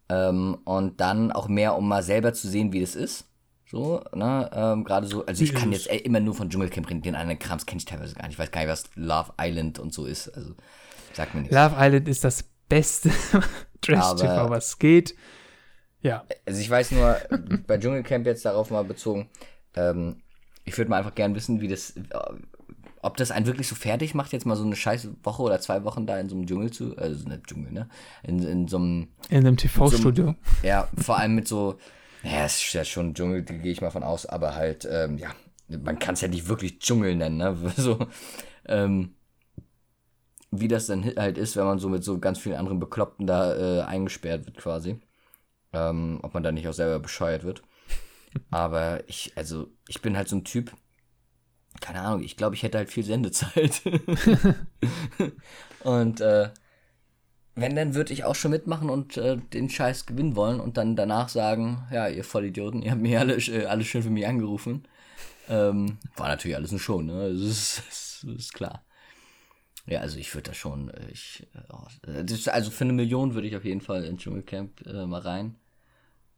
Ähm, 0.09 0.59
und 0.65 1.01
dann 1.01 1.33
auch 1.33 1.49
mehr, 1.49 1.77
um 1.77 1.89
mal 1.89 2.03
selber 2.03 2.33
zu 2.33 2.49
sehen, 2.49 2.73
wie 2.73 2.81
das 2.81 2.95
ist. 2.95 3.27
So, 3.69 4.05
ne, 4.15 4.49
ähm, 4.55 4.85
gerade 4.85 5.09
so, 5.09 5.27
also 5.27 5.43
ich 5.43 5.53
kann 5.53 5.73
jetzt 5.73 5.89
immer 5.89 6.21
nur 6.21 6.35
von 6.35 6.49
Dschungelcamp 6.49 6.89
reden, 6.89 7.03
den 7.03 7.17
anderen 7.17 7.41
Krams 7.41 7.67
kenne 7.67 7.79
ich 7.79 7.85
teilweise 7.85 8.15
gar 8.15 8.23
nicht. 8.23 8.35
Ich 8.35 8.39
weiß 8.39 8.53
gar 8.53 8.61
nicht, 8.61 8.71
was 8.71 8.85
Love 8.95 9.33
Island 9.41 9.81
und 9.81 9.93
so 9.93 10.07
ist. 10.07 10.29
Also, 10.29 10.55
sagt 11.13 11.35
mir 11.35 11.41
nichts. 11.41 11.55
Love 11.55 11.75
Island 11.77 12.09
ist 12.09 12.23
das 12.23 12.45
beste 12.69 13.11
Trash-TV, 13.81 14.51
was 14.51 14.79
geht. 14.79 15.17
Ja, 16.01 16.25
Also 16.47 16.61
ich 16.61 16.71
weiß 16.71 16.93
nur, 16.93 17.17
bei 17.67 17.79
Dschungelcamp 17.79 18.27
jetzt 18.27 18.45
darauf 18.45 18.71
mal 18.71 18.85
bezogen, 18.85 19.29
ähm, 19.75 20.23
ich 20.65 20.79
würde 20.79 20.91
mal 20.91 20.99
einfach 20.99 21.15
gern 21.17 21.35
wissen, 21.35 21.61
wie 21.61 21.69
das, 21.69 21.95
ob 23.03 23.17
das 23.17 23.31
einen 23.31 23.47
wirklich 23.47 23.69
so 23.69 23.75
fertig 23.75 24.15
macht, 24.15 24.33
jetzt 24.33 24.47
mal 24.47 24.57
so 24.57 24.65
eine 24.65 24.77
scheiß 24.77 25.09
Woche 25.23 25.43
oder 25.43 25.61
zwei 25.61 25.85
Wochen 25.85 26.07
da 26.07 26.19
in 26.19 26.29
so 26.29 26.37
einem 26.37 26.47
Dschungel 26.47 26.71
zu, 26.71 26.97
also 26.97 27.29
nicht 27.29 27.47
Dschungel, 27.47 27.73
ne? 27.73 27.89
In, 28.23 28.43
in 28.43 28.69
so 28.69 28.79
einem, 28.79 29.09
in 29.29 29.39
einem 29.39 29.57
TV-Studio. 29.57 30.35
ja, 30.63 30.89
vor 30.97 31.19
allem 31.19 31.35
mit 31.35 31.49
so, 31.49 31.79
ja, 32.23 32.45
es 32.45 32.57
ist 32.57 32.73
ja 32.73 32.85
schon 32.85 33.15
Dschungel, 33.15 33.43
gehe 33.43 33.73
ich 33.73 33.81
mal 33.81 33.91
von 33.91 34.03
aus, 34.03 34.27
aber 34.27 34.55
halt, 34.55 34.89
ähm, 34.91 35.19
ja, 35.19 35.31
man 35.69 35.99
kann 35.99 36.15
es 36.15 36.21
ja 36.21 36.29
nicht 36.29 36.49
wirklich 36.49 36.79
Dschungel 36.79 37.17
nennen, 37.17 37.37
ne? 37.39 37.57
So, 37.77 37.99
ähm, 38.67 39.15
wie 40.51 40.69
das 40.69 40.87
dann 40.87 41.05
halt 41.17 41.39
ist, 41.39 41.57
wenn 41.57 41.65
man 41.65 41.79
so 41.79 41.89
mit 41.89 42.05
so 42.05 42.19
ganz 42.19 42.39
vielen 42.39 42.57
anderen 42.57 42.81
Bekloppten 42.81 43.27
da 43.27 43.55
äh, 43.55 43.83
eingesperrt 43.83 44.47
wird 44.47 44.57
quasi. 44.57 45.01
Ähm, 45.73 46.21
ob 46.23 46.33
man 46.35 46.43
da 46.43 46.53
nicht 46.53 46.69
auch 46.69 46.73
selber 46.73 46.99
bescheuert 47.01 47.45
wird. 47.45 47.63
Aber 48.51 49.07
ich, 49.09 49.33
also, 49.37 49.69
ich 49.89 50.01
bin 50.01 50.17
halt 50.17 50.29
so 50.29 50.37
ein 50.37 50.45
Typ, 50.45 50.73
keine 51.81 52.01
Ahnung, 52.01 52.23
ich 52.23 52.37
glaube, 52.37 52.55
ich 52.55 52.63
hätte 52.63 52.79
halt 52.79 52.91
viel 52.91 53.05
Sendezeit. 53.05 53.83
und 55.85 56.21
äh, 56.21 56.51
wenn, 57.57 57.75
dann 57.75 57.95
würde 57.95 58.13
ich 58.13 58.25
auch 58.25 58.35
schon 58.35 58.51
mitmachen 58.51 58.91
und 58.91 59.17
äh, 59.17 59.39
den 59.39 59.71
Scheiß 59.71 60.07
gewinnen 60.07 60.37
wollen 60.37 60.61
und 60.61 60.77
dann 60.77 60.95
danach 60.95 61.29
sagen, 61.31 61.87
ja, 61.91 62.07
ihr 62.07 62.23
Vollidioten, 62.23 62.83
ihr 62.83 62.91
habt 62.91 63.01
mir 63.01 63.21
alle, 63.21 63.37
äh, 63.37 63.65
alle 63.65 63.85
schön 63.85 64.03
für 64.03 64.11
mich 64.11 64.27
angerufen. 64.27 64.87
Ähm, 65.49 65.99
war 66.17 66.29
natürlich 66.29 66.57
alles 66.57 66.71
eine 66.71 66.81
Show, 66.81 67.01
ne? 67.01 67.33
Das 67.33 67.41
ist, 67.41 67.83
das 68.25 68.25
ist 68.37 68.53
klar. 68.53 68.85
Ja, 69.87 70.01
also 70.01 70.19
ich 70.19 70.35
würde 70.35 70.51
da 70.51 70.55
schon, 70.55 70.91
äh, 70.91 71.11
ich, 71.11 71.47
äh, 71.55 71.61
oh, 71.73 72.51
also 72.51 72.71
für 72.71 72.85
eine 72.85 72.93
Million 72.93 73.35
würde 73.35 73.49
ich 73.49 73.57
auf 73.57 73.65
jeden 73.65 73.81
Fall 73.81 74.05
ins 74.05 74.23
Dschungelcamp 74.23 74.85
äh, 74.87 75.07
mal 75.07 75.21
rein. 75.21 75.57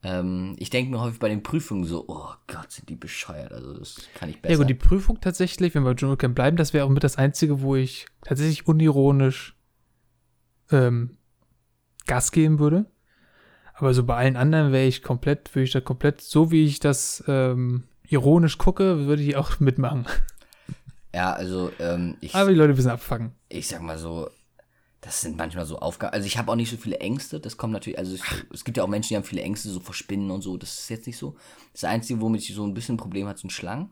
Ähm, 0.05 0.55
ich 0.59 0.71
denke 0.71 0.93
mir 0.93 1.01
häufig 1.01 1.19
bei 1.19 1.29
den 1.29 1.43
Prüfungen 1.43 1.85
so, 1.85 2.05
oh 2.07 2.31
Gott, 2.47 2.71
sind 2.71 2.89
die 2.89 2.95
bescheuert, 2.95 3.53
also 3.53 3.77
das 3.77 3.97
kann 4.15 4.29
ich 4.29 4.41
besser. 4.41 4.53
Ja 4.53 4.59
gut, 4.59 4.71
die 4.71 4.75
Prüfung 4.75 5.21
tatsächlich, 5.21 5.75
wenn 5.75 5.83
wir 5.83 5.91
bei 5.91 5.95
Dschungelcamp 5.95 6.37
bleiben, 6.37 6.57
das 6.57 6.73
wäre 6.73 6.85
auch 6.85 6.91
mit 6.91 7.03
das 7.03 7.17
Einzige, 7.17 7.63
wo 7.63 7.75
ich 7.75 8.07
tatsächlich 8.23 8.69
unironisch 8.69 9.57
ähm, 10.71 11.19
Gas 12.07 12.31
geben 12.31 12.59
würde. 12.59 12.87
Aber 13.75 13.95
so 13.95 14.05
bei 14.05 14.17
allen 14.17 14.37
anderen 14.37 14.73
wäre 14.73 14.87
ich 14.87 15.03
komplett, 15.03 15.55
würde 15.55 15.65
ich 15.65 15.73
da 15.73 15.81
komplett, 15.81 16.21
so 16.21 16.51
wie 16.51 16.65
ich 16.65 16.81
das 16.81 17.23
ähm, 17.27 17.85
ironisch 18.09 18.59
gucke, 18.59 19.07
würde 19.07 19.23
ich 19.23 19.37
auch 19.37 19.59
mitmachen. 19.61 20.07
Ja, 21.15 21.33
also 21.33 21.73
ähm, 21.81 22.17
ich, 22.21 22.35
Aber 22.35 22.51
die 22.51 22.57
Leute 22.57 22.77
wissen 22.77 22.91
abfangen. 22.91 23.33
ich 23.49 23.67
sag 23.67 23.83
mal 23.83 23.99
so, 23.99 24.31
das 25.01 25.21
sind 25.21 25.37
manchmal 25.37 25.65
so 25.65 25.79
Aufgaben. 25.79 26.13
Also 26.13 26.27
ich 26.27 26.39
habe 26.39 26.51
auch 26.51 26.57
nicht 26.57 26.71
so 26.71 26.77
viele 26.77 26.99
Ängste. 26.99 27.39
Das 27.39 27.57
kommt 27.57 27.73
natürlich, 27.73 27.99
also 27.99 28.15
es, 28.15 28.23
es 28.53 28.65
gibt 28.65 28.77
ja 28.77 28.83
auch 28.83 28.89
Menschen, 28.89 29.11
die 29.11 29.17
haben 29.17 29.25
viele 29.25 29.43
Ängste, 29.43 29.69
so 29.69 29.81
vor 29.81 29.95
Spinnen 29.95 30.31
und 30.31 30.43
so. 30.43 30.57
Das 30.57 30.79
ist 30.79 30.91
jetzt 30.91 31.07
nicht 31.07 31.19
so. 31.19 31.37
Das 31.73 31.85
Einzige, 31.85 32.21
womit 32.21 32.43
ich 32.43 32.55
so 32.55 32.67
ein 32.67 32.75
bisschen 32.75 32.97
ein 32.97 32.99
Problem 32.99 33.29
habe, 33.29 33.39
sind 33.39 33.53
Schlangen. 33.53 33.91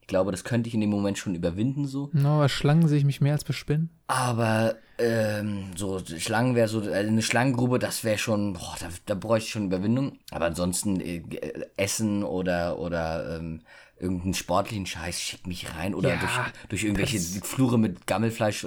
Ich 0.00 0.06
glaube, 0.06 0.30
das 0.30 0.44
könnte 0.44 0.68
ich 0.68 0.74
in 0.74 0.82
dem 0.82 0.90
Moment 0.90 1.16
schon 1.16 1.34
überwinden, 1.34 1.86
so. 1.86 2.10
No, 2.12 2.36
aber 2.36 2.50
Schlangen 2.50 2.88
sehe 2.88 2.98
ich 2.98 3.06
mich 3.06 3.22
mehr 3.22 3.32
als 3.32 3.42
bespinnen. 3.42 3.88
Aber 4.06 4.76
ähm, 4.98 5.70
so 5.76 5.98
Schlangen 5.98 6.54
wäre 6.54 6.68
so, 6.68 6.80
also 6.80 6.92
eine 6.92 7.22
Schlangengrube, 7.22 7.78
das 7.78 8.04
wäre 8.04 8.18
schon, 8.18 8.52
boah, 8.52 8.76
da, 8.78 8.88
da 9.06 9.14
bräuchte 9.14 9.46
ich 9.46 9.52
schon 9.52 9.64
Überwindung. 9.64 10.18
Aber 10.30 10.44
ansonsten 10.44 11.00
äh, 11.00 11.16
äh, 11.16 11.66
Essen 11.78 12.22
oder 12.22 12.78
oder 12.78 13.38
ähm, 13.38 13.62
irgendeinen 13.98 14.34
sportlichen 14.34 14.86
Scheiß 14.86 15.20
schickt 15.20 15.46
mich 15.46 15.72
rein 15.74 15.94
oder 15.94 16.10
Ja, 16.14 16.16
durch, 16.20 16.32
durch 16.68 16.84
irgendwelche 16.84 17.18
Flure 17.20 17.78
mit 17.78 18.06
Gammelfleisch. 18.06 18.66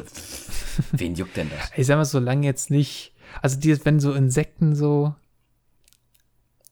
Wen 0.94 1.16
juckt 1.16 1.38
denn 1.38 1.50
das? 1.50 1.72
Ich 1.76 1.86
sag 1.88 1.98
mal, 1.98 2.06
solange 2.06 2.46
jetzt 2.46 2.70
nicht. 2.72 3.14
Also, 3.42 3.60
die, 3.60 3.84
wenn 3.86 4.00
so 4.00 4.14
Insekten 4.14 4.76
so 4.76 5.14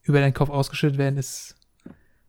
über 0.04 0.20
deinen 0.20 0.34
Kopf 0.34 0.50
ausgeschüttet 0.50 0.98
werden, 0.98 1.18
ist 1.18 1.54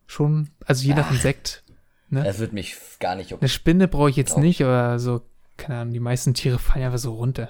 schon. 0.06 0.50
Also, 0.66 0.84
je 0.86 0.94
nach 0.94 1.10
Insekt. 1.10 1.64
Das 2.10 2.38
wird 2.38 2.52
mich 2.52 2.76
gar 3.00 3.16
nicht 3.16 3.30
jucken. 3.30 3.42
Eine 3.42 3.48
Spinne 3.50 3.86
brauche 3.88 4.10
ich 4.10 4.16
jetzt 4.16 4.28
Glaub 4.34 4.38
ich. 4.38 4.44
nicht, 4.44 4.62
aber 4.64 4.98
so, 4.98 5.22
keine 5.56 5.80
Ahnung, 5.80 5.92
die 5.94 6.00
meisten 6.00 6.34
Tiere 6.34 6.58
fallen 6.58 6.84
einfach 6.84 6.98
so 6.98 7.14
runter. 7.14 7.48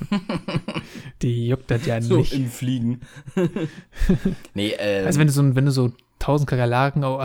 die 1.22 1.46
juckt 1.48 1.70
das 1.70 1.86
ja 1.86 2.00
So 2.00 2.16
nicht. 2.18 2.32
im 2.32 2.48
Fliegen. 2.50 3.00
nee, 4.54 4.74
ähm, 4.78 5.06
Also, 5.06 5.18
wenn 5.20 5.26
du 5.26 5.32
so, 5.32 5.54
wenn 5.56 5.66
du 5.66 5.70
so 5.72 5.92
1000 6.20 6.48
Kakerlaken, 6.48 7.04
au- 7.04 7.18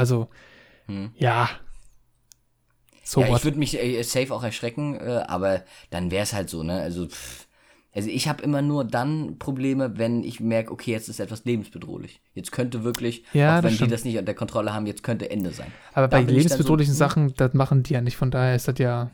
also, 0.97 1.09
ja. 1.17 1.49
So 3.03 3.21
Hm. 3.21 3.29
ja, 3.29 3.35
ich 3.37 3.43
würde 3.43 3.59
mich 3.59 3.77
äh, 3.81 4.01
safe 4.03 4.33
auch 4.33 4.43
erschrecken, 4.43 4.95
äh, 4.95 5.23
aber 5.27 5.63
dann 5.89 6.11
wäre 6.11 6.23
es 6.23 6.33
halt 6.33 6.49
so, 6.49 6.63
ne? 6.63 6.81
Also, 6.81 7.07
pff, 7.07 7.47
also 7.93 8.09
ich 8.09 8.27
habe 8.29 8.41
immer 8.41 8.61
nur 8.61 8.85
dann 8.85 9.37
Probleme, 9.37 9.97
wenn 9.97 10.23
ich 10.23 10.39
merke, 10.39 10.71
okay, 10.71 10.91
jetzt 10.91 11.09
ist 11.09 11.19
etwas 11.19 11.43
lebensbedrohlich. 11.43 12.21
Jetzt 12.33 12.51
könnte 12.53 12.83
wirklich, 12.85 13.25
Ja, 13.33 13.59
auch 13.59 13.63
wenn 13.63 13.71
die 13.71 13.75
stimmt. 13.75 13.91
das 13.91 14.05
nicht 14.05 14.17
unter 14.17 14.33
Kontrolle 14.33 14.73
haben, 14.73 14.85
jetzt 14.85 15.03
könnte 15.03 15.29
Ende 15.29 15.51
sein. 15.51 15.71
aber 15.93 16.07
da 16.07 16.17
bei 16.17 16.23
dann 16.23 16.29
so, 16.29 16.33
lebensbedrohlichen 16.35 16.93
hm. 16.93 16.97
Sachen, 16.97 17.33
das 17.35 17.53
machen 17.53 17.83
die 17.83 17.93
ja 17.93 18.01
nicht. 18.01 18.15
Von 18.15 18.31
daher 18.31 18.55
ist 18.55 18.67
das 18.67 18.77
ja. 18.79 19.11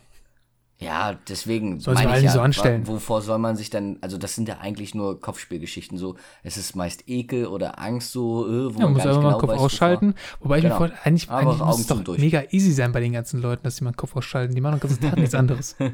Ja, 0.79 1.17
deswegen 1.27 1.79
Soll 1.79 1.95
meine 1.95 2.09
mal 2.09 2.17
ich 2.19 2.25
ja, 2.25 2.31
so 2.31 2.39
anstellen. 2.39 2.85
wovor 2.85 3.23
soll 3.23 3.39
man 3.39 3.55
sich 3.55 3.71
denn, 3.71 3.97
also 4.01 4.19
das 4.19 4.35
sind 4.35 4.47
ja 4.47 4.59
eigentlich 4.59 4.93
nur 4.93 5.19
Kopfspielgeschichten, 5.19 5.97
so, 5.97 6.17
es 6.43 6.55
ist 6.55 6.75
meist 6.75 7.05
Ekel 7.09 7.47
oder 7.47 7.79
Angst, 7.79 8.11
so, 8.11 8.45
äh, 8.45 8.75
wo 8.75 8.79
Ja, 8.79 8.85
man 8.85 8.93
muss 8.93 9.01
einfach 9.01 9.15
mal 9.15 9.21
genau 9.29 9.31
den 9.37 9.39
Kopf 9.41 9.49
weiß, 9.53 9.59
ausschalten. 9.59 10.13
Wobei 10.39 10.57
ich 10.57 10.63
Genau. 10.65 10.79
mir 10.79 10.89
vor, 10.89 10.97
eigentlich, 11.03 11.29
Aber 11.31 11.39
eigentlich 11.49 11.65
muss 11.65 11.79
es 11.79 11.87
doch 11.87 12.03
durch. 12.03 12.19
mega 12.19 12.43
easy 12.51 12.71
sein 12.73 12.91
bei 12.91 12.99
den 12.99 13.13
ganzen 13.13 13.41
Leuten, 13.41 13.63
dass 13.63 13.77
die 13.77 13.85
mal 13.85 13.91
den 13.91 13.97
Kopf 13.97 14.15
ausschalten. 14.15 14.53
Die 14.53 14.61
machen 14.61 14.79
ganzen 14.79 15.01
Tag 15.01 15.17
nichts 15.17 15.33
anderes. 15.35 15.75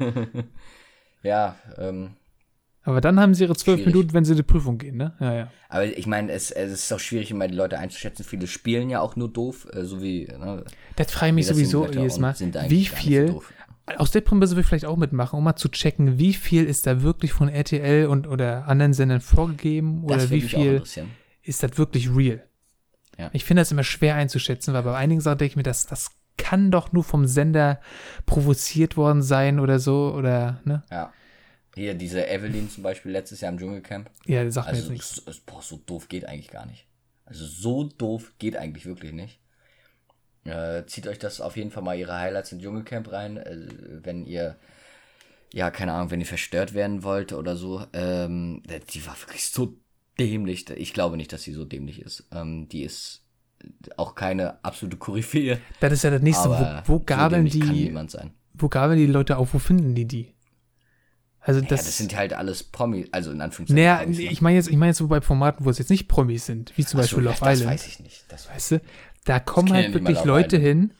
Ja, 1.22 1.56
ähm, 1.78 2.10
Aber 2.82 3.00
dann 3.00 3.18
haben 3.18 3.32
sie 3.34 3.44
ihre 3.44 3.56
zwölf 3.56 3.78
Schwierig. 3.80 3.94
Minuten, 3.94 4.12
wenn 4.12 4.26
sie 4.26 4.32
in 4.32 4.36
die 4.36 4.42
Prüfung 4.42 4.76
gehen, 4.76 4.98
ne? 4.98 5.14
Ja, 5.20 5.32
ja. 5.34 5.48
aber 5.70 5.84
ich 5.86 6.06
meine, 6.06 6.30
es, 6.32 6.50
es 6.50 6.70
ist 6.72 6.92
auch 6.92 7.00
schwierig, 7.00 7.30
immer 7.30 7.48
die 7.48 7.54
Leute 7.54 7.78
einzuschätzen. 7.78 8.24
Viele 8.24 8.46
spielen 8.46 8.90
ja 8.90 9.00
auch 9.00 9.16
nur 9.16 9.30
doof, 9.32 9.66
äh, 9.72 9.84
so 9.84 10.02
wie, 10.02 10.26
ne, 10.26 10.62
Das 10.96 11.10
frage 11.10 11.28
ich 11.30 11.34
mich 11.34 11.46
sowieso 11.46 11.86
jedes 11.86 12.18
Mal. 12.18 12.34
Wie 12.68 12.84
so 12.84 12.94
viel, 12.96 13.26
doof. 13.30 13.50
Aus 13.98 14.10
der 14.10 14.22
Prämisse 14.22 14.56
will 14.56 14.62
ich 14.62 14.66
vielleicht 14.66 14.86
auch 14.86 14.96
mitmachen, 14.96 15.36
um 15.38 15.44
mal 15.44 15.56
zu 15.56 15.68
checken, 15.68 16.18
wie 16.18 16.32
viel 16.32 16.64
ist 16.64 16.86
da 16.86 17.02
wirklich 17.02 17.32
von 17.32 17.48
RTL 17.48 18.06
und 18.06 18.26
oder 18.26 18.66
anderen 18.66 18.92
Sendern 18.94 19.20
vorgegeben 19.20 20.04
oder 20.04 20.30
wie 20.30 20.40
viel 20.40 20.82
ist 21.42 21.62
das 21.62 21.76
wirklich 21.76 22.08
real? 22.14 22.42
Ja. 23.18 23.30
Ich 23.32 23.44
finde 23.44 23.60
das 23.60 23.70
immer 23.70 23.84
schwer 23.84 24.16
einzuschätzen, 24.16 24.74
weil 24.74 24.82
bei 24.82 24.96
einigen 24.96 25.20
Sachen 25.20 25.38
denke 25.38 25.52
ich 25.52 25.56
mir, 25.56 25.62
das, 25.62 25.86
das 25.86 26.10
kann 26.36 26.70
doch 26.70 26.92
nur 26.92 27.04
vom 27.04 27.26
Sender 27.26 27.80
provoziert 28.26 28.96
worden 28.96 29.22
sein 29.22 29.60
oder 29.60 29.78
so 29.78 30.12
oder, 30.16 30.60
ne? 30.64 30.82
Ja. 30.90 31.12
Hier, 31.76 31.94
diese 31.94 32.26
Evelyn 32.28 32.70
zum 32.70 32.82
Beispiel 32.84 33.12
letztes 33.12 33.40
Jahr 33.40 33.52
im 33.52 33.58
Dschungelcamp. 33.58 34.08
Ja, 34.26 34.44
das 34.44 34.54
sagt 34.54 34.68
mir 34.68 34.74
Also, 34.74 34.82
jetzt 34.82 34.90
nichts. 34.92 35.22
es, 35.26 35.40
boah, 35.40 35.60
so 35.60 35.76
doof 35.84 36.08
geht 36.08 36.24
eigentlich 36.24 36.50
gar 36.50 36.66
nicht. 36.66 36.86
Also, 37.24 37.44
so 37.46 37.84
doof 37.84 38.32
geht 38.38 38.56
eigentlich 38.56 38.86
wirklich 38.86 39.12
nicht. 39.12 39.40
Äh, 40.44 40.84
zieht 40.86 41.06
euch 41.06 41.18
das 41.18 41.40
auf 41.40 41.56
jeden 41.56 41.70
Fall 41.70 41.82
mal 41.82 41.96
ihre 41.98 42.18
Highlights 42.18 42.52
im 42.52 42.60
Dschungelcamp 42.60 43.10
rein, 43.10 43.36
äh, 43.38 43.66
wenn 44.02 44.24
ihr, 44.26 44.56
ja, 45.52 45.70
keine 45.70 45.92
Ahnung, 45.92 46.10
wenn 46.10 46.20
ihr 46.20 46.26
verstört 46.26 46.74
werden 46.74 47.02
wollt 47.02 47.32
oder 47.32 47.56
so. 47.56 47.84
Ähm, 47.92 48.62
die 48.92 49.06
war 49.06 49.16
wirklich 49.20 49.46
so 49.48 49.76
dämlich. 50.18 50.68
Ich 50.70 50.92
glaube 50.92 51.16
nicht, 51.16 51.32
dass 51.32 51.42
sie 51.42 51.52
so 51.52 51.64
dämlich 51.64 52.00
ist. 52.02 52.24
Ähm, 52.32 52.68
die 52.68 52.82
ist 52.82 53.22
auch 53.96 54.14
keine 54.14 54.62
absolute 54.64 54.98
Koryphäe. 54.98 55.58
Das 55.80 55.92
ist 55.92 56.04
ja 56.04 56.10
das 56.10 56.20
nächste. 56.22 56.50
Wo, 56.50 56.54
wo 56.84 56.98
so 56.98 57.04
gabeln 57.04 57.48
kann 57.48 57.72
die, 57.72 57.94
wo 58.52 58.68
gabeln 58.68 58.98
die 58.98 59.06
Leute 59.06 59.38
auf? 59.38 59.54
Wo 59.54 59.58
finden 59.58 59.94
die 59.94 60.04
die? 60.04 60.34
Also 61.40 61.60
Das, 61.60 61.68
das, 61.68 61.80
ja, 61.80 61.86
das 61.86 61.98
sind 61.98 62.16
halt 62.16 62.32
alles 62.32 62.62
Promis, 62.62 63.06
also 63.12 63.30
in 63.30 63.40
Anführungszeichen. 63.42 63.82
naja, 63.82 63.98
Promis, 64.02 64.16
ne? 64.18 64.24
ich 64.24 64.40
meine 64.40 64.56
jetzt, 64.56 64.68
ich 64.68 64.76
meine 64.76 64.90
jetzt 64.90 64.98
so 64.98 65.08
bei 65.08 65.20
Formaten, 65.20 65.64
wo 65.66 65.70
es 65.70 65.78
jetzt 65.78 65.90
nicht 65.90 66.08
Promis 66.08 66.46
sind, 66.46 66.72
wie 66.76 66.84
zum 66.86 67.00
Ach 67.00 67.04
so, 67.04 67.16
Beispiel 67.18 67.24
ja, 67.24 67.30
Love 67.30 67.40
das 67.44 67.52
Island. 67.58 67.70
weiß 67.74 67.86
ich 67.86 68.00
nicht. 68.00 68.24
Das 68.28 68.46
weiß 68.48 68.54
Weißt 68.54 68.70
du, 68.72 68.80
da 69.24 69.40
kommen 69.40 69.72
halt 69.72 69.94
wirklich 69.94 70.24
Leute 70.24 70.56
hin. 70.58 70.92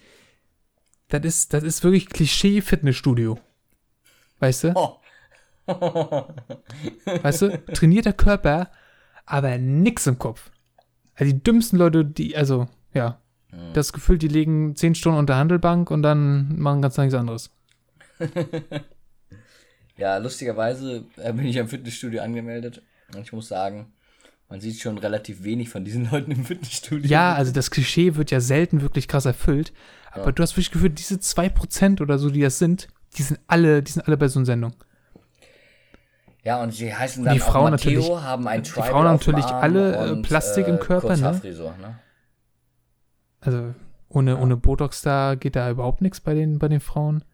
Das 1.08 1.24
ist, 1.24 1.52
das 1.52 1.62
ist 1.62 1.84
wirklich 1.84 2.08
Klischee-Fitnessstudio. 2.08 3.38
Weißt 4.40 4.64
du? 4.64 4.72
Oh. 4.74 4.98
Weißt 7.22 7.42
du? 7.42 7.64
Trainierter 7.72 8.12
Körper, 8.12 8.70
aber 9.24 9.58
nix 9.58 10.06
im 10.06 10.18
Kopf. 10.18 10.50
Also 11.14 11.32
die 11.32 11.42
dümmsten 11.42 11.78
Leute, 11.78 12.04
die, 12.04 12.36
also, 12.36 12.66
ja. 12.92 13.20
Hm. 13.50 13.72
Das 13.72 13.92
Gefühl, 13.92 14.18
die 14.18 14.28
legen 14.28 14.74
zehn 14.76 14.94
Stunden 14.94 15.18
unter 15.18 15.36
Handelbank 15.36 15.90
und 15.90 16.02
dann 16.02 16.58
machen 16.58 16.82
ganz 16.82 16.96
nichts 16.98 17.14
anderes. 17.14 17.50
Ja, 19.96 20.16
lustigerweise 20.16 21.04
äh, 21.16 21.32
bin 21.32 21.46
ich 21.46 21.58
am 21.58 21.68
Fitnessstudio 21.68 22.22
angemeldet. 22.22 22.82
Und 23.14 23.22
ich 23.22 23.32
muss 23.32 23.48
sagen, 23.48 23.92
man 24.54 24.60
sieht 24.60 24.78
schon 24.78 24.98
relativ 24.98 25.42
wenig 25.42 25.68
von 25.68 25.84
diesen 25.84 26.08
Leuten 26.12 26.30
im 26.30 26.44
Fitnessstudio. 26.44 27.10
Ja, 27.10 27.34
also 27.34 27.50
das 27.50 27.72
Klischee 27.72 28.14
wird 28.14 28.30
ja 28.30 28.38
selten 28.38 28.82
wirklich 28.82 29.08
krass 29.08 29.24
erfüllt. 29.24 29.72
Aber 30.12 30.30
du 30.30 30.44
hast 30.44 30.52
wirklich 30.52 30.68
das 30.68 30.74
Gefühl, 30.74 30.90
diese 30.90 31.16
2% 31.16 32.00
oder 32.00 32.18
so, 32.18 32.30
die 32.30 32.40
das 32.40 32.60
sind, 32.60 32.86
die 33.16 33.24
sind 33.24 33.40
alle, 33.48 33.82
die 33.82 33.90
sind 33.90 34.06
alle 34.06 34.16
bei 34.16 34.28
so 34.28 34.38
einer 34.38 34.46
Sendung. 34.46 34.76
Ja, 36.44 36.62
und 36.62 36.72
sie 36.72 36.94
heißen 36.94 37.24
dann 37.24 37.34
die 37.34 37.42
auch 37.42 37.46
Frauen 37.50 37.72
Matteo, 37.72 38.00
natürlich- 38.00 38.22
haben 38.22 38.46
ein 38.46 38.62
die 38.62 38.70
Frauen 38.70 39.04
natürlich 39.06 39.44
alle, 39.46 39.96
äh, 39.96 40.10
und, 40.12 40.22
Plastik 40.22 40.68
im 40.68 40.78
Körper, 40.78 41.16
ne? 41.16 41.40
Ne? 41.42 41.98
Also 43.40 43.74
ohne, 44.08 44.38
ohne 44.38 44.56
Botox 44.56 45.02
da 45.02 45.34
geht 45.34 45.56
da 45.56 45.68
überhaupt 45.68 46.00
nichts 46.00 46.20
bei 46.20 46.34
den, 46.34 46.60
bei 46.60 46.68
den 46.68 46.78
Frauen. 46.78 47.24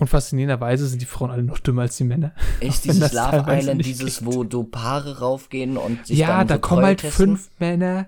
Und 0.00 0.08
faszinierenderweise 0.08 0.86
sind 0.86 1.02
die 1.02 1.06
Frauen 1.06 1.30
alle 1.30 1.42
noch 1.42 1.58
dümmer 1.58 1.82
als 1.82 1.96
die 1.98 2.04
Männer. 2.04 2.32
Wenn 2.58 2.70
dieses 2.70 2.98
das 2.98 3.12
Love 3.12 3.44
Island 3.46 3.84
dieses, 3.84 4.16
klingt. 4.16 4.34
wo 4.34 4.44
du 4.44 4.64
Paare 4.64 5.18
raufgehen 5.18 5.76
und 5.76 6.06
sich 6.06 6.18
ja, 6.18 6.38
dann 6.38 6.48
da 6.48 6.54
so 6.54 6.60
kommen 6.60 6.84
halt 6.86 7.00
testen? 7.00 7.36
fünf 7.36 7.50
Männer, 7.58 8.06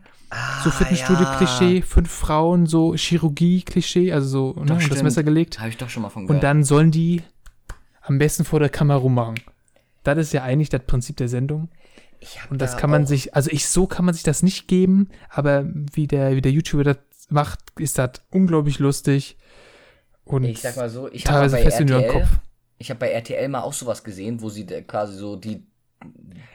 so 0.64 0.70
Ah, 0.70 0.72
Fitnessstudio-Klischee, 0.72 1.78
ja. 1.80 1.84
fünf 1.84 2.10
Frauen, 2.10 2.64
so 2.66 2.94
Chirurgie-Klischee, 2.94 4.10
also 4.10 4.26
so 4.26 4.54
ne, 4.54 4.60
und 4.62 4.70
das 4.70 4.82
stimmt. 4.84 5.02
Messer 5.02 5.22
gelegt. 5.22 5.58
Habe 5.60 5.68
ich 5.68 5.76
doch 5.76 5.90
schon 5.90 6.02
mal 6.02 6.08
von 6.08 6.26
gehört. 6.26 6.42
Und 6.42 6.42
dann 6.42 6.64
sollen 6.64 6.90
die 6.90 7.22
am 8.00 8.18
besten 8.18 8.44
vor 8.44 8.58
der 8.58 8.70
Kamera 8.70 8.96
rummachen. 8.96 9.38
Das 10.02 10.16
ist 10.16 10.32
ja 10.32 10.42
eigentlich 10.42 10.70
das 10.70 10.82
Prinzip 10.86 11.18
der 11.18 11.28
Sendung. 11.28 11.68
Und 12.48 12.62
das 12.62 12.72
da 12.72 12.78
kann 12.78 12.90
man 12.90 13.06
sich, 13.06 13.34
also 13.34 13.50
ich, 13.50 13.68
so 13.68 13.86
kann 13.86 14.06
man 14.06 14.14
sich 14.14 14.22
das 14.22 14.42
nicht 14.42 14.66
geben, 14.68 15.08
aber 15.28 15.66
wie 15.92 16.06
der, 16.06 16.34
wie 16.36 16.40
der 16.40 16.52
YouTuber 16.52 16.84
das 16.84 16.96
macht, 17.28 17.58
ist 17.78 17.98
das 17.98 18.12
unglaublich 18.30 18.78
lustig. 18.78 19.36
Und 20.32 20.44
Ich 20.44 20.60
sag 20.60 20.76
mal 20.76 20.88
so, 20.88 21.10
ich 21.12 21.26
habe 21.26 21.48
bei 21.50 21.62
RTL, 21.62 22.26
ich 22.78 22.90
habe 22.90 23.00
bei 23.00 23.10
RTL 23.10 23.48
mal 23.48 23.60
auch 23.60 23.72
sowas 23.72 24.02
gesehen, 24.02 24.40
wo 24.40 24.48
sie 24.48 24.64
quasi 24.64 25.16
so 25.16 25.36
die 25.36 25.62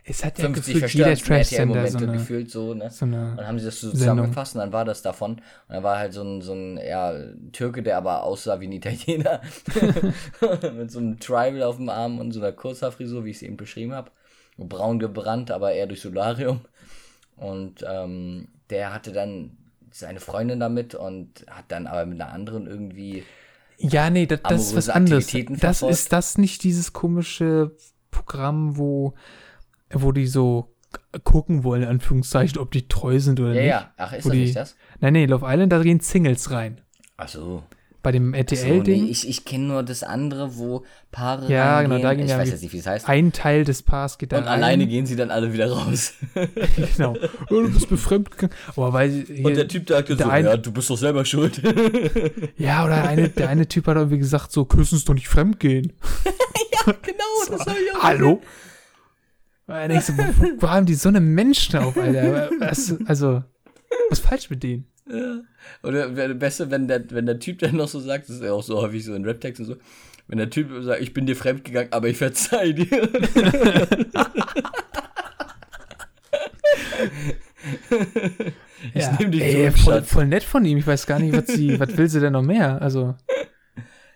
Es 0.04 0.26
hat 0.26 0.40
ja 0.40 0.46
50 0.46 0.74
gefühlt 0.74 0.94
jeder 0.94 1.16
Trash-Sender 1.16 1.82
RTL-Momente 1.82 1.92
so 1.92 1.98
eine, 1.98 2.18
gefühlt 2.18 2.52
so, 2.52 2.74
ne? 2.74 2.90
so 2.90 3.06
Und 3.06 3.12
dann 3.12 3.48
haben 3.48 3.60
sie 3.60 3.66
das 3.66 3.80
so 3.80 3.92
zusammengefasst 3.92 4.56
und 4.56 4.62
dann 4.62 4.74
war 4.74 4.84
das 4.84 5.02
davon. 5.02 5.34
Und 5.34 5.44
dann 5.70 5.84
war 5.84 6.00
halt 6.00 6.14
so 6.14 6.24
ein, 6.24 6.42
so 6.42 6.54
ein 6.54 6.78
ja, 6.78 7.14
Türke, 7.52 7.84
der 7.84 7.98
aber 7.98 8.24
aussah 8.24 8.60
wie 8.60 8.68
ein 8.68 8.72
Italiener. 8.72 9.42
Mit 10.74 10.92
so 10.92 11.00
einem 11.00 11.20
Tribal 11.20 11.64
auf 11.64 11.78
dem 11.78 11.90
Arm 11.90 12.20
und 12.20 12.32
so 12.32 12.40
einer 12.40 12.52
Kurzhaarfrisur, 12.52 13.26
wie 13.26 13.32
ich 13.32 13.38
es 13.38 13.44
eben 13.44 13.58
beschrieben 13.58 13.94
habe. 13.94 14.12
Braun 14.58 14.98
gebrannt, 14.98 15.52
aber 15.52 15.74
eher 15.74 15.86
durch 15.86 16.02
Solarium. 16.02 16.62
Und 17.36 17.86
ähm, 17.88 18.48
der 18.72 18.94
hatte 18.94 19.12
dann 19.12 19.56
seine 19.92 20.20
Freundin 20.20 20.60
damit 20.60 20.96
und 20.96 21.46
hat 21.48 21.66
dann 21.70 21.88
aber 21.88 22.06
mit 22.06 22.20
einer 22.20 22.34
anderen 22.34 22.68
irgendwie. 22.68 23.24
Ja, 23.78 24.10
nee, 24.10 24.26
das, 24.26 24.42
das 24.44 24.62
ist 24.68 24.76
was 24.76 24.90
anderes. 24.90 25.32
Das 25.60 25.82
ist 25.84 26.12
das 26.12 26.38
nicht 26.38 26.64
dieses 26.64 26.94
komische 26.94 27.76
Programm, 28.12 28.78
wo, 28.78 29.14
wo 29.92 30.12
die 30.12 30.28
so 30.28 30.74
gucken 31.24 31.64
wollen, 31.64 31.84
in 31.84 31.90
Anführungszeichen, 31.90 32.58
ob 32.58 32.72
die 32.72 32.88
treu 32.88 33.20
sind 33.20 33.40
oder 33.40 33.54
Ja, 33.54 33.62
nicht. 33.62 33.70
ja. 33.70 33.94
Ach, 33.98 34.14
ist 34.14 34.26
Wo 34.26 34.30
das 34.30 34.36
die- 34.36 34.44
nicht 34.46 34.56
das? 34.56 34.76
Nein, 35.00 35.14
nee, 35.14 35.26
Love 35.26 35.46
Island, 35.48 35.72
da 35.72 35.82
gehen 35.84 36.00
Singles 36.00 36.50
rein. 36.52 36.82
Ach 37.18 37.28
so. 37.28 37.64
Bei 38.04 38.12
dem 38.12 38.32
So, 38.32 38.38
RTL-Ding, 38.38 39.04
nee, 39.06 39.10
ich 39.12 39.28
ich 39.28 39.44
kenne 39.44 39.66
nur 39.66 39.84
das 39.84 40.04
andere, 40.04 40.58
wo 40.58 40.86
Paare 41.12 41.52
Ja, 41.52 41.82
genau, 41.82 41.98
da 42.00 42.14
gehen 42.14 42.26
Ich 42.26 42.32
ja 42.32 42.38
weiß 42.38 42.50
jetzt 42.50 42.62
nicht, 42.62 42.74
wie 42.74 42.78
es 42.78 42.86
heißt. 42.88 43.10
ein 43.10 43.32
Teil 43.34 43.64
des 43.66 43.82
Paars 43.82 44.18
geht 44.18 44.32
dann 44.32 44.44
Und 44.44 44.48
rein. 44.50 44.64
alleine 44.64 44.88
gehen 44.88 45.06
sie 45.06 45.16
dann 45.16 45.32
alle 45.32 45.52
wieder 45.54 45.72
raus. 45.72 46.14
genau. 46.96 47.16
Oh, 47.50 47.62
du 47.62 47.72
bist 47.72 47.90
gegangen. 48.10 48.54
Oh, 48.76 48.92
weil 48.94 49.10
hier, 49.10 49.46
Und 49.46 49.56
der 49.58 49.68
Typ 49.68 49.90
sagt 49.90 50.10
der 50.10 50.18
so, 50.18 50.26
ein- 50.26 50.46
ja, 50.46 50.58
du 50.58 50.72
bist 50.72 50.90
doch 50.90 50.98
selber 50.98 51.26
schuld. 51.26 51.62
Ja, 52.58 52.86
oder 52.86 53.04
eine, 53.08 53.30
der 53.30 53.50
eine 53.50 53.68
Typ 53.68 53.88
hat 53.88 53.96
irgendwie 53.98 54.18
gesagt, 54.20 54.52
so, 54.52 54.66
küssen 54.66 54.96
ist 54.98 55.08
doch 55.10 55.14
nicht 55.14 55.28
fremdgehen. 55.28 55.94
genau, 56.86 57.24
das 57.58 57.66
habe 57.66 57.78
ich 57.80 57.96
auch 57.96 58.04
Hallo? 58.04 58.42
Da 59.68 59.88
denkst 59.88 60.08
du, 60.08 60.18
wo, 60.18 60.24
wo 60.62 60.70
haben 60.70 60.86
die 60.86 60.96
so 60.96 61.10
eine 61.10 61.20
Menschen 61.20 61.78
auf, 61.80 61.98
Alter? 61.98 62.50
Was, 62.60 62.96
also, 63.06 63.44
was 64.10 64.20
ist 64.20 64.26
falsch 64.26 64.50
mit 64.50 64.64
denen? 64.64 64.86
Ja. 65.10 65.42
Oder 65.84 66.16
wäre 66.16 66.36
besser, 66.36 66.70
wenn 66.72 66.88
der, 66.88 67.10
wenn 67.12 67.26
der 67.26 67.40
Typ 67.40 67.60
dann 67.60 67.76
noch 67.78 67.88
so 67.88 68.00
sagt, 68.00 68.30
das 68.30 68.38
ist 68.38 68.44
ja 68.44 68.52
auch 68.52 68.64
so 68.64 68.82
häufig 68.82 69.04
so 69.06 69.14
in 69.16 69.24
Rap-Texten 69.26 69.66
so, 69.66 69.76
wenn 70.28 70.38
der 70.38 70.50
Typ 70.50 70.70
sagt, 70.84 71.02
ich 71.02 71.14
bin 71.14 71.26
dir 71.26 71.36
fremd 71.36 71.64
gegangen, 71.64 71.90
aber 71.92 72.10
ich 72.10 72.18
verzeih 72.18 72.74
dir. 72.74 73.10
ich 78.94 79.04
Ja, 79.04 79.18
nehm 79.20 79.32
dich 79.32 79.42
ey, 79.42 79.54
zurück, 79.72 79.78
voll, 79.78 80.04
voll 80.04 80.28
nett 80.28 80.44
von 80.44 80.64
ihm. 80.66 80.78
Ich 80.78 80.88
weiß 80.88 81.06
gar 81.06 81.20
nicht, 81.20 81.36
was, 81.36 81.48
sie, 81.48 81.80
was 81.80 81.96
will 81.98 82.10
sie 82.10 82.20
denn 82.20 82.34
noch 82.34 82.42
mehr? 82.44 82.82
Also, 82.82 83.16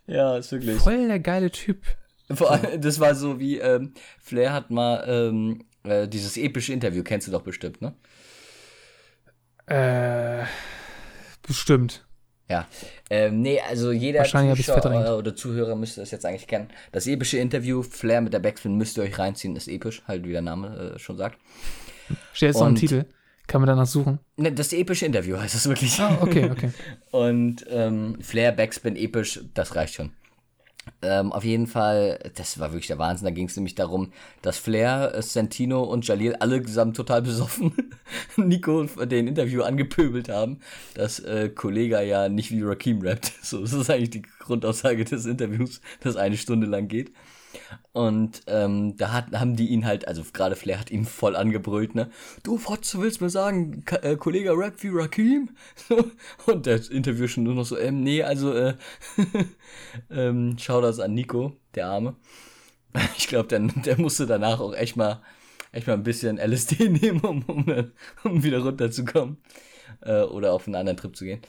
Ja, 0.08 0.38
ist 0.38 0.52
wirklich. 0.52 0.78
voll 0.80 1.08
der 1.08 1.20
geile 1.20 1.52
Typ. 1.52 1.84
Vor 2.32 2.52
allem, 2.52 2.80
das 2.82 3.00
war 3.00 3.16
so 3.16 3.40
wie, 3.40 3.58
ähm, 3.60 3.94
Flair 4.20 4.54
hat 4.54 4.72
mal 4.72 5.04
ähm, 5.08 5.66
äh, 5.84 6.08
dieses 6.08 6.38
epische 6.38 6.72
Interview, 6.74 7.04
kennst 7.04 7.28
du 7.28 7.32
doch 7.32 7.42
bestimmt, 7.42 7.82
ne? 7.82 7.94
Äh, 9.68 10.46
bestimmt. 11.42 12.06
Ja. 12.50 12.68
Ähm, 13.10 13.42
nee, 13.42 13.62
also 13.62 13.92
jeder 13.94 14.24
Zuschauer 14.26 15.18
oder 15.18 15.36
Zuhörer 15.36 15.76
müsste 15.76 16.02
das 16.02 16.12
jetzt 16.12 16.26
eigentlich 16.26 16.48
kennen. 16.48 16.70
Das 16.92 17.08
epische 17.08 17.38
Interview, 17.38 17.82
Flair 17.82 18.20
mit 18.20 18.34
der 18.34 18.40
Backspin, 18.40 18.76
müsst 18.76 18.98
ihr 18.98 19.04
euch 19.04 19.18
reinziehen, 19.18 19.56
ist 19.56 19.70
episch, 19.70 20.02
halt 20.08 20.26
wie 20.26 20.34
der 20.34 20.42
Name 20.42 20.94
äh, 20.96 21.00
schon 21.00 21.18
sagt. 21.18 21.38
Steht 22.34 22.48
jetzt 22.50 22.60
noch 22.60 22.68
Und- 22.68 22.76
Titel. 22.76 23.06
Kann 23.48 23.60
man 23.62 23.68
danach 23.68 23.88
suchen. 23.88 24.20
Ne, 24.38 24.52
das 24.54 24.72
epische 24.72 25.06
Interview 25.06 25.38
heißt 25.38 25.56
es 25.56 25.68
wirklich. 25.68 26.00
Ah, 26.00 26.20
okay, 26.22 26.50
okay. 26.50 26.72
Und 27.12 27.66
ähm, 27.70 28.18
Flair, 28.22 28.54
Backspin, 28.54 28.96
episch, 28.96 29.42
das 29.54 29.76
reicht 29.76 29.96
schon. 29.96 30.12
Ähm, 31.04 31.32
auf 31.32 31.44
jeden 31.44 31.68
Fall, 31.68 32.20
das 32.36 32.60
war 32.60 32.72
wirklich 32.72 32.88
der 32.88 32.98
Wahnsinn. 32.98 33.26
Da 33.26 33.32
ging 33.32 33.48
es 33.48 33.56
nämlich 33.56 33.76
darum, 33.76 34.12
dass 34.42 34.58
Flair, 34.58 35.14
äh, 35.16 35.22
Santino 35.22 35.84
und 35.84 36.08
Jalil 36.08 36.36
alle 36.36 36.64
zusammen 36.64 36.94
total 36.94 37.22
besoffen 37.22 37.74
Nico 38.36 38.84
den 38.84 39.28
Interview 39.28 39.62
angepöbelt 39.62 40.30
haben, 40.30 40.60
dass 40.96 41.20
äh, 41.20 41.50
Kollega 41.50 42.02
ja 42.02 42.30
nicht 42.30 42.52
wie 42.52 42.64
Rakim 42.64 43.02
rappt. 43.02 43.32
So, 43.44 43.62
das 43.62 43.74
ist 43.74 43.90
eigentlich 43.90 44.12
die 44.12 44.22
Grundaussage 44.22 45.04
des 45.04 45.26
Interviews, 45.26 45.82
das 46.02 46.16
eine 46.16 46.38
Stunde 46.38 46.68
lang 46.68 46.88
geht. 46.88 47.12
Und 47.94 48.44
ähm, 48.48 48.96
da 48.98 49.12
hat, 49.12 49.32
haben 49.34 49.56
die 49.56 49.68
ihn 49.68 49.86
halt, 49.86 50.08
also 50.08 50.24
gerade 50.34 50.56
Flair 50.56 50.80
hat 50.80 50.92
ihn 50.92 51.06
voll 51.06 51.36
angebrüllt, 51.36 51.96
ne? 51.96 52.10
Du 52.44 52.58
Fotze, 52.58 53.00
willst 53.00 53.22
mir 53.22 53.30
sagen, 53.30 53.84
Ka 53.86 53.98
äh, 53.98 54.16
Kollege 54.16 54.52
rappt 54.56 54.84
wie 54.84 54.90
Rakim? 54.90 55.50
Und 56.46 56.68
das 56.68 56.88
Interview 56.88 57.28
schon 57.28 57.44
nur 57.44 57.56
noch 57.56 57.66
so, 57.66 57.78
ähm, 57.78 58.02
nee, 58.02 58.24
also, 58.24 58.54
äh, 58.54 58.76
ähm, 60.10 60.56
schau 60.58 60.82
das 60.82 61.00
an 61.00 61.14
Nico, 61.14 61.58
der 61.76 61.88
Arme. 61.88 62.16
Ich 63.18 63.28
glaube, 63.28 63.48
der, 63.48 63.60
der 63.60 64.00
musste 64.00 64.26
danach 64.26 64.60
auch 64.60 64.74
echt 64.74 64.98
mal, 64.98 65.22
echt 65.72 65.88
mal 65.88 65.94
ein 65.94 66.04
bisschen 66.04 66.38
LSD 66.38 66.90
nehmen, 66.90 67.22
um, 67.22 67.44
um, 67.44 67.92
um 68.24 68.44
wieder 68.44 68.60
runterzukommen. 68.60 69.38
Äh, 70.02 70.24
oder 70.24 70.54
auf 70.54 70.68
einen 70.68 70.76
anderen 70.76 70.98
Trip 70.98 71.16
zu 71.16 71.26
gehen. 71.26 71.42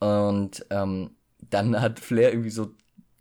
Und 0.00 0.64
ähm, 0.70 1.10
dann 1.50 1.80
hat 1.80 2.00
Flair 2.00 2.32
irgendwie 2.32 2.50
so 2.50 2.74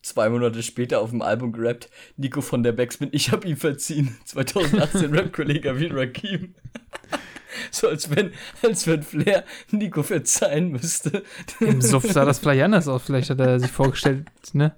zwei 0.07 0.29
Monate 0.29 0.63
später 0.63 1.01
auf 1.01 1.11
dem 1.11 1.21
Album 1.21 1.51
gerappt, 1.51 1.89
Nico 2.15 2.41
von 2.41 2.63
der 2.63 2.71
Backspin, 2.71 3.09
ich 3.11 3.31
hab 3.31 3.45
ihm 3.45 3.57
verziehen. 3.57 4.17
2018 4.25 5.13
Rap-Kollege 5.13 5.79
wie 5.79 5.87
Rakim. 5.87 6.55
So 7.71 7.87
als 7.87 8.15
wenn, 8.15 8.33
als 8.61 8.85
wenn 8.85 9.01
Flair 9.01 9.43
Nico 9.71 10.03
verzeihen 10.03 10.69
müsste. 10.69 11.23
Im 11.59 11.81
Suff 11.81 12.03
sah 12.03 12.23
das 12.23 12.37
vielleicht 12.37 12.61
anders 12.61 12.87
aus. 12.87 13.01
Vielleicht 13.03 13.31
hat 13.31 13.39
er 13.39 13.59
sich 13.59 13.71
vorgestellt, 13.71 14.27
ne? 14.53 14.75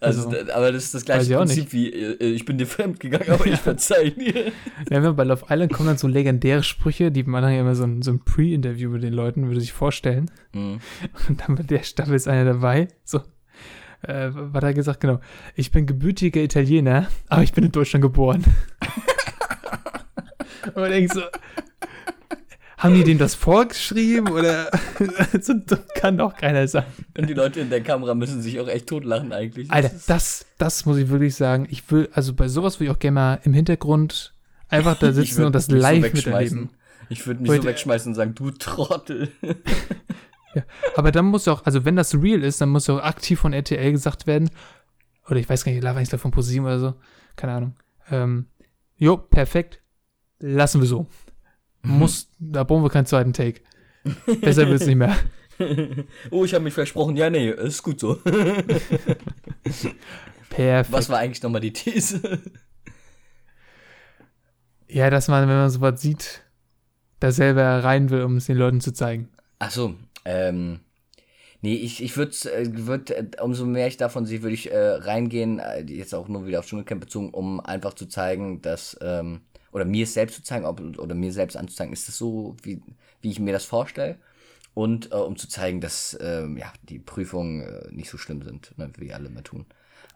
Also, 0.00 0.28
Also, 0.28 0.52
aber 0.52 0.72
das 0.72 0.84
ist 0.84 0.94
das 0.94 1.04
gleiche 1.04 1.34
Prinzip 1.36 1.72
wie, 1.72 1.90
äh, 1.90 2.24
ich 2.24 2.44
bin 2.44 2.58
dir 2.58 2.66
fremd 2.66 3.00
gegangen, 3.00 3.30
aber 3.30 3.46
ich 3.46 3.58
verzeih 3.60 4.10
dir. 4.10 4.52
Ja, 4.90 5.02
wenn 5.02 5.16
bei 5.16 5.24
Love 5.24 5.46
Island 5.48 5.72
kommen 5.72 5.88
dann 5.88 5.98
so 5.98 6.08
legendäre 6.08 6.62
Sprüche, 6.62 7.10
die 7.10 7.22
man 7.24 7.42
dann 7.42 7.52
ja 7.52 7.60
immer 7.60 7.74
so 7.74 7.84
ein, 7.84 8.02
so 8.02 8.12
ein 8.12 8.20
Pre-Interview 8.24 8.90
mit 8.90 9.02
den 9.02 9.12
Leuten, 9.12 9.46
würde 9.46 9.60
sich 9.60 9.72
vorstellen. 9.72 10.30
Mhm. 10.52 10.80
Und 11.28 11.40
dann 11.40 11.56
bei 11.56 11.62
der 11.62 11.82
Staffel 11.82 12.14
ist 12.14 12.28
einer 12.28 12.44
dabei, 12.44 12.88
so, 13.04 13.22
äh, 14.02 14.30
was 14.32 14.54
hat 14.54 14.62
er 14.64 14.74
gesagt? 14.74 15.00
Genau. 15.00 15.20
Ich 15.54 15.70
bin 15.70 15.86
gebürtiger 15.86 16.40
Italiener, 16.42 17.08
aber 17.28 17.42
ich 17.42 17.52
bin 17.52 17.64
in 17.64 17.72
Deutschland 17.72 18.02
geboren. 18.02 18.44
Und 20.66 20.76
man 20.76 20.90
denkt 20.90 21.12
so, 21.12 21.22
haben 22.78 22.94
die 22.94 23.04
dem 23.04 23.18
das 23.18 23.34
vorgeschrieben 23.34 24.28
oder 24.32 24.70
so 25.40 25.54
kann 25.94 26.18
doch 26.18 26.36
keiner 26.36 26.66
sein. 26.68 26.84
Und 27.16 27.28
die 27.28 27.34
Leute 27.34 27.60
in 27.60 27.70
der 27.70 27.80
Kamera 27.82 28.14
müssen 28.14 28.40
sich 28.42 28.58
auch 28.60 28.68
echt 28.68 28.88
totlachen 28.88 29.32
eigentlich. 29.32 29.70
Alter, 29.70 29.90
das, 30.06 30.46
das 30.58 30.84
muss 30.86 30.96
ich 30.98 31.08
wirklich 31.08 31.34
sagen. 31.34 31.66
Ich 31.70 31.88
will, 31.90 32.08
also 32.12 32.32
bei 32.32 32.48
sowas 32.48 32.78
würde 32.78 32.86
ich 32.86 32.90
auch 32.90 32.98
gerne 32.98 33.14
mal 33.14 33.40
im 33.44 33.52
Hintergrund 33.54 34.34
einfach 34.68 34.98
da 34.98 35.12
sitzen 35.12 35.44
und 35.44 35.54
das 35.54 35.66
so 35.66 35.76
live 35.76 36.02
wegschmeißen. 36.02 36.58
miterleben. 36.60 36.70
Ich 37.08 37.26
würde 37.26 37.40
mich 37.42 37.50
so 37.50 37.56
Heute- 37.58 37.68
wegschmeißen 37.68 38.10
und 38.12 38.14
sagen, 38.14 38.34
du 38.34 38.50
Trottel. 38.52 39.28
Aber 40.96 41.12
dann 41.12 41.26
muss 41.26 41.48
auch, 41.48 41.64
also 41.64 41.84
wenn 41.84 41.96
das 41.96 42.14
real 42.14 42.42
ist, 42.42 42.60
dann 42.60 42.68
muss 42.68 42.88
auch 42.90 43.02
aktiv 43.02 43.40
von 43.40 43.52
RTL 43.52 43.92
gesagt 43.92 44.26
werden, 44.26 44.50
oder 45.26 45.36
ich 45.36 45.48
weiß 45.48 45.64
gar 45.64 45.72
nicht, 45.72 45.84
ich 45.84 46.08
glaube 46.08 46.18
von 46.18 46.30
ProSieben 46.30 46.66
oder 46.66 46.78
so, 46.78 46.94
keine 47.36 47.52
Ahnung. 47.52 47.76
Ähm, 48.10 48.46
jo, 48.96 49.16
perfekt, 49.16 49.80
lassen 50.40 50.80
wir 50.80 50.88
so. 50.88 51.06
Muss, 51.82 52.30
da 52.38 52.64
brauchen 52.64 52.82
wir 52.84 52.90
keinen 52.90 53.06
zweiten 53.06 53.32
Take. 53.32 53.60
Besser 54.40 54.68
wird's 54.68 54.86
nicht 54.86 54.96
mehr. 54.96 55.16
oh, 56.30 56.44
ich 56.44 56.54
habe 56.54 56.64
mich 56.64 56.74
versprochen. 56.74 57.16
Ja, 57.16 57.30
nee, 57.30 57.50
ist 57.50 57.82
gut 57.82 58.00
so. 58.00 58.16
Perfekt. 60.50 60.92
Was 60.92 61.08
war 61.08 61.18
eigentlich 61.18 61.42
nochmal 61.42 61.60
die 61.60 61.72
These? 61.72 62.40
Ja, 64.88 65.08
dass 65.10 65.28
man, 65.28 65.48
wenn 65.48 65.56
man 65.56 65.70
sowas 65.70 66.00
sieht, 66.00 66.42
da 67.20 67.32
selber 67.32 67.82
rein 67.82 68.10
will, 68.10 68.22
um 68.22 68.36
es 68.36 68.46
den 68.46 68.58
Leuten 68.58 68.80
zu 68.80 68.92
zeigen. 68.92 69.30
Ach 69.58 69.70
so, 69.70 69.94
ähm, 70.24 70.80
nee, 71.60 71.74
ich, 71.74 72.02
ich 72.02 72.16
würde, 72.16 72.32
äh, 72.52 72.86
würd, 72.86 73.10
äh, 73.10 73.26
umso 73.40 73.64
mehr 73.66 73.86
ich 73.88 73.96
davon 73.96 74.26
sehe, 74.26 74.42
würde 74.42 74.54
ich 74.54 74.70
äh, 74.70 74.78
reingehen, 74.78 75.58
äh, 75.58 75.80
jetzt 75.82 76.14
auch 76.14 76.28
nur 76.28 76.46
wieder 76.46 76.60
auf 76.60 76.66
Dschungelcamp 76.66 77.00
bezogen, 77.00 77.30
um 77.30 77.60
einfach 77.60 77.94
zu 77.94 78.06
zeigen, 78.06 78.62
dass, 78.62 78.96
ähm, 79.02 79.42
oder 79.72 79.84
mir 79.84 80.04
es 80.04 80.14
selbst 80.14 80.36
zu 80.36 80.42
zeigen, 80.42 80.66
ob, 80.66 80.80
oder 80.98 81.14
mir 81.14 81.32
selbst 81.32 81.56
anzuzeigen, 81.56 81.92
ist 81.92 82.08
das 82.08 82.18
so, 82.18 82.56
wie, 82.62 82.82
wie 83.20 83.30
ich 83.30 83.40
mir 83.40 83.52
das 83.52 83.64
vorstelle? 83.64 84.16
Und 84.74 85.12
äh, 85.12 85.16
um 85.16 85.36
zu 85.36 85.48
zeigen, 85.48 85.80
dass 85.80 86.16
ähm, 86.20 86.56
ja, 86.56 86.72
die 86.82 86.98
Prüfungen 86.98 87.60
äh, 87.62 87.88
nicht 87.90 88.08
so 88.10 88.16
schlimm 88.16 88.42
sind, 88.42 88.76
ne, 88.78 88.90
wie 88.96 89.12
alle 89.12 89.26
immer 89.26 89.42
tun. 89.42 89.66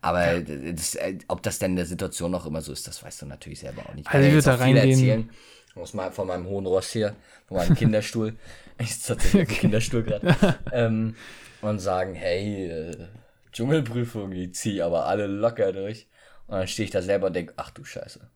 Aber 0.00 0.24
äh, 0.32 0.72
das, 0.72 0.96
ob 1.28 1.42
das 1.42 1.58
denn 1.58 1.72
in 1.72 1.76
der 1.76 1.86
Situation 1.86 2.34
auch 2.34 2.46
immer 2.46 2.62
so 2.62 2.72
ist, 2.72 2.86
das 2.86 3.02
weißt 3.02 3.22
du 3.22 3.26
natürlich 3.26 3.60
selber 3.60 3.82
auch 3.86 3.94
nicht. 3.94 4.08
Also 4.08 4.26
ich 4.26 4.32
kann 4.32 4.32
würd 4.32 4.34
jetzt 4.34 4.46
da 4.46 4.54
reingehen- 4.54 4.90
erzählen. 4.90 5.30
Aus 5.74 5.92
mal 5.92 6.10
von 6.10 6.26
meinem 6.26 6.46
hohen 6.46 6.64
Ross 6.64 6.90
hier, 6.90 7.14
von 7.48 7.58
meinem 7.58 7.74
Kinderstuhl. 7.74 8.34
Ich 8.78 8.94
sitze 8.94 9.14
tatsächlich 9.14 9.42
auf 9.42 9.48
dem 9.48 9.56
Kinderstuhl 9.56 10.02
gerade. 10.02 10.34
ähm, 10.72 11.14
und 11.62 11.78
sagen, 11.78 12.14
hey, 12.14 12.66
äh, 12.66 13.06
Dschungelprüfung, 13.52 14.30
die 14.30 14.52
zieh 14.52 14.82
aber 14.82 15.06
alle 15.06 15.26
locker 15.26 15.72
durch. 15.72 16.08
Und 16.46 16.58
dann 16.58 16.68
stehe 16.68 16.84
ich 16.84 16.90
da 16.90 17.02
selber 17.02 17.28
und 17.28 17.34
denke, 17.36 17.54
ach 17.56 17.70
du 17.70 17.84
Scheiße. 17.84 18.28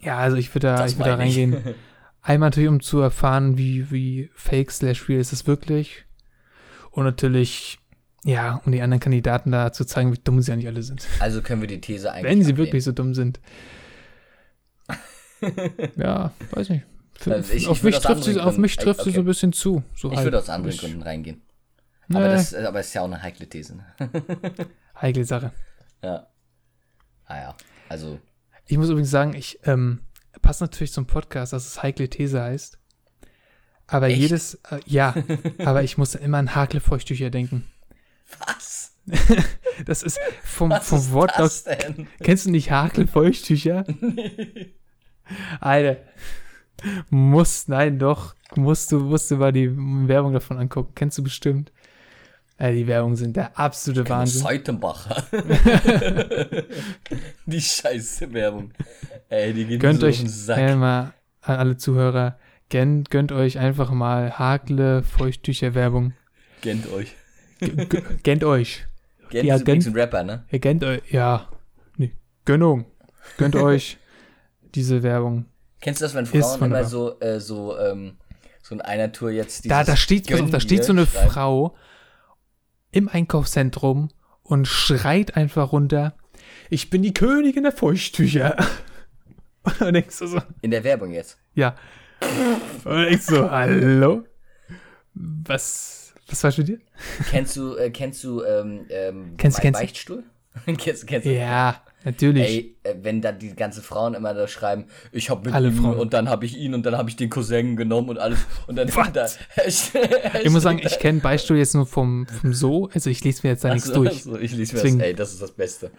Ja, 0.00 0.18
also 0.18 0.36
ich 0.36 0.54
würde 0.54 0.68
da, 0.68 0.76
Das 0.76 0.92
ich 0.92 0.98
würd 0.98 1.06
da 1.08 1.14
ich. 1.14 1.20
reingehen. 1.20 1.74
Einmal 2.22 2.48
natürlich, 2.48 2.68
um 2.68 2.80
zu 2.80 3.00
erfahren, 3.00 3.56
wie, 3.56 3.90
wie 3.90 4.30
fake 4.34 4.70
slash 4.70 5.08
real 5.08 5.20
ist 5.20 5.32
es 5.32 5.46
wirklich. 5.46 6.04
Und 6.90 7.04
natürlich, 7.04 7.78
ja, 8.24 8.60
um 8.66 8.72
die 8.72 8.82
anderen 8.82 9.00
Kandidaten 9.00 9.52
da 9.52 9.72
zu 9.72 9.84
zeigen, 9.84 10.12
wie 10.12 10.18
dumm 10.22 10.42
sie 10.42 10.52
eigentlich 10.52 10.66
alle 10.66 10.82
sind. 10.82 11.06
Also 11.20 11.40
können 11.40 11.60
wir 11.60 11.68
die 11.68 11.80
These 11.80 12.12
eigentlich. 12.12 12.24
Wenn 12.30 12.42
sie 12.42 12.50
ablehnen. 12.52 12.66
wirklich 12.66 12.84
so 12.84 12.92
dumm 12.92 13.14
sind. 13.14 13.40
ja, 15.96 16.32
weiß 16.50 16.68
nicht. 16.70 16.84
Also 17.24 17.52
ich- 17.52 17.66
auf, 17.68 17.78
ich 17.78 17.82
mich 17.82 17.98
trifft 17.98 18.24
sie, 18.24 18.40
auf 18.40 18.56
mich 18.58 18.76
trifft 18.76 19.00
sie 19.00 19.08
okay. 19.10 19.16
so 19.16 19.20
ein 19.22 19.26
bisschen 19.26 19.52
zu. 19.52 19.82
So 19.94 20.10
Ich 20.10 20.16
halt. 20.16 20.24
würde 20.26 20.38
aus 20.38 20.48
anderen 20.48 20.74
Ich- 20.74 20.80
Gründen 20.80 21.02
reingehen. 21.02 21.42
Nee, 22.08 22.16
Aber 22.18 22.28
das 22.28 22.54
aber 22.54 22.80
es 22.80 22.88
ist 22.88 22.94
ja 22.94 23.00
auch 23.02 23.06
eine 23.06 23.20
heikle 23.22 23.48
These. 23.48 23.76
Ne? 23.76 23.84
heikle 25.00 25.24
Sache. 25.24 25.52
ja. 26.02 26.26
Ah 27.24 27.36
ja. 27.36 27.56
Also, 27.88 28.20
Ich 28.66 28.76
muss 28.78 28.88
übrigens 28.88 29.10
sagen, 29.10 29.34
ich 29.34 29.58
ähm, 29.64 30.00
passt 30.42 30.60
natürlich 30.60 30.92
zum 30.92 31.06
Podcast, 31.06 31.52
dass 31.52 31.66
es 31.66 31.82
heikle 31.82 32.08
These 32.08 32.40
heißt. 32.40 32.78
Aber 33.88 34.06
Echt? 34.08 34.18
jedes, 34.18 34.54
äh, 34.70 34.78
ja, 34.86 35.14
aber 35.64 35.82
ich 35.82 35.98
muss 35.98 36.14
immer 36.14 36.38
an 36.38 36.54
Hakle 36.54 36.80
Feuchttücher 36.80 37.30
denken. 37.30 37.64
was? 38.38 38.92
Das 39.84 40.02
ist 40.02 40.18
vom, 40.42 40.70
Was 40.70 40.88
vom 40.88 40.98
ist 40.98 41.12
Wortlaut. 41.12 41.38
das 41.46 41.64
denn? 41.64 42.06
Kennst 42.22 42.46
du 42.46 42.50
nicht 42.50 42.70
Hakel 42.70 43.06
Feuchttücher? 43.06 43.84
Alter. 45.60 45.96
Muss, 47.10 47.68
nein, 47.68 47.98
doch. 47.98 48.34
Musst 48.54 48.92
du, 48.92 49.00
musst 49.00 49.30
du 49.30 49.36
mal 49.36 49.52
die 49.52 49.70
Werbung 49.74 50.32
davon 50.32 50.58
angucken. 50.58 50.92
Kennst 50.94 51.18
du 51.18 51.22
bestimmt. 51.22 51.72
Äh, 52.58 52.72
die 52.72 52.86
Werbungen 52.86 53.16
sind 53.16 53.36
der 53.36 53.58
absolute 53.58 54.08
Wahnsinn. 54.08 54.42
Seitenbacher. 54.42 55.24
die 57.46 57.60
scheiße 57.60 58.32
Werbung. 58.32 58.72
Ey, 59.28 59.52
die 59.52 59.66
geht 59.66 59.80
Gönnt 59.80 60.00
so 60.00 60.06
euch 60.06 60.22
Sack. 60.26 60.76
mal 60.78 61.12
an 61.42 61.56
alle 61.56 61.76
Zuhörer, 61.76 62.38
gönnt, 62.70 63.10
gönnt 63.10 63.32
euch 63.32 63.58
einfach 63.58 63.90
mal 63.90 64.38
Hakle 64.38 65.02
Feuchttücher 65.02 65.74
Werbung. 65.74 66.12
Gönnt 66.62 66.90
euch. 66.92 67.12
Gönnt 68.22 68.44
euch. 68.44 68.86
Gönnt 69.30 69.44
Ja, 69.44 69.58
gönnt- 69.58 69.86
ein 69.86 69.92
Rapper, 69.94 70.22
ne? 70.24 70.44
Ihr 70.50 70.58
gönnt 70.58 70.82
euch, 70.84 71.02
ja. 71.10 71.48
Nee, 71.96 72.12
Gönnung. 72.44 72.86
Gönnt 73.38 73.56
euch 73.56 73.98
diese 74.74 75.02
Werbung. 75.02 75.46
Kennst 75.86 76.00
du 76.00 76.04
das, 76.04 76.14
wenn 76.16 76.26
Frauen 76.26 76.62
immer 76.64 76.82
so, 76.82 77.20
äh, 77.20 77.38
so, 77.38 77.78
ähm, 77.78 78.16
so 78.60 78.74
in 78.74 78.80
einer 78.80 79.12
Tour 79.12 79.30
jetzt 79.30 79.70
Da, 79.70 79.84
dieses 79.84 79.86
da 79.86 79.96
steht, 79.96 80.26
pass 80.28 80.40
auf, 80.40 80.50
da 80.50 80.58
steht 80.58 80.80
dir 80.80 80.82
so 80.82 80.92
eine 80.92 81.06
schreiben? 81.06 81.30
Frau 81.30 81.76
im 82.90 83.08
Einkaufszentrum 83.08 84.08
und 84.42 84.66
schreit 84.66 85.36
einfach 85.36 85.70
runter, 85.70 86.16
ich 86.70 86.90
bin 86.90 87.02
die 87.02 87.14
Königin 87.14 87.62
der 87.62 87.70
Feuchttücher. 87.70 88.56
Und 89.62 89.80
dann 89.80 89.94
denkst 89.94 90.18
du 90.18 90.26
so, 90.26 90.40
In 90.60 90.72
der 90.72 90.82
Werbung 90.82 91.12
jetzt. 91.12 91.38
ja. 91.54 91.76
Und 92.20 92.92
dann 92.92 93.04
denkst 93.04 93.26
du 93.26 93.34
so, 93.36 93.50
hallo? 93.50 94.24
Was, 95.14 96.14
was 96.26 96.42
war 96.42 96.50
studiert? 96.50 96.82
Kennst 97.30 97.56
du, 97.56 97.76
äh, 97.76 97.90
kennst 97.90 98.24
du, 98.24 98.42
ähm, 98.42 98.86
ähm, 98.90 99.34
Kennst 99.36 99.60
kennst 99.60 100.08
du? 100.08 100.24
Kennst, 100.78 101.06
kennst? 101.06 101.26
Ja, 101.26 101.82
natürlich. 102.04 102.48
Ey, 102.48 102.76
äh, 102.82 102.94
wenn 103.02 103.20
da 103.20 103.32
die 103.32 103.54
ganzen 103.54 103.82
Frauen 103.82 104.14
immer 104.14 104.32
da 104.34 104.48
schreiben, 104.48 104.86
ich 105.12 105.30
hab 105.30 105.44
mit 105.44 105.54
Alle 105.54 105.68
ihm 105.68 105.74
Frauen. 105.82 105.98
und 105.98 106.12
dann 106.14 106.28
habe 106.28 106.44
ich 106.46 106.56
ihn 106.56 106.74
und 106.74 106.84
dann 106.86 106.96
habe 106.96 107.08
ich 107.10 107.16
den 107.16 107.30
Cousin 107.30 107.76
genommen 107.76 108.08
und 108.08 108.18
alles 108.18 108.38
und 108.66 108.76
dann 108.76 108.88
da 109.12 109.26
ich 109.66 110.50
muss 110.50 110.62
sagen, 110.62 110.80
ich 110.82 110.98
kenne 110.98 111.20
Beistuhl 111.20 111.58
jetzt 111.58 111.74
nur 111.74 111.86
vom, 111.86 112.26
vom 112.26 112.52
So, 112.52 112.88
also 112.92 113.10
ich 113.10 113.22
lese 113.24 113.40
mir 113.44 113.50
jetzt 113.50 113.64
da 113.64 113.72
nichts 113.72 113.88
Achso, 113.90 114.02
durch. 114.02 114.16
achso, 114.16 114.36
ich 114.38 114.52
lese 114.52 114.74
mir 114.74 114.82
Deswegen- 114.82 114.98
das, 114.98 115.06
ey, 115.08 115.14
das 115.14 115.32
ist 115.32 115.42
das 115.42 115.52
Beste. 115.52 115.90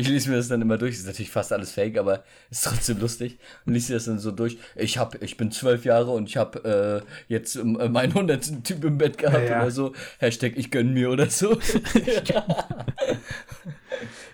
Ich 0.00 0.08
lese 0.08 0.30
mir 0.30 0.36
das 0.36 0.48
dann 0.48 0.62
immer 0.62 0.78
durch, 0.78 0.94
ist 0.94 1.06
natürlich 1.06 1.30
fast 1.30 1.52
alles 1.52 1.72
fake, 1.72 1.98
aber 1.98 2.24
ist 2.50 2.64
trotzdem 2.64 2.98
lustig. 2.98 3.38
Und 3.66 3.74
lese 3.74 3.92
das 3.92 4.06
dann 4.06 4.18
so 4.18 4.30
durch. 4.30 4.56
Ich 4.76 4.96
hab, 4.98 5.22
ich 5.22 5.36
bin 5.36 5.50
zwölf 5.52 5.84
Jahre 5.84 6.10
und 6.12 6.28
ich 6.28 6.36
habe 6.38 7.04
äh, 7.06 7.32
jetzt 7.32 7.56
ähm, 7.56 7.72
meinen 7.92 8.14
hundertsten 8.14 8.62
Typ 8.62 8.82
im 8.84 8.96
Bett 8.98 9.18
gehabt 9.18 9.44
Ja, 9.44 9.50
ja. 9.50 9.60
oder 9.62 9.70
so. 9.70 9.92
Hashtag 10.18 10.52
ich 10.56 10.70
gönn 10.70 10.94
mir 10.94 11.10
oder 11.10 11.28
so. 11.28 11.58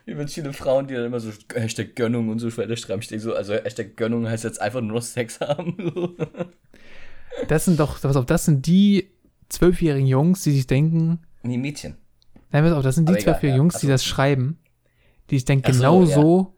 Übrigens 0.06 0.34
viele 0.34 0.52
Frauen, 0.52 0.86
die 0.86 0.94
dann 0.94 1.06
immer 1.06 1.18
so 1.18 1.30
Hashtag 1.54 1.96
Gönnung 1.96 2.28
und 2.28 2.38
so 2.38 2.54
weiter 2.56 2.76
schreiben. 2.76 3.02
Ich 3.02 3.08
denke 3.08 3.24
so, 3.24 3.34
also 3.34 3.54
Hashtag 3.54 3.96
Gönnung 3.96 4.28
heißt 4.28 4.44
jetzt 4.44 4.60
einfach 4.60 4.80
nur 4.80 4.92
noch 4.96 5.02
Sex 5.02 5.40
haben. 5.40 6.16
Das 7.48 7.64
sind 7.64 7.80
doch, 7.80 8.00
pass 8.00 8.16
auf, 8.16 8.26
das 8.26 8.44
sind 8.44 8.66
die 8.66 9.08
zwölfjährigen 9.48 10.06
Jungs, 10.06 10.42
die 10.42 10.52
sich 10.52 10.66
denken, 10.66 11.18
Nee, 11.42 11.58
Mädchen. 11.58 11.96
nein, 12.50 12.64
pass 12.64 12.72
auf, 12.72 12.82
das 12.84 12.94
sind 12.94 13.08
die 13.08 13.14
zwölfjährigen 13.14 13.50
ja, 13.50 13.56
Jungs, 13.56 13.78
die 13.78 13.88
das 13.88 14.04
schreiben, 14.04 14.58
die 15.30 15.36
sich 15.36 15.44
denken, 15.44 15.66
Ach 15.68 15.74
so, 15.74 15.78
genau 15.78 16.02
ja. 16.04 16.14
so 16.14 16.54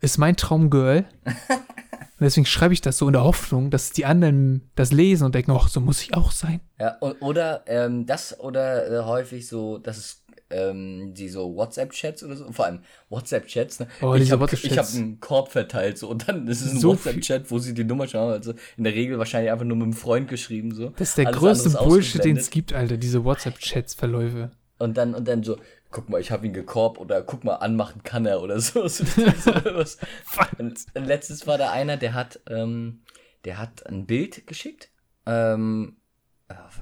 ist 0.00 0.18
mein 0.18 0.36
Traumgirl. 0.36 1.04
und 1.24 2.20
deswegen 2.20 2.46
schreibe 2.46 2.74
ich 2.74 2.80
das 2.80 2.98
so 2.98 3.06
in 3.06 3.12
der 3.12 3.24
Hoffnung, 3.24 3.70
dass 3.70 3.90
die 3.90 4.04
anderen 4.04 4.70
das 4.74 4.92
lesen 4.92 5.24
und 5.24 5.34
denken, 5.34 5.52
ach, 5.52 5.68
so 5.68 5.80
muss 5.80 6.02
ich 6.02 6.14
auch 6.14 6.32
sein. 6.32 6.60
Ja, 6.78 6.98
oder 7.00 7.64
ähm, 7.66 8.06
das 8.06 8.38
oder 8.38 8.90
äh, 8.90 9.04
häufig 9.04 9.46
so, 9.46 9.78
dass 9.78 9.96
es 9.96 10.22
ähm, 10.52 11.14
die 11.14 11.28
so 11.28 11.56
WhatsApp-Chats 11.56 12.22
oder 12.22 12.36
so, 12.36 12.52
vor 12.52 12.66
allem 12.66 12.80
WhatsApp-Chats, 13.08 13.80
ne? 13.80 13.86
Oh, 14.00 14.14
ich 14.14 14.30
habe 14.30 14.42
WhatsApp-Chats. 14.42 14.94
hab 14.94 15.00
einen 15.00 15.20
Korb 15.20 15.50
verteilt 15.50 15.98
so 15.98 16.08
und 16.08 16.28
dann 16.28 16.46
ist 16.46 16.60
es 16.60 16.72
ein 16.72 16.78
So 16.78 16.90
WhatsApp-Chat, 16.90 17.50
wo 17.50 17.58
sie 17.58 17.74
die 17.74 17.84
Nummer 17.84 18.06
schauen, 18.06 18.32
also 18.32 18.52
in 18.76 18.84
der 18.84 18.94
Regel 18.94 19.18
wahrscheinlich 19.18 19.50
einfach 19.50 19.64
nur 19.64 19.76
mit 19.76 19.84
einem 19.84 19.92
Freund 19.94 20.28
geschrieben 20.28 20.74
so. 20.74 20.90
Das 20.90 21.10
ist 21.10 21.18
der 21.18 21.28
Alles 21.28 21.38
größte 21.38 21.70
Bullshit, 21.70 22.24
den 22.24 22.36
es 22.36 22.50
gibt, 22.50 22.72
Alter, 22.72 22.96
diese 22.96 23.24
WhatsApp-Chats-Verläufe. 23.24 24.50
Und 24.82 24.96
dann 24.96 25.14
und 25.14 25.28
dann 25.28 25.44
so, 25.44 25.58
guck 25.92 26.08
mal, 26.08 26.20
ich 26.20 26.32
habe 26.32 26.44
ihn 26.44 26.52
gekorbt 26.52 26.98
oder 26.98 27.22
guck 27.22 27.44
mal, 27.44 27.54
anmachen 27.54 28.02
kann 28.02 28.26
er 28.26 28.42
oder 28.42 28.58
so. 28.60 28.88
so, 28.88 29.04
so 29.04 29.52
was. 29.76 29.96
Und 30.58 30.84
letztes 30.94 31.46
war 31.46 31.56
da 31.56 31.70
einer, 31.70 31.96
der 31.96 32.14
hat, 32.14 32.40
ähm, 32.48 33.02
der 33.44 33.58
hat 33.58 33.86
ein 33.86 34.06
Bild 34.06 34.44
geschickt. 34.48 34.90
Ähm, 35.24 35.98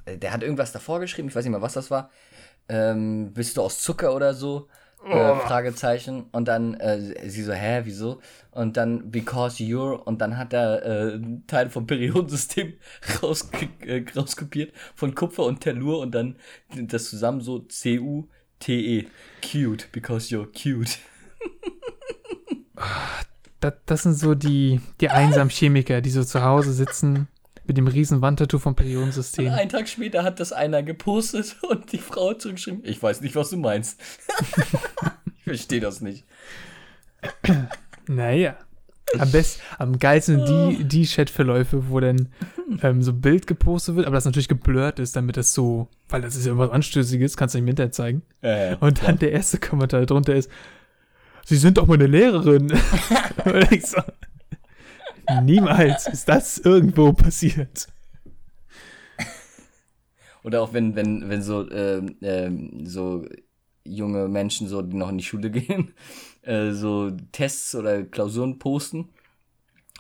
äh, 0.07 0.17
der 0.17 0.33
hat 0.33 0.43
irgendwas 0.43 0.73
davor 0.73 0.99
geschrieben, 1.01 1.29
ich 1.29 1.35
weiß 1.35 1.45
nicht 1.45 1.53
mal, 1.53 1.61
was 1.61 1.75
das 1.75 1.91
war. 1.91 2.11
Ähm, 2.71 3.35
bist 3.35 3.59
du 3.59 3.63
aus 3.63 3.81
Zucker 3.83 4.15
oder 4.15 4.33
so? 4.33 4.69
Äh, 5.05 5.37
Fragezeichen. 5.37 6.27
Und 6.33 6.49
dann 6.49 6.75
äh, 6.75 7.29
sie 7.29 7.43
so, 7.43 7.53
hä, 7.53 7.83
wieso? 7.85 8.21
Und 8.51 8.77
dann 8.77 9.11
because 9.11 9.63
you're. 9.63 9.95
Und 9.95 10.21
dann 10.21 10.37
hat 10.37 10.53
er 10.53 10.85
äh, 10.85 11.21
Teil 11.47 11.71
vom 11.71 11.87
Periodensystem 11.87 12.75
rausge 13.23 13.69
äh, 13.87 14.05
rauskopiert 14.15 14.73
von 14.95 15.15
Kupfer 15.15 15.45
und 15.45 15.61
Tellur 15.61 16.01
und 16.01 16.15
dann 16.15 16.37
das 16.75 17.09
zusammen 17.09 17.41
so 17.41 17.61
C-U-T-E. 17.61 19.07
Cute, 19.41 19.89
because 19.93 20.35
you're 20.35 20.47
cute. 20.47 20.99
Das, 23.61 23.75
das 23.87 24.03
sind 24.03 24.15
so 24.15 24.35
die, 24.35 24.81
die 25.01 25.11
einsamen 25.11 25.51
Chemiker, 25.51 26.01
die 26.01 26.11
so 26.11 26.25
zu 26.25 26.43
Hause 26.43 26.73
sitzen 26.73 27.29
mit 27.71 27.77
dem 27.77 27.87
riesen 27.87 28.21
Wandtattoo 28.21 28.59
vom 28.59 28.75
Periodensystem. 28.77 29.49
Einen 29.53 29.69
Tag 29.69 29.89
später 29.89 30.25
hat 30.25 30.41
das 30.41 30.53
einer 30.53 30.83
gepostet 30.83 31.57
und 31.71 31.93
die 31.93 31.99
Frau 31.99 32.31
hat 32.31 32.43
zurückgeschrieben, 32.43 32.81
ich 32.85 33.01
weiß 33.01 33.21
nicht, 33.21 33.37
was 33.37 33.51
du 33.51 33.59
meinst. 33.59 34.01
ich 35.39 35.45
verstehe 35.45 35.79
das 35.79 36.01
nicht. 36.01 36.25
Naja. 38.09 38.57
Am 39.19 39.31
besten, 39.31 39.61
am 39.79 39.99
geilsten 39.99 40.45
die, 40.45 40.85
die 40.85 41.05
Chatverläufe, 41.05 41.91
wo 41.91 41.99
dann 41.99 42.29
ähm, 42.83 43.03
so 43.03 43.11
ein 43.13 43.21
Bild 43.21 43.47
gepostet 43.49 43.97
wird, 43.97 44.07
aber 44.07 44.15
das 44.15 44.25
natürlich 44.25 44.47
geblurrt 44.49 45.01
ist, 45.01 45.17
damit 45.17 45.37
das 45.37 45.53
so, 45.53 45.89
weil 46.09 46.23
das 46.23 46.37
ist 46.37 46.47
ja 46.47 46.57
was 46.57 46.71
Anstößiges, 46.71 47.37
kannst 47.37 47.55
du 47.55 47.59
nicht 47.59 47.65
im 47.65 47.69
Internet 47.69 47.95
zeigen. 47.95 48.23
Äh, 48.41 48.77
Und 48.79 49.03
dann 49.03 49.19
der 49.19 49.33
erste 49.33 49.59
Kommentar 49.59 50.07
drunter 50.07 50.35
ist, 50.35 50.51
Sie 51.45 51.57
sind 51.57 51.79
doch 51.79 51.87
meine 51.87 52.07
Lehrerin. 52.07 52.71
Und 53.45 53.73
ich 53.73 53.87
so, 53.87 54.01
niemals 55.43 56.07
ist 56.07 56.29
das 56.29 56.59
irgendwo 56.59 57.13
passiert. 57.13 57.89
Oder 60.43 60.63
auch 60.63 60.73
wenn, 60.73 60.97
wenn, 60.97 61.29
wenn 61.29 61.43
so, 61.43 61.71
ähm, 61.71 62.17
ähm, 62.23 62.87
so 62.87 63.27
junge 63.85 64.29
Menschen, 64.29 64.69
so, 64.69 64.83
die 64.83 64.97
noch 64.97 65.11
in 65.11 65.19
die 65.19 65.25
Schule 65.25 65.51
gehen, 65.51 65.93
äh, 66.43 66.73
so 66.73 67.11
Tests 67.33 67.75
oder 67.75 68.05
Klausuren 68.05 68.59
posten 68.59 69.11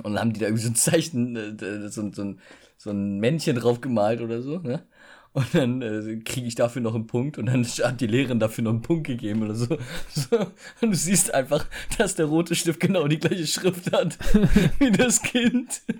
und 0.02 0.14
dann 0.14 0.20
haben 0.20 0.32
die 0.32 0.40
da 0.40 0.46
irgendwie 0.46 0.64
so 0.64 0.70
ein 0.70 0.76
Zeichen, 0.76 1.36
äh, 1.36 1.90
so, 1.90 2.10
so, 2.12 2.22
ein, 2.22 2.40
so 2.76 2.90
ein 2.90 3.18
Männchen 3.18 3.56
drauf 3.56 3.80
gemalt 3.80 4.20
oder 4.20 4.42
so, 4.42 4.58
ne? 4.58 4.86
Und 5.32 5.54
dann 5.54 5.80
äh, 5.80 6.16
kriege 6.24 6.48
ich 6.48 6.56
dafür 6.56 6.82
noch 6.82 6.96
einen 6.96 7.06
Punkt 7.06 7.38
und 7.38 7.46
dann 7.46 7.64
hat 7.64 8.00
die 8.00 8.08
Lehrerin 8.08 8.40
dafür 8.40 8.64
noch 8.64 8.72
einen 8.72 8.82
Punkt 8.82 9.06
gegeben 9.06 9.44
oder 9.44 9.54
so. 9.54 9.78
so. 10.08 10.38
Und 10.80 10.90
du 10.90 10.96
siehst 10.96 11.32
einfach, 11.32 11.66
dass 11.98 12.16
der 12.16 12.26
rote 12.26 12.56
Stift 12.56 12.80
genau 12.80 13.06
die 13.06 13.20
gleiche 13.20 13.46
Schrift 13.46 13.92
hat 13.92 14.18
wie 14.80 14.90
das 14.90 15.22
Kind. 15.22 15.82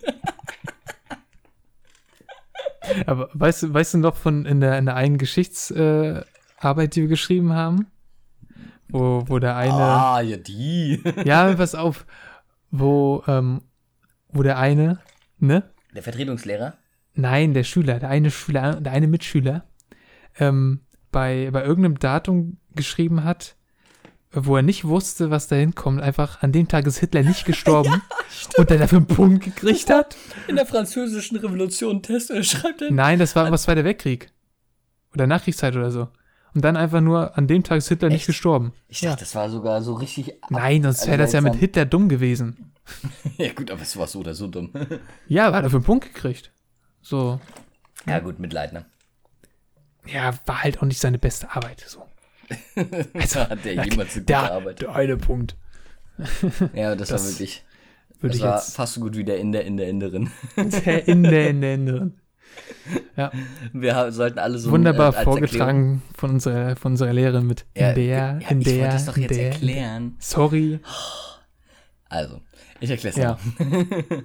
Aber 3.07 3.31
weißt 3.35 3.63
du, 3.65 3.73
weißt 3.73 3.95
du 3.95 3.99
noch 3.99 4.17
von 4.17 4.47
in 4.47 4.61
der, 4.61 4.77
in 4.79 4.87
der 4.87 4.97
einen 4.97 5.17
Geschichtsarbeit, 5.17 6.27
äh, 6.65 6.89
die 6.89 7.03
wir 7.03 7.09
geschrieben 7.09 7.53
haben? 7.53 7.87
Wo, 8.89 9.23
wo 9.27 9.39
der 9.39 9.55
eine. 9.57 9.75
Ah, 9.75 10.21
ja, 10.21 10.39
die. 10.39 11.01
Ja, 11.25 11.55
pass 11.55 11.77
auf. 11.77 12.05
Wo, 12.73 13.23
ähm, 13.29 13.63
wo 14.31 14.43
der 14.43 14.59
eine, 14.59 14.99
ne? 15.39 15.71
Der 15.95 16.03
Vertretungslehrer? 16.03 16.75
Nein, 17.15 17.55
der 17.55 17.65
Schüler, 17.65 17.99
der 17.99 18.09
eine 18.09 18.31
Schüler, 18.31 18.81
der 18.81 18.93
eine 18.93 19.07
Mitschüler, 19.07 19.65
ähm, 20.39 20.81
bei, 21.11 21.51
bei 21.53 21.65
irgendeinem 21.65 21.99
Datum 21.99 22.59
geschrieben 22.75 23.25
hat, 23.25 23.57
wo 24.33 24.57
er 24.57 24.63
nicht 24.63 24.85
wusste, 24.85 25.31
was 25.31 25.49
da 25.49 25.57
hinkommt. 25.57 26.01
Einfach 26.01 26.43
an 26.43 26.53
dem 26.53 26.69
Tag 26.69 26.87
ist 26.87 26.99
Hitler 26.99 27.23
nicht 27.23 27.45
gestorben 27.47 28.01
und 28.57 28.71
er 28.71 28.79
dafür 28.79 28.99
einen 28.99 29.07
Punkt 29.07 29.45
gekriegt 29.45 29.91
hat. 29.91 30.17
In 30.47 30.57
der 30.57 30.67
französischen 30.67 31.37
Revolution 31.39 32.03
Test 32.03 32.31
er 32.31 32.45
schreibt 32.45 32.83
dann. 32.83 32.95
Nein, 32.95 33.19
das 33.19 33.35
war 33.35 33.51
was 33.51 33.65
Zweiter 33.65 33.85
Weltkrieg. 33.85 34.31
Oder 35.15 35.27
Nachkriegszeit 35.27 35.75
oder 35.75 35.91
so. 35.91 36.09
Und 36.55 36.65
dann 36.65 36.77
einfach 36.77 37.01
nur, 37.01 37.37
an 37.39 37.47
dem 37.47 37.63
Tag 37.63 37.79
ist 37.79 37.89
Hitler 37.89 38.09
nicht 38.09 38.19
Echt? 38.19 38.27
gestorben. 38.27 38.73
Ich 38.89 39.01
dachte, 39.01 39.21
das 39.21 39.35
war 39.35 39.51
sogar 39.51 39.83
so 39.83 39.95
richtig. 39.95 40.35
Nein, 40.49 40.83
sonst 40.83 41.01
also 41.01 41.11
wäre 41.11 41.23
das 41.23 41.33
ja 41.33 41.41
mit. 41.41 41.55
Hitler 41.57 41.85
dumm 41.87 42.09
gewesen. 42.09 42.73
Ja, 43.39 43.53
gut, 43.53 43.71
aber 43.71 43.83
es 43.83 43.97
war 43.97 44.09
so 44.09 44.19
oder 44.19 44.35
so 44.35 44.49
dumm. 44.49 44.73
Ja, 45.29 45.53
hat 45.53 45.65
dafür 45.65 45.79
einen 45.79 45.85
Punkt 45.85 46.13
gekriegt. 46.13 46.51
So. 47.03 47.41
ja, 48.07 48.19
gut, 48.21 48.39
Mitleid, 48.39 48.73
ne? 48.73 48.85
Ja, 50.07 50.35
war 50.47 50.63
halt 50.63 50.79
auch 50.79 50.85
nicht 50.87 51.01
seine 51.01 51.19
beste 51.19 51.51
Arbeit. 51.55 51.85
So. 51.87 52.05
Also, 53.15 53.41
Hat 53.49 53.65
der 53.65 53.75
jemals 53.75 53.91
eine 53.99 54.07
gute 54.07 54.21
der, 54.23 54.53
Arbeit? 54.53 54.81
der 54.83 54.95
eine 54.95 55.17
Punkt. 55.17 55.57
Ja, 56.75 56.95
das, 56.97 57.09
das 57.09 57.23
war 57.23 57.31
wirklich. 57.31 57.65
Würde 58.21 58.29
Das 58.29 58.37
ich 58.37 58.43
war 58.43 58.57
jetzt. 58.57 58.75
fast 58.75 58.95
so 58.95 59.01
gut 59.01 59.17
wie 59.17 59.25
der 59.25 59.39
Inder 59.39 59.63
in 59.65 59.77
der 59.79 59.89
Inderin. 59.89 60.31
Der 60.57 61.09
in 61.09 61.23
der, 61.23 61.49
in 61.51 61.61
der 61.63 61.75
Inneren. 61.75 62.21
Ja, 63.17 63.31
Wir 63.73 64.11
sollten 64.13 64.39
alle 64.41 64.59
so. 64.59 64.71
wunderbar 64.73 65.17
äh, 65.17 65.23
vorgetragen 65.25 66.03
von 66.17 66.31
unserer, 66.31 66.75
von 66.77 66.93
unserer 66.93 67.13
Lehrerin 67.13 67.47
mit 67.47 67.65
in 67.75 67.83
Erklärung- 67.83 67.95
der, 67.95 68.39
ja, 68.43 68.49
in 68.51 68.61
ich 68.61 68.67
der, 68.67 68.81
wollte 68.83 68.97
es 68.97 69.05
doch 69.07 69.17
in 69.17 69.23
jetzt 69.23 69.37
der. 69.37 69.45
erklären. 69.53 70.17
Sorry. 70.19 70.81
Also, 72.09 72.41
ich 72.81 72.91
erkläre 72.91 73.15
es 73.17 73.23
Ja. 73.23 73.39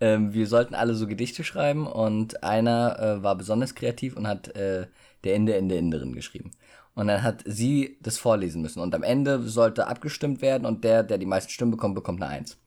ähm, 0.00 0.32
wir 0.32 0.46
sollten 0.46 0.74
alle 0.74 0.94
so 0.94 1.06
Gedichte 1.06 1.44
schreiben 1.44 1.86
und 1.86 2.42
einer 2.44 2.98
äh, 2.98 3.22
war 3.22 3.36
besonders 3.36 3.74
kreativ 3.74 4.16
und 4.16 4.26
hat 4.26 4.48
äh, 4.56 4.86
der 5.24 5.34
in 5.34 5.46
der 5.46 5.58
in 5.58 5.68
der 5.68 5.78
in 5.78 5.90
drin 5.90 6.12
geschrieben. 6.14 6.50
Und 6.94 7.06
dann 7.08 7.22
hat 7.22 7.42
sie 7.46 7.96
das 8.02 8.18
vorlesen 8.18 8.60
müssen. 8.62 8.80
Und 8.80 8.92
am 8.94 9.04
Ende 9.04 9.40
sollte 9.42 9.86
abgestimmt 9.86 10.42
werden 10.42 10.66
und 10.66 10.82
der, 10.82 11.04
der 11.04 11.18
die 11.18 11.26
meisten 11.26 11.50
Stimmen 11.50 11.70
bekommt, 11.70 11.94
bekommt 11.94 12.20
eine 12.22 12.32
Eins. 12.32 12.58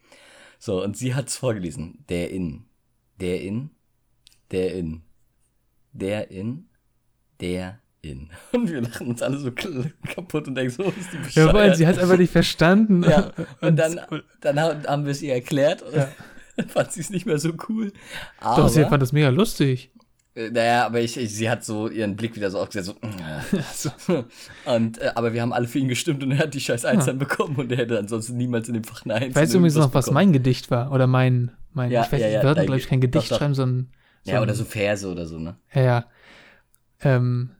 So, 0.57 0.81
und 0.83 0.95
sie 0.95 1.15
hat 1.15 1.27
es 1.27 1.35
vorgelesen. 1.35 2.05
Der 2.07 2.29
in, 2.31 2.63
der 3.19 3.41
in, 3.41 3.71
der 4.51 4.73
in, 4.73 5.01
der 5.91 6.31
in, 6.31 6.69
der 7.41 7.79
in. 8.01 8.29
Und 8.53 8.69
wir 8.71 8.81
lachen 8.81 9.07
uns 9.07 9.21
alle 9.21 9.37
so 9.37 9.51
kaputt 9.51 10.47
und 10.47 10.55
denken 10.55 10.71
so, 10.73 10.83
ist 10.83 11.13
die 11.13 11.17
bescheuert. 11.17 11.53
weil 11.53 11.75
sie 11.75 11.85
hat 11.85 11.99
einfach 11.99 12.17
nicht 12.17 12.31
verstanden. 12.31 13.03
Ja, 13.03 13.31
und 13.61 13.75
dann, 13.75 13.99
dann 14.39 14.59
ha- 14.59 14.81
haben 14.87 15.05
wir 15.05 15.11
es 15.11 15.21
ihr 15.21 15.33
erklärt 15.35 15.83
Ja. 15.93 16.07
fand 16.67 16.91
sie 16.91 17.01
es 17.01 17.09
nicht 17.09 17.25
mehr 17.25 17.37
so 17.37 17.51
cool. 17.69 17.91
Aber, 18.39 18.63
Doch, 18.63 18.69
sie 18.69 18.83
fand 18.85 19.01
das 19.01 19.11
mega 19.13 19.29
lustig. 19.29 19.91
äh, 20.35 20.49
naja, 20.49 20.85
aber 20.85 21.01
ich, 21.01 21.17
ich, 21.17 21.33
sie 21.35 21.49
hat 21.49 21.63
so 21.65 21.87
ihren 21.89 22.15
Blick 22.15 22.35
wieder 22.35 22.49
so 22.51 22.59
aufgesetzt, 22.59 22.95
so, 23.73 23.91
So. 24.07 24.25
und, 24.65 24.97
äh, 24.99 25.11
aber 25.15 25.33
wir 25.33 25.41
haben 25.41 25.53
alle 25.53 25.67
für 25.67 25.79
ihn 25.79 25.87
gestimmt 25.87 26.23
und 26.23 26.31
er 26.31 26.39
hat 26.39 26.53
die 26.53 26.59
scheiß 26.61 26.85
Eins 26.85 27.05
dann 27.05 27.17
bekommen 27.17 27.55
und 27.57 27.71
er 27.71 27.79
hätte 27.79 27.97
ansonsten 27.99 28.37
niemals 28.37 28.67
in 28.67 28.75
dem 28.75 28.83
Fach 28.83 29.03
eine 29.05 29.15
Eins 29.15 29.35
Weißt 29.35 29.53
du 29.53 29.57
übrigens 29.57 29.75
noch, 29.75 29.81
irgendwas 29.83 29.99
was 29.99 30.05
bekommen. 30.05 30.15
mein 30.25 30.33
Gedicht 30.33 30.71
war? 30.71 30.91
Oder 30.91 31.07
mein, 31.07 31.51
mein 31.73 31.91
Ja, 31.91 32.03
ich 32.05 32.11
weiß 32.11 32.19
ja, 32.21 32.27
nicht, 32.27 32.35
ja, 32.43 32.53
dein 32.53 32.65
glaube 32.65 32.79
ich, 32.79 32.87
kein 32.87 33.01
Gedicht 33.01 33.25
doch, 33.25 33.29
doch. 33.29 33.37
schreiben, 33.39 33.53
sondern. 33.53 33.91
So 34.23 34.31
Ja, 34.33 34.41
oder 34.41 34.53
so 34.53 34.63
Verse 34.65 35.07
oder 35.07 35.25
so, 35.25 35.37
ne? 35.39 35.55
Ja, 35.73 35.81
ja. 35.81 36.05
Ähm, 37.03 37.51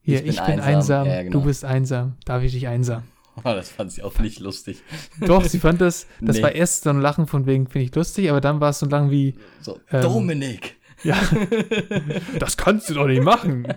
hier, 0.00 0.20
Ich 0.24 0.28
ich 0.30 0.36
bin 0.36 0.46
bin, 0.46 0.60
einsam. 0.60 1.02
einsam, 1.02 1.06
Ja, 1.08 1.22
genau. 1.22 1.38
du 1.40 1.44
bist 1.44 1.64
einsam, 1.64 2.16
darf 2.24 2.42
ich 2.42 2.52
dich 2.52 2.68
einsam. 2.68 3.02
Das 3.42 3.68
fand 3.70 3.90
sie 3.92 4.02
auch 4.02 4.18
nicht 4.20 4.38
lustig. 4.40 4.82
Doch, 5.20 5.44
sie 5.44 5.58
fand 5.58 5.80
das, 5.80 6.06
das 6.20 6.36
Nee. 6.36 6.42
war 6.42 6.52
erst 6.52 6.84
so 6.84 6.90
ein 6.90 7.00
Lachen 7.00 7.26
von 7.26 7.46
wegen, 7.46 7.66
finde 7.66 7.86
ich 7.88 7.94
lustig, 7.94 8.30
aber 8.30 8.40
dann 8.40 8.60
war 8.60 8.70
es 8.70 8.78
so 8.78 8.86
ein 8.86 8.90
Lachen 8.90 9.10
wie, 9.10 9.34
So, 9.60 9.80
Ähm, 9.90 10.02
Dominik. 10.02 10.76
ja, 11.02 11.16
das 12.38 12.56
kannst 12.56 12.88
du 12.90 12.94
doch 12.94 13.06
nicht 13.06 13.22
machen. 13.22 13.66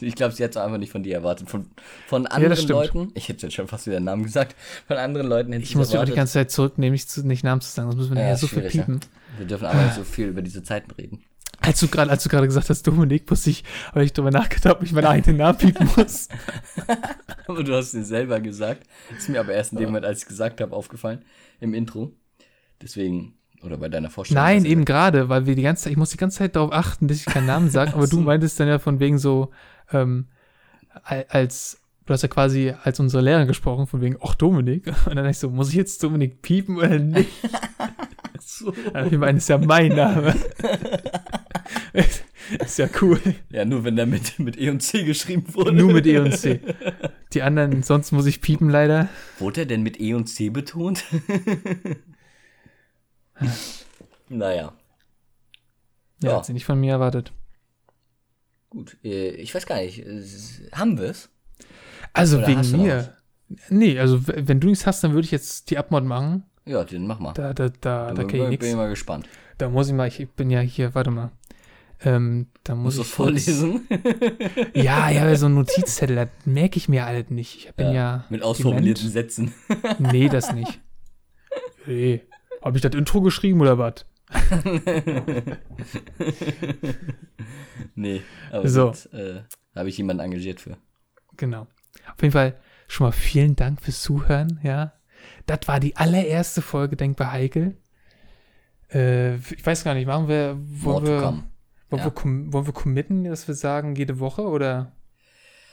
Ich 0.00 0.16
glaube, 0.16 0.34
sie 0.34 0.42
hat 0.42 0.50
es 0.50 0.56
einfach 0.56 0.78
nicht 0.78 0.90
von 0.90 1.04
dir 1.04 1.14
erwartet. 1.14 1.48
Von, 1.48 1.66
von 2.08 2.26
anderen 2.26 2.56
stimmt. 2.56 2.70
Leuten, 2.70 3.12
ich 3.14 3.28
hätte 3.28 3.46
jetzt 3.46 3.54
schon 3.54 3.68
fast 3.68 3.86
wieder 3.86 4.00
den 4.00 4.04
Namen 4.04 4.24
gesagt, 4.24 4.56
von 4.88 4.96
anderen 4.96 5.28
Leuten 5.28 5.52
hätte 5.52 5.62
Ich 5.62 5.76
muss 5.76 5.86
auch 5.88 5.90
die 5.90 5.96
erwartet. 5.98 6.16
ganze 6.16 6.32
Zeit 6.32 6.50
zurücknehmen, 6.50 6.92
nicht, 6.92 7.08
zu, 7.08 7.24
nicht 7.24 7.44
Namen 7.44 7.60
zu 7.60 7.70
sagen, 7.70 7.88
sonst 7.92 8.00
müssen 8.02 8.16
wir 8.16 8.22
Ja, 8.26 8.36
so 8.36 8.48
viel 8.48 8.58
schwierig, 8.58 8.74
ja. 8.74 8.82
piepen. 8.82 9.00
Wir 9.38 9.46
dürfen 9.46 9.66
aber 9.66 9.80
nicht 9.84 9.94
so 9.94 10.02
viel 10.02 10.26
über 10.28 10.42
diese 10.42 10.64
Zeiten 10.64 10.90
reden. 10.90 11.22
Als 11.62 11.80
du 11.80 11.88
gerade, 11.88 12.10
als 12.10 12.22
du 12.24 12.28
gerade 12.28 12.46
gesagt 12.46 12.68
hast, 12.70 12.86
Dominik, 12.86 13.28
musste 13.30 13.50
ich, 13.50 13.62
weil 13.94 14.04
ich 14.04 14.12
darüber 14.12 14.30
nachgedacht 14.32 14.66
habe, 14.66 14.76
ob 14.80 14.82
ich 14.84 14.92
meinen 14.92 15.06
eigenen 15.06 15.36
Namen 15.38 15.58
piepen 15.58 15.88
muss. 15.96 16.28
Aber 17.46 17.62
du 17.62 17.74
hast 17.74 17.94
es 17.94 18.08
selber 18.08 18.40
gesagt. 18.40 18.82
Ist 19.16 19.28
mir 19.28 19.40
aber 19.40 19.52
erst 19.52 19.72
in 19.72 19.78
dem 19.78 19.86
Moment, 19.90 20.04
als 20.06 20.22
ich 20.22 20.28
gesagt 20.28 20.60
habe, 20.60 20.74
aufgefallen. 20.74 21.24
Im 21.60 21.74
Intro. 21.74 22.12
Deswegen, 22.80 23.34
oder 23.62 23.76
bei 23.78 23.88
deiner 23.88 24.10
Vorstellung. 24.10 24.42
Nein, 24.42 24.64
dass 24.64 24.72
eben 24.72 24.84
gerade, 24.84 25.28
weil 25.28 25.46
wir 25.46 25.54
die 25.54 25.62
ganze 25.62 25.84
Zeit, 25.84 25.92
ich 25.92 25.96
muss 25.98 26.10
die 26.10 26.16
ganze 26.16 26.38
Zeit 26.38 26.56
darauf 26.56 26.72
achten, 26.72 27.08
dass 27.08 27.18
ich 27.18 27.26
keinen 27.26 27.46
Namen 27.46 27.70
sage, 27.70 27.94
aber 27.94 28.06
du 28.06 28.16
so. 28.16 28.22
meintest 28.22 28.58
dann 28.58 28.68
ja 28.68 28.78
von 28.78 28.98
wegen 29.00 29.18
so, 29.18 29.50
ähm, 29.92 30.26
al- 31.04 31.26
als, 31.28 31.80
du 32.06 32.12
hast 32.14 32.22
ja 32.22 32.28
quasi 32.28 32.74
als 32.82 32.98
unsere 33.00 33.22
Lehrerin 33.22 33.46
gesprochen, 33.48 33.86
von 33.86 34.00
wegen, 34.00 34.16
ach 34.22 34.34
Dominik. 34.34 34.86
Und 34.88 35.06
dann 35.06 35.16
dachte 35.16 35.30
ich 35.30 35.38
so, 35.38 35.50
muss 35.50 35.68
ich 35.68 35.74
jetzt 35.74 36.02
Dominik 36.02 36.42
piepen 36.42 36.76
oder 36.78 36.98
nicht? 36.98 37.30
So. 38.44 38.74
Aber 38.92 39.06
ich 39.06 39.16
meine, 39.18 39.38
ist 39.38 39.48
ja 39.48 39.56
mein 39.56 39.94
Name. 39.94 40.34
ist 42.64 42.78
ja 42.78 42.88
cool. 43.00 43.20
Ja, 43.50 43.64
nur 43.64 43.84
wenn 43.84 43.96
der 43.96 44.06
mit, 44.06 44.38
mit 44.38 44.58
E 44.58 44.70
und 44.70 44.80
C 44.80 45.04
geschrieben 45.04 45.44
wurde. 45.54 45.72
Nur 45.72 45.92
mit 45.92 46.06
E 46.06 46.18
und 46.18 46.32
C. 46.36 46.60
Die 47.32 47.42
anderen, 47.42 47.82
sonst 47.82 48.12
muss 48.12 48.26
ich 48.26 48.40
piepen 48.40 48.68
leider. 48.70 49.08
Wurde 49.38 49.62
er 49.62 49.66
denn 49.66 49.82
mit 49.82 50.00
E 50.00 50.14
und 50.14 50.26
C 50.26 50.48
betont? 50.50 51.04
naja, 54.28 54.72
Ja, 56.22 56.30
Ja. 56.30 56.36
hat 56.36 56.46
sie 56.46 56.52
nicht 56.52 56.64
von 56.64 56.78
mir 56.80 56.92
erwartet. 56.92 57.32
gut. 58.70 58.96
Äh, 59.04 59.30
Ich 59.32 59.54
weiß 59.54 59.66
gar 59.66 59.80
nicht. 59.80 59.98
äh, 60.06 60.22
Haben 60.72 60.98
wir 60.98 61.10
es? 61.10 61.28
Also 62.12 62.38
Oder 62.38 62.46
wegen 62.48 62.70
mir. 62.82 63.16
Nee, 63.68 63.98
also 63.98 64.20
wenn 64.26 64.60
du 64.60 64.68
nichts 64.68 64.86
hast, 64.86 65.04
dann 65.04 65.12
würde 65.12 65.26
ich 65.26 65.30
jetzt 65.30 65.70
die 65.70 65.76
Abmod 65.78 66.04
machen. 66.04 66.44
Ja, 66.64 66.84
den 66.84 67.06
mach 67.06 67.18
mal. 67.18 67.32
Da, 67.34 67.52
da, 67.52 67.68
da, 67.68 68.12
da 68.12 68.24
kann 68.24 68.26
ich 68.26 68.30
bin, 68.50 68.58
bin 68.60 68.68
ich 68.70 68.76
mal 68.76 68.88
gespannt. 68.88 69.28
Da 69.58 69.68
muss 69.68 69.88
ich 69.88 69.94
mal, 69.94 70.08
ich 70.08 70.30
bin 70.30 70.48
ja 70.50 70.60
hier, 70.60 70.94
warte 70.94 71.10
mal. 71.10 71.32
Ähm, 72.04 72.48
da 72.64 72.74
muss 72.74 72.96
du 72.96 73.02
ich 73.02 73.08
vorlesen? 73.08 73.86
Ja, 74.74 75.08
ja, 75.10 75.22
aber 75.22 75.36
so 75.36 75.46
ein 75.46 75.54
Notizzettel, 75.54 76.16
das 76.16 76.28
merke 76.44 76.76
ich 76.78 76.88
mir 76.88 77.06
alles 77.06 77.30
nicht. 77.30 77.66
Ich 77.66 77.74
bin 77.74 77.92
ja. 77.92 78.24
Mit 78.28 78.42
ausformulierten 78.42 79.12
dement. 79.12 79.12
Sätzen. 79.12 79.54
Nee, 79.98 80.28
das 80.28 80.52
nicht. 80.52 80.80
Nee. 81.86 82.22
Habe 82.62 82.76
ich 82.78 82.82
das 82.82 82.94
Intro 82.94 83.20
geschrieben 83.20 83.60
oder 83.60 83.78
was? 83.78 84.04
nee, 87.94 88.22
aber 88.50 88.68
So. 88.68 88.92
äh, 89.12 89.42
habe 89.74 89.88
ich 89.88 89.98
jemanden 89.98 90.22
engagiert 90.22 90.60
für. 90.60 90.76
Genau. 91.36 91.66
Auf 92.12 92.22
jeden 92.22 92.32
Fall 92.32 92.56
schon 92.88 93.06
mal 93.06 93.12
vielen 93.12 93.56
Dank 93.56 93.80
fürs 93.80 94.00
Zuhören, 94.00 94.60
ja. 94.62 94.92
Das 95.46 95.60
war 95.66 95.80
die 95.80 95.96
allererste 95.96 96.62
Folge 96.62 96.96
Denkbar 96.96 97.32
Heikel. 97.32 97.76
Äh, 98.92 99.36
ich 99.36 99.64
weiß 99.64 99.84
gar 99.84 99.94
nicht, 99.94 100.06
machen 100.06 100.28
wir, 100.28 100.54
More 100.54 100.84
wollen 100.84 101.04
to 101.04 101.10
wir. 101.10 101.42
Wollen, 101.92 102.00
Ja. 102.00 102.06
wir, 102.06 102.10
com- 102.12 102.52
wollen 102.52 102.66
wir 102.66 102.72
committen, 102.72 103.24
dass 103.24 103.46
wir 103.46 103.54
sagen, 103.54 103.94
jede 103.94 104.18
Woche 104.18 104.42
oder 104.42 104.92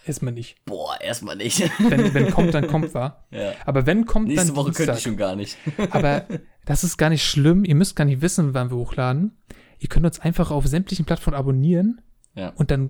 erstmal 0.06 0.34
nicht? 0.34 0.64
Boah, 0.66 1.00
erstmal 1.02 1.36
nicht. 1.36 1.70
Wenn, 1.80 2.14
wenn 2.14 2.32
kommt, 2.32 2.54
dann 2.54 2.68
kommt 2.68 2.94
war. 2.94 3.26
ja. 3.32 3.54
Aber 3.66 3.86
wenn 3.86 4.06
kommt, 4.06 4.28
Nächste 4.28 4.48
dann 4.48 4.56
Woche 4.56 4.66
könnte 4.72 4.78
Dienstag. 4.92 4.98
ich 4.98 5.04
schon 5.04 5.18
gar 5.18 5.36
nicht. 5.36 5.58
Aber 5.92 6.26
das 6.66 6.84
ist 6.84 6.98
gar 6.98 7.10
nicht 7.10 7.26
schlimm. 7.26 7.66
Ihr 7.66 7.76
müsst 7.76 7.96
gar 7.96 8.06
nicht 8.06 8.22
wissen, 8.22 8.54
wann 8.54 8.70
wir 8.70 8.78
hochladen. 8.78 9.38
Ihr 9.80 9.90
könnt 9.90 10.06
uns 10.06 10.20
einfach 10.20 10.52
auf 10.52 10.68
sämtlichen 10.68 11.06
Plattformen 11.06 11.38
abonnieren 11.38 12.02
Ja, 12.36 12.50
und 12.56 12.70
dann 12.70 12.90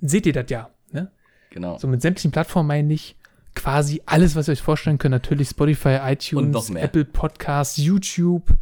seht 0.00 0.24
ihr 0.26 0.32
das 0.32 0.48
ja. 0.50 0.70
Ne? 0.92 1.10
genau. 1.50 1.78
So 1.78 1.88
mit 1.88 2.00
sämtlichen 2.00 2.30
Plattformen 2.30 2.68
meine 2.68 2.92
ich 2.94 3.16
quasi 3.54 4.00
alles, 4.06 4.34
was 4.36 4.48
ihr 4.48 4.52
euch 4.52 4.62
vorstellen 4.62 4.96
könnt. 4.98 5.12
Natürlich 5.12 5.48
Spotify, 5.50 5.98
iTunes. 6.04 6.70
Apple 6.70 7.04
Podcasts, 7.04 7.76
YouTube, 7.76 8.54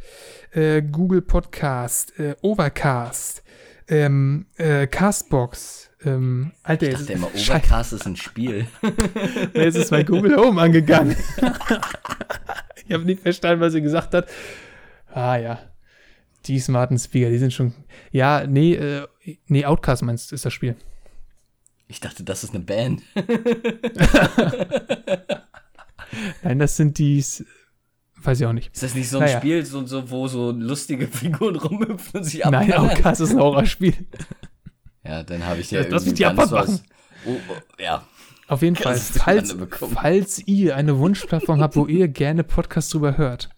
äh, 0.52 0.82
Google 0.82 1.22
Podcast, 1.22 2.18
äh, 2.18 2.34
Overcast, 2.42 3.42
ähm, 3.90 4.46
äh, 4.56 4.86
Castbox. 4.86 5.90
Ähm, 6.02 6.52
Alter, 6.62 6.88
Ich 6.88 6.94
dachte 6.94 7.12
immer, 7.12 7.28
Overcast 7.34 7.92
ist 7.92 8.06
ein 8.06 8.16
Spiel. 8.16 8.66
jetzt 9.54 9.76
ist 9.76 9.90
mein 9.90 10.06
Google 10.06 10.36
Home 10.36 10.60
angegangen. 10.60 11.14
ich 12.86 12.92
habe 12.92 13.04
nicht 13.04 13.20
verstanden, 13.20 13.60
was 13.60 13.74
sie 13.74 13.82
gesagt 13.82 14.14
hat. 14.14 14.28
Ah 15.12 15.36
ja, 15.36 15.58
die 16.46 16.58
smarten 16.58 16.98
Speaker, 16.98 17.28
die 17.28 17.38
sind 17.38 17.52
schon. 17.52 17.74
Ja, 18.12 18.46
nee, 18.46 18.74
äh, 18.74 19.06
nee, 19.46 19.66
Outcast 19.66 20.02
meinst 20.02 20.30
du, 20.30 20.36
ist 20.36 20.46
das 20.46 20.54
Spiel. 20.54 20.76
Ich 21.88 22.00
dachte, 22.00 22.22
das 22.22 22.44
ist 22.44 22.54
eine 22.54 22.62
Band. 22.64 23.02
Nein, 26.42 26.58
das 26.60 26.76
sind 26.76 26.98
die. 26.98 27.22
Weiß 28.22 28.40
ich 28.40 28.46
auch 28.46 28.52
nicht. 28.52 28.72
Ist 28.72 28.82
das 28.82 28.94
nicht 28.94 29.08
so 29.08 29.18
ein 29.18 29.24
Naja. 29.24 29.38
Spiel, 29.38 29.64
so, 29.64 29.86
so, 29.86 30.10
wo 30.10 30.28
so 30.28 30.50
lustige 30.50 31.06
Figuren 31.08 31.56
rumhüpfen 31.56 32.20
und 32.20 32.24
sich 32.24 32.44
Nein, 32.44 32.54
abknallen? 32.54 32.90
Outcast 32.90 33.20
ist 33.20 33.30
ein 33.32 33.38
Horrorspiel. 33.40 33.94
Ja, 35.04 35.22
dann 35.22 35.46
habe 35.46 35.60
ich 35.60 35.70
ja 35.70 35.80
mich 35.80 35.88
irgendwie 35.90 36.12
die 36.12 36.22
ganz 36.22 36.50
was. 36.52 36.82
Oh, 37.26 37.36
oh, 37.48 37.54
ja, 37.82 38.02
Auf 38.48 38.62
jeden 38.62 38.76
Fall, 38.76 38.96
falls, 38.96 39.56
falls 39.94 40.46
ihr 40.46 40.76
eine 40.76 40.98
Wunschplattform 40.98 41.60
habt, 41.60 41.76
wo 41.76 41.86
ihr 41.86 42.08
gerne 42.08 42.44
Podcasts 42.44 42.90
drüber 42.90 43.16
hört, 43.16 43.48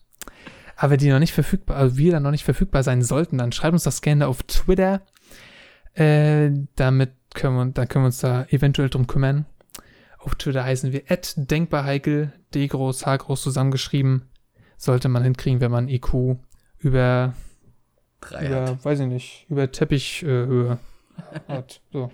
aber 0.77 0.97
die 0.97 1.09
noch 1.11 1.19
nicht 1.19 1.33
verfügbar, 1.33 1.77
also 1.77 1.97
wir 1.97 2.13
dann 2.13 2.23
noch 2.23 2.31
nicht 2.31 2.45
verfügbar 2.45 2.83
sein 2.83 3.03
sollten, 3.03 3.39
dann 3.39 3.53
schreibt 3.53 3.73
uns 3.73 3.85
das 3.85 4.03
gerne 4.03 4.27
auf 4.29 4.43
Twitter. 4.45 5.03
Äh, 5.95 6.51
damit 6.77 7.13
können 7.35 7.57
wir, 7.57 7.67
dann 7.67 7.89
können 7.89 8.05
wir 8.05 8.07
uns 8.07 8.19
da 8.19 8.47
eventuell 8.51 8.89
drum 8.89 9.07
kümmern. 9.07 9.47
Auf 10.19 10.37
Twitter 10.37 10.65
heißen 10.65 10.93
wir 10.93 11.03
denkbarheikel, 11.37 12.33
D 12.55 12.67
groß, 12.69 13.07
H 13.07 13.17
groß 13.17 13.43
zusammengeschrieben. 13.43 14.31
Sollte 14.83 15.09
man 15.09 15.23
hinkriegen, 15.23 15.61
wenn 15.61 15.71
man 15.71 15.89
IQ 15.89 16.39
über 16.79 17.35
drei 18.21 18.49
hat. 18.49 18.71
über, 18.71 18.85
weiß 18.85 18.99
ich 18.99 19.07
nicht, 19.07 19.47
über 19.49 19.71
Teppichhöhe 19.71 20.77
hat. 21.49 21.81
So. 21.93 22.11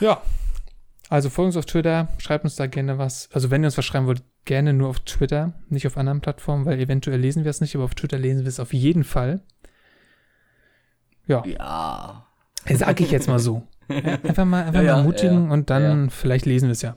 Ja. 0.00 0.20
Also 1.08 1.30
folgt 1.30 1.46
uns 1.46 1.56
auf 1.56 1.64
Twitter, 1.64 2.08
schreibt 2.18 2.44
uns 2.44 2.56
da 2.56 2.66
gerne 2.66 2.98
was. 2.98 3.30
Also 3.32 3.50
wenn 3.50 3.62
ihr 3.64 3.68
uns 3.68 3.78
was 3.78 3.84
schreiben 3.86 4.04
wollt, 4.04 4.22
gerne 4.44 4.74
nur 4.74 4.90
auf 4.90 5.00
Twitter, 5.00 5.54
nicht 5.70 5.86
auf 5.86 5.96
anderen 5.96 6.20
Plattformen, 6.20 6.66
weil 6.66 6.78
eventuell 6.78 7.18
lesen 7.18 7.44
wir 7.44 7.50
es 7.50 7.62
nicht, 7.62 7.74
aber 7.74 7.84
auf 7.84 7.94
Twitter 7.94 8.18
lesen 8.18 8.42
wir 8.42 8.48
es 8.48 8.60
auf 8.60 8.74
jeden 8.74 9.04
Fall. 9.04 9.40
Ja, 11.26 11.42
Ja. 11.46 12.26
sag 12.74 13.00
ich 13.00 13.10
jetzt 13.10 13.26
mal 13.26 13.38
so. 13.38 13.62
Ja, 13.88 13.96
einfach 14.22 14.44
mal, 14.44 14.64
einfach 14.64 14.82
Ja, 14.82 14.86
ja, 14.88 14.96
mal 14.96 15.04
mutigen 15.04 15.46
ja, 15.46 15.50
und 15.54 15.70
dann 15.70 16.04
ja. 16.04 16.10
vielleicht 16.10 16.44
lesen 16.44 16.66
wir 16.66 16.72
es 16.72 16.82
ja. 16.82 16.94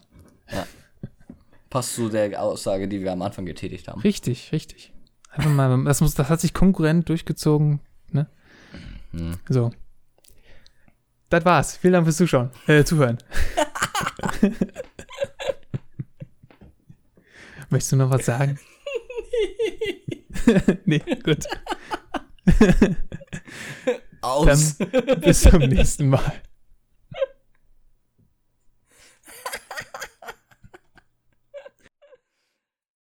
Passt 1.73 1.95
zu 1.95 2.07
der 2.07 2.39
Aussage, 2.39 2.87
die 2.87 3.01
wir 3.01 3.11
am 3.11 3.23
Anfang 3.23 3.47
getätigt 3.47 3.87
haben. 3.87 3.99
Richtig, 4.01 4.51
richtig. 4.51 4.93
Einfach 5.31 5.49
mal, 5.49 5.83
das, 5.85 6.01
muss, 6.01 6.13
das 6.13 6.29
hat 6.29 6.39
sich 6.39 6.53
konkurrent 6.53 7.09
durchgezogen, 7.09 7.79
ne? 8.11 8.29
Hm. 9.09 9.39
So. 9.49 9.71
Das 11.29 11.43
war's. 11.45 11.77
Vielen 11.77 11.93
Dank 11.93 12.05
fürs 12.05 12.17
Zuschauen, 12.17 12.51
äh, 12.67 12.83
Zuhören. 12.83 13.17
Möchtest 17.71 17.93
du 17.93 17.95
noch 17.95 18.11
was 18.11 18.23
sagen? 18.23 18.59
nee, 20.85 21.01
gut. 21.23 21.43
Aus. 24.21 24.77
Dann 24.77 25.21
bis 25.21 25.41
zum 25.41 25.57
nächsten 25.57 26.09
Mal. 26.09 26.33